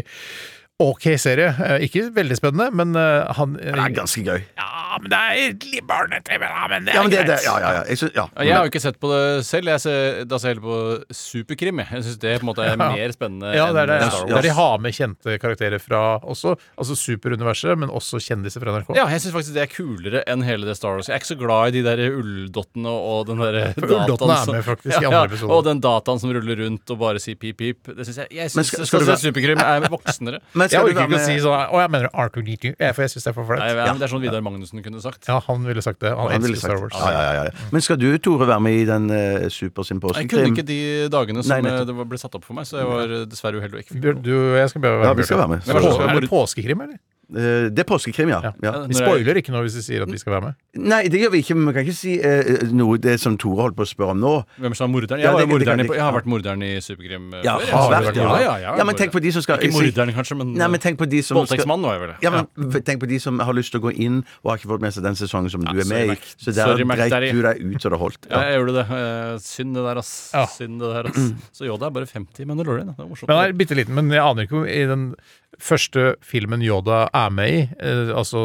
[0.83, 1.49] ok serie.
[1.65, 4.41] Eh, Ikke veldig spennende, men eh, han Det er ganske gøy.
[4.59, 7.45] Ja, men det er litt barne-TV, da, men det er Ja, men det, det, greit.
[7.47, 7.83] ja, ja, ja.
[7.89, 8.25] Jeg synes, ja.
[8.37, 9.71] Ja, Jeg har jo ikke sett på det selv.
[9.73, 11.79] Jeg ser, da ser jeg heller på Superkrim.
[11.83, 11.87] jeg.
[11.97, 12.89] Jeg syns det på en måte er Ja.
[12.93, 13.97] mer spennende Ja, det er det.
[14.03, 18.61] enn Star Der de har med kjente karakterer fra også, altså superuniverset, men også kjendiser
[18.63, 18.93] fra NRK.
[18.97, 21.07] Ja, jeg syns faktisk det er kulere enn hele det Star Wars.
[21.09, 24.51] Jeg er ikke så glad i de der ulldottene og den der For ulldottene er
[24.57, 25.53] med faktisk i andre episoder.
[25.57, 27.89] Og den dataen som ruller rundt og bare sier pip, pip.
[27.95, 30.39] Det synes jeg Jeg syns skal- skal, skal du Superkrim er voksnere.
[30.53, 33.31] Men Jeg orker ikke å si sånn Å, jeg mener R2D2, for jeg syns det
[33.31, 33.63] er for flaut.
[33.63, 33.87] Ja.
[33.87, 35.29] men Det er sånn Vidar Magnussen kunne sagt.
[35.29, 36.11] Ja, han ville sagt det.
[36.11, 36.97] Han, Han elsker Star Wars.
[36.97, 37.69] Ja, ja, ja, ja.
[37.73, 40.81] Men skal du, Tore, være med i den uh, Super Jeg kunne ikke de
[41.13, 43.59] dagene som Nei, eh, det ble satt opp for meg, så jeg var eh, dessverre
[43.61, 46.29] uheldig og ikke fikk du jeg skal bare være Ja, vi skal være med.
[46.31, 46.99] Påskekrim, eller?
[47.35, 48.39] Eh, det er påskekrim, ja.
[48.43, 48.51] Ja.
[48.61, 48.71] ja.
[48.87, 50.55] Vi spoiler ikke nå hvis vi sier at vi skal være med.
[50.77, 53.61] Nei, det gjør vi ikke, men vi kan ikke si eh, noe det som Tore
[53.65, 54.33] holdt på å spørre om nå.
[54.61, 55.19] Hvem som er morderen?
[55.23, 57.33] Ja, Jeg, var det- det morderen i, jeg- har vært morderen i Superkrim.
[57.33, 57.73] eh, Ja, før, jeg.
[57.73, 58.39] har Så- vært, ja, ja.
[58.41, 60.79] ja, ja, Ja, men tenk på de som skal Ikke morderen, kanskje, men Nei, men
[60.79, 62.15] tenk på de som Voldtektsmann var jeg vel.
[62.21, 64.69] ja, men Tenk på de som har lyst til å gå inn og har ikke
[64.69, 66.19] fått med seg den sesongen som du er med i.
[66.37, 68.27] Så der dreit du deg ut så det holdt.
[68.29, 68.49] Ja, Ja.
[68.49, 68.85] jeg gjorde det.
[68.89, 70.31] Uh, synd det der, ass.
[70.33, 70.45] Ja.
[70.45, 71.33] Synd det der, ass.
[71.53, 72.87] Så Yoda er bare 50 i Mandalorian.
[72.93, 73.27] Det er morsomt.
[73.27, 75.15] Men er bitte liten, men jeg aner ikke om i den
[75.61, 78.41] første filmen Yoda er med i, eh, altså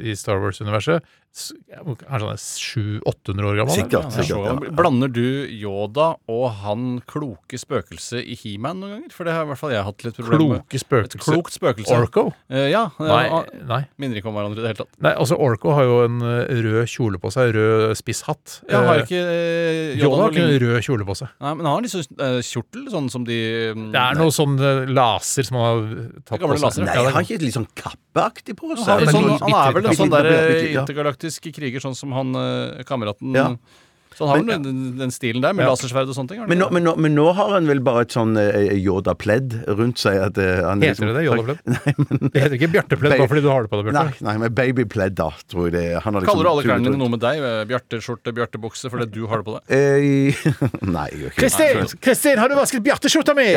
[0.00, 1.02] i Star Wars-universet,
[1.34, 1.80] s- er
[2.12, 3.74] han sånn 700-800 år gammel?
[3.74, 4.64] Sikkert, ja, sikkert.
[4.66, 4.72] ja.
[4.76, 9.12] Blander du Yoda og han kloke spøkelset i He-Man noen ganger?
[9.16, 10.64] For det har i hvert fall jeg hatt litt problemer med.
[10.68, 11.96] Kloke Et klokt spøkelse.
[11.96, 12.24] Orko?
[12.50, 12.84] Eh, ja.
[13.00, 13.24] Nei,
[13.66, 13.80] nei.
[13.98, 14.92] Minner ikke om hverandre i det hele tatt.
[15.02, 18.60] Nei, altså Orko har jo en eh, rød kjole på seg, rød spisshatt.
[18.70, 21.28] Ja, har Eh, ikke eh, Yoda har ikke en rød kjole på seg.
[21.40, 23.38] Nei, men han har liksom eh, kjortel, sånn som de
[23.72, 25.80] um, Det er noe sånn eh, laser som han har
[26.28, 26.62] tatt på seg.
[26.66, 28.84] laser, Nei, han har ikke litt sånn kappeaktig på seg?
[28.84, 32.34] Han, sånn, han er vel en sånn der bitte- eh, intergalaktisk kriger, sånn som han
[32.34, 33.56] eh, kameraten Ja.
[34.14, 35.70] Så han har Men- den, den stilen der, med Ja.
[35.72, 36.40] lasersverd og sånne ting.
[36.46, 39.96] Men nå, men, nå, men nå har han vel bare et sånn eh, Yoda-pledd rundt
[39.96, 40.18] seg?
[40.20, 41.62] At, eh, han Heter det det, Yoda-pledd?
[42.34, 44.20] Det heter ikke Bjartepledd bare fordi du har det på deg, Nei, Bjarte.
[44.28, 46.02] nei, men babypledd, da, tror jeg det.
[46.04, 47.40] Han har liksom Kaller du alle klærne dine noe med deg?
[47.40, 49.64] eh, Bjarte-skjorte, Bjarte-bukse, fordi du har det på deg?
[49.72, 50.44] Eh,
[50.92, 51.40] Nei, jeg gjør ikke.
[51.46, 51.98] Kristin!
[52.04, 53.48] Kristin, har du vasket Bjarte-skjorta mi?!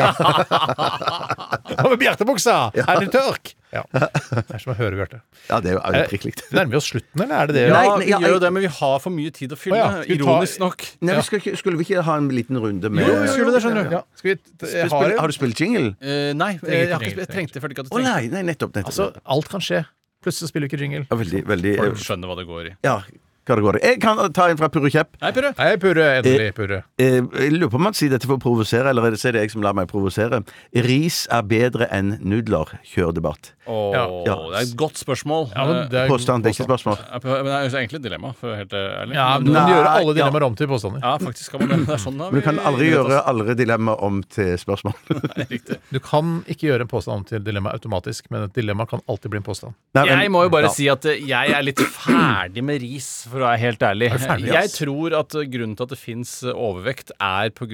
[1.76, 2.56] Hva med Bjarte-buksa?
[2.80, 3.52] Er den tørk?
[3.74, 3.82] Ja.
[4.46, 5.18] Det er som å høre Bjarte.
[5.48, 6.42] Ja, det er jo prikk likt.
[6.54, 7.64] Nærmer vi oss slutten, eller er det det?
[7.66, 9.80] Ja, Nei, nei, vi gjør jo det, men vi har for mye tid å fylle.
[9.80, 10.86] Å ja, Ironisk nok.
[11.06, 13.62] Nei, vi skal Skulle vi ikke ha en liten runde med Jo, vi skulle det,
[13.64, 13.98] skjønner du.
[13.98, 14.02] Ja.
[14.18, 15.92] Skal vi jeg har Har du spilt jingle?
[15.98, 17.74] Uh, nei, jeg, jeg, jeg trengte det.
[17.76, 18.74] ikke Å oh, nei, nei, nettopp.
[18.76, 18.92] nettopp.
[18.94, 19.82] Altså, alt kan skje.
[20.24, 21.04] Plutselig spiller vi ikke jingle.
[21.06, 22.76] ja, veldig, veldig Folk skjønner hva det går i.
[22.86, 23.00] Ja,
[23.46, 23.82] hva det går i.
[23.86, 25.14] Jeg kan ta en fra Purre Kjepp.
[25.22, 25.52] Hei, Purre.
[25.58, 26.06] Hei, Purre.
[26.20, 26.82] Endelig, Purre.
[26.98, 29.32] Eh, Jeg lurer på om man sier dette for å provosere, eller er det, er
[29.36, 30.42] det jeg som lar meg provosere.
[30.74, 32.72] Ris er bedre enn nudler.
[32.90, 33.52] Kjør debatt.
[33.66, 34.04] Åh, Ja.
[34.16, 35.48] Det er et godt spørsmål.
[35.54, 36.98] Ja, men det er Påstand, det er ikke spørsmål.
[37.06, 39.14] Eh, men det er jo egentlig et dilemma, for å være helt ærlig.
[39.14, 40.14] Ja, Men- du kan gjøre alle ja.
[40.20, 41.00] dilemmaer om til påstander.
[41.02, 41.86] ja, faktisk kan man det.
[41.86, 44.94] Det er sånn da Men du kan aldri gjøre alle dilemmaer om til spørsmål.
[45.54, 45.78] Riktig.
[45.92, 49.30] Du kan ikke gjøre en påstand om til dilemma automatisk, men et dilemma kan alltid
[49.30, 49.74] bli en påstand.
[49.94, 50.74] Nei, men- Jeg må jo bare ja.
[50.74, 54.08] si at eh, jeg er litt ferdig med ris, for å være helt ærlig.
[54.12, 57.66] Er ferdig, jeg tror at eh, grunnen til at det fins overvekt, er pga.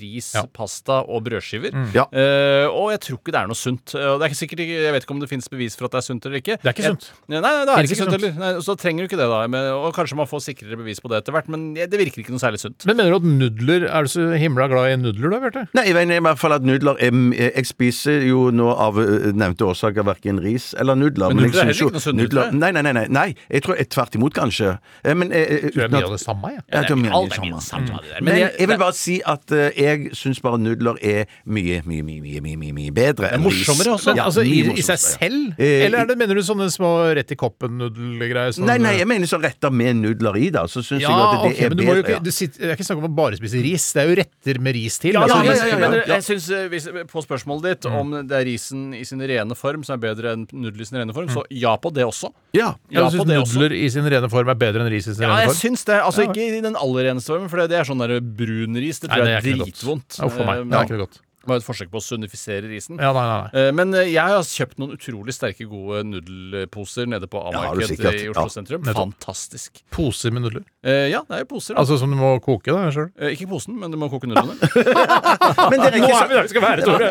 [0.00, 0.42] ris, Ja.
[0.52, 1.70] pasta og brødskiver.
[1.94, 2.04] Ja.
[2.12, 3.94] Uh, og jeg tror ikke det er noe sunt.
[3.94, 5.92] Uh, det er ikke sikkert, ikke- jeg vet ikke om det fins bevis for at
[5.92, 6.56] det er sunt eller ikke.
[6.60, 7.10] Det er ikke Jeg- sunt.
[7.28, 8.22] Nei, nei, det er Virker ikke sunt sunt.
[8.22, 8.32] heller.
[8.40, 9.46] Nei, Så trenger du ikke det, da.
[9.46, 12.30] Men, og kanskje man får sikrere bevis på det etter hvert, men det virker ikke
[12.30, 12.84] noe særlig sunt.
[12.86, 15.68] Men mener du at nudler Er du så himla glad i nudler, da, Bjarte?
[15.74, 17.10] Nei, jeg mener i hvert fall at nudler er,
[17.56, 21.28] Jeg spiser jo nå av eh, nevnte årsaker verken ris eller nudler.
[21.34, 23.34] Men jeg nudler er heller ikke noe sunt, nudler, nei, nei, nei, nei, nei.
[23.50, 24.78] Jeg tror jeg tvert imot, kanskje.
[25.04, 26.62] Eh, Men, eh, eh, Tror jeg uten mye av det samme, jeg.
[26.72, 27.60] Ja, det er mye av Alt det er mye samme.
[27.60, 28.20] det samme det der.
[28.24, 32.02] Men jeg, jeg- vil bare si at eh, jeg syns bare nudler er mye, mye,
[32.02, 33.66] mye, mye, mye, mye, mye bedre enn ris.
[33.66, 34.16] morsommere også.
[34.16, 35.54] Ja, altså, i, mye I seg selv?
[35.58, 38.52] Eh, Eller er det, mener du sånne små rett i koppen-nudelgreier?
[38.56, 40.64] Sånn, Nei, nei, jeg mener sånn retter med nudler i, da.
[40.70, 42.16] Så syns ja, jeg at det ok, er men du må jo bedre.
[42.18, 43.86] ikke, du sitter, det er ikke snakk om å bare spise ris.
[43.96, 45.12] Det er jo retter med ris til.
[45.16, 46.04] Ja, altså, ja, ja, ja, ja, men ja.
[46.16, 49.84] jeg synes, eh, hvis, På spørsmålet ditt om det er risen i sin rene form
[49.86, 52.30] som er bedre enn nudler i sin rene form, så ja på det også.
[52.54, 52.74] Ja.
[52.90, 53.58] Ja, Ja, du på syns det også.
[53.60, 55.84] nudler i sin rene form er bedre enn ris i sin Ja, rene jeg syns
[55.88, 55.98] det.
[56.02, 59.00] Altså Ikke i den aller reneste formen, for det er sånn der brun ris.
[59.02, 59.74] Det Nei, tror det jeg er ikke noe godt.
[59.80, 60.20] dritvondt.
[60.26, 60.64] Uff a meg.
[60.70, 61.20] Det er ikke noe godt.
[61.48, 62.98] Var et forsøk på å sunnifisere risen.
[63.00, 63.62] Ja, nei, nei, nei.
[63.62, 67.96] Eh, Men eh, jeg har kjøpt noen utrolig sterke, gode nudelposer nede på du A-marked
[68.04, 68.84] ja, i Oslo Ja, sentrum.
[68.84, 69.80] Fantastisk.
[69.94, 70.66] Poser med nudler.
[70.84, 71.74] Eh, Ja, det er jo poser.
[71.74, 71.80] Da.
[71.80, 73.08] Altså som du må koke da, sjøl?
[73.32, 74.56] Ikke posen, men du må koke nudlene.
[75.70, 77.08] Men dere er ikke så der vi skal være, Tore!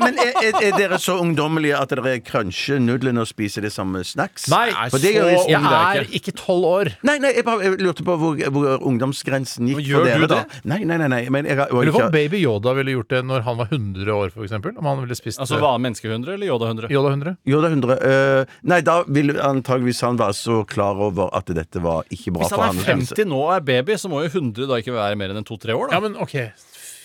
[0.00, 3.92] Men er, er, er dere så ungdommelige at dere cruncher nudlene og spiser det som
[4.06, 4.48] snacks?
[4.52, 6.90] Nei, så jeg- Jeg ung er er jeg ikke tolv år.
[7.06, 10.42] Nei, nei, jeg bare jeg lurte på hvor, hvor ungdomsgrensen gikk for dere, du da.
[10.44, 10.60] det?
[10.68, 11.08] Nei, nei, nei.
[11.08, 14.12] nei men jeg, jeg, jeg, ikke, Baby Yoda ville gjort det når han var 100
[14.14, 14.74] år, for eksempel.
[14.78, 16.92] Om han ville spist Altså eh, hva, menneskehundre eller Yoda 100?
[16.94, 17.36] Yoda 100.
[17.48, 22.08] Yoda 100 eh, Nei, da ville antageligvis han være så klar over at dette var
[22.14, 22.82] ikke bra Hvis for han han.
[22.84, 25.42] er 50 nå og er baby, så må jo 100 da ikke være mer enn
[25.42, 25.98] en to-tre år, da.
[25.98, 26.36] Ja, men OK.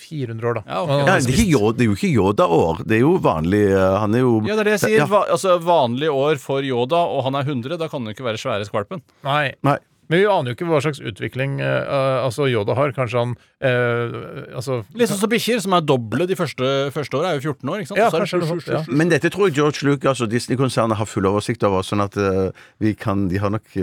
[0.04, 0.62] 400 år, da.
[0.66, 0.98] Ja, okay.
[1.00, 2.84] Ja, det, er Yoda, det er jo ikke Yoda-år.
[2.84, 4.98] Det er jo vanlig eh, Han er jo Ja, det er det jeg sier.
[5.00, 5.08] Ja.
[5.10, 7.78] Va altså, vanlig år for Yoda, og han er 100.
[7.80, 9.04] Da kan han jo ikke være svære skvalpen.
[9.26, 9.54] Nei.
[9.66, 9.78] Nei.
[10.08, 11.92] Men vi aner jo ikke hva slags utvikling eh,
[12.24, 12.92] altså Yoda har.
[12.96, 14.16] Kanskje han uh,
[14.58, 17.32] altså, Litt sånn som bikkjer, som er doble de første, første åra.
[17.32, 18.00] Er jo 14 år, ikke sant?
[18.02, 18.82] Ja, Så er det sju, sju, ja.
[18.84, 18.98] sju, sju.
[19.00, 22.50] Men dette tror jeg George Lucas og Disney-konsernet har full oversikt over, sånn at uh,
[22.82, 23.76] vi kan De har nok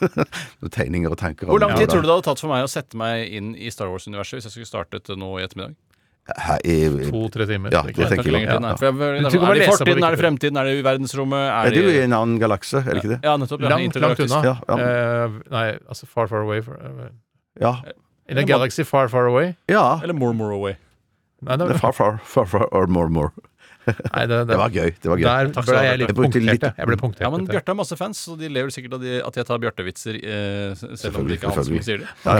[0.62, 2.66] noen tegninger og tanker om Hvor lang tid tror du det hadde tatt for meg
[2.66, 5.78] å sette meg inn i Star Wars-universet hvis jeg skulle startet nå i ettermiddag?
[6.22, 7.72] To-tre timer.
[7.74, 7.94] Ja, det.
[7.96, 8.62] Det tenker lenger jeg.
[8.62, 11.48] Ja, For jeg, trenger er det fortiden, er det fremtiden, er det i verdensrommet?
[11.50, 13.20] Er det jo i det en annen galakse, er det ikke det?
[13.26, 13.60] Ja, nettopp.
[13.66, 14.38] Langt, langt unna.
[14.46, 14.76] Ja, ja.
[14.86, 16.60] Eh, nei, altså Far Far Away.
[16.62, 17.08] For, uh,
[17.60, 17.74] Ja.
[18.28, 19.56] in a galaxy far, far away.
[19.68, 19.98] ja.
[20.02, 20.76] Eller More More Away.
[21.42, 23.32] Nei, det, Det er far, far, far, far or more, more.
[23.86, 24.94] nei, det, Det var gøy.
[25.02, 25.24] Det var gøy.
[25.26, 26.42] Der Takk jeg litt punktert.
[26.46, 26.86] litt- jeg.
[26.86, 27.20] Ble punktert.
[27.26, 27.46] Ja, men.
[27.50, 30.74] Bjarte har masse fans, så de lever sikkert av de, at jeg tar Bjarte-vitser, eh,
[30.94, 32.08] selv om det ikke er han som sier det.
[32.24, 32.38] Ja,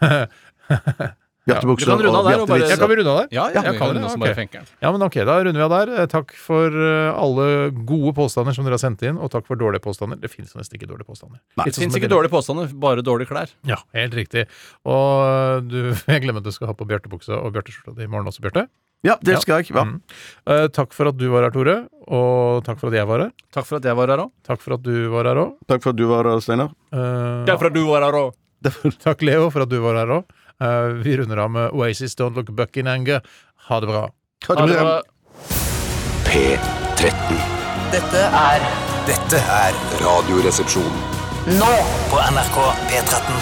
[0.00, 1.10] du
[1.48, 2.78] runde og bare- bjartevitser.
[2.78, 3.28] Kan vi runde av der?
[3.32, 4.64] Ja, ja, Ja, kan runde, bare.
[4.82, 6.06] Ja, men ok, da runder vi av der.
[6.06, 9.80] Takk for eh, alle gode påstander som dere har sendt inn, og takk for dårlige
[9.80, 10.20] påstander.
[10.20, 11.40] Det finnes nesten ikke dårlige påstander.
[11.56, 13.48] Nei, Det fins ikke dårlige påstander, bare dårlige klær.
[13.64, 14.46] Ja, helt riktig.
[14.84, 18.28] Og du, jeg glemmer at du skal ha på bjørtebuksa og bjørteskjorta di i morgen
[18.30, 18.68] også, Bjarte.
[19.02, 19.70] Ja, det skal jeg.
[19.72, 19.82] Ja.
[19.88, 20.02] Mm.
[20.44, 21.76] Uh, takk for at du var her, Tore.
[22.12, 23.30] Og takk for at jeg var her.
[23.54, 24.30] Takk for at jeg var her òg.
[24.44, 25.54] Takk for at du var her òg.
[25.70, 26.74] Takk for at du var her, Steinar.
[27.48, 28.36] Takk for at du var her òg.
[29.06, 30.36] takk, Leo, for at du var her òg.
[31.04, 33.20] Vi runder av med Oasis Don't Look Buck in Anger.
[33.68, 34.02] Ha det bra.
[34.48, 35.00] Ha det bra.
[36.30, 37.38] P13.
[37.92, 38.66] Dette er
[39.08, 41.00] Dette er Radioresepsjonen.
[41.58, 41.70] nå
[42.12, 42.58] på NRK
[42.90, 43.40] P13.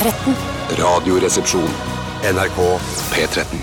[0.00, 0.38] 13.
[0.80, 1.68] Radioresepsjon.
[2.32, 2.58] NRK
[3.12, 3.60] P13.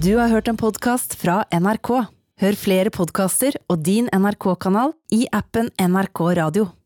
[0.00, 1.92] Du har hørt en podkast fra NRK.
[2.40, 6.70] Hør flere podkaster og din NRK-kanal i appen NRK Radio.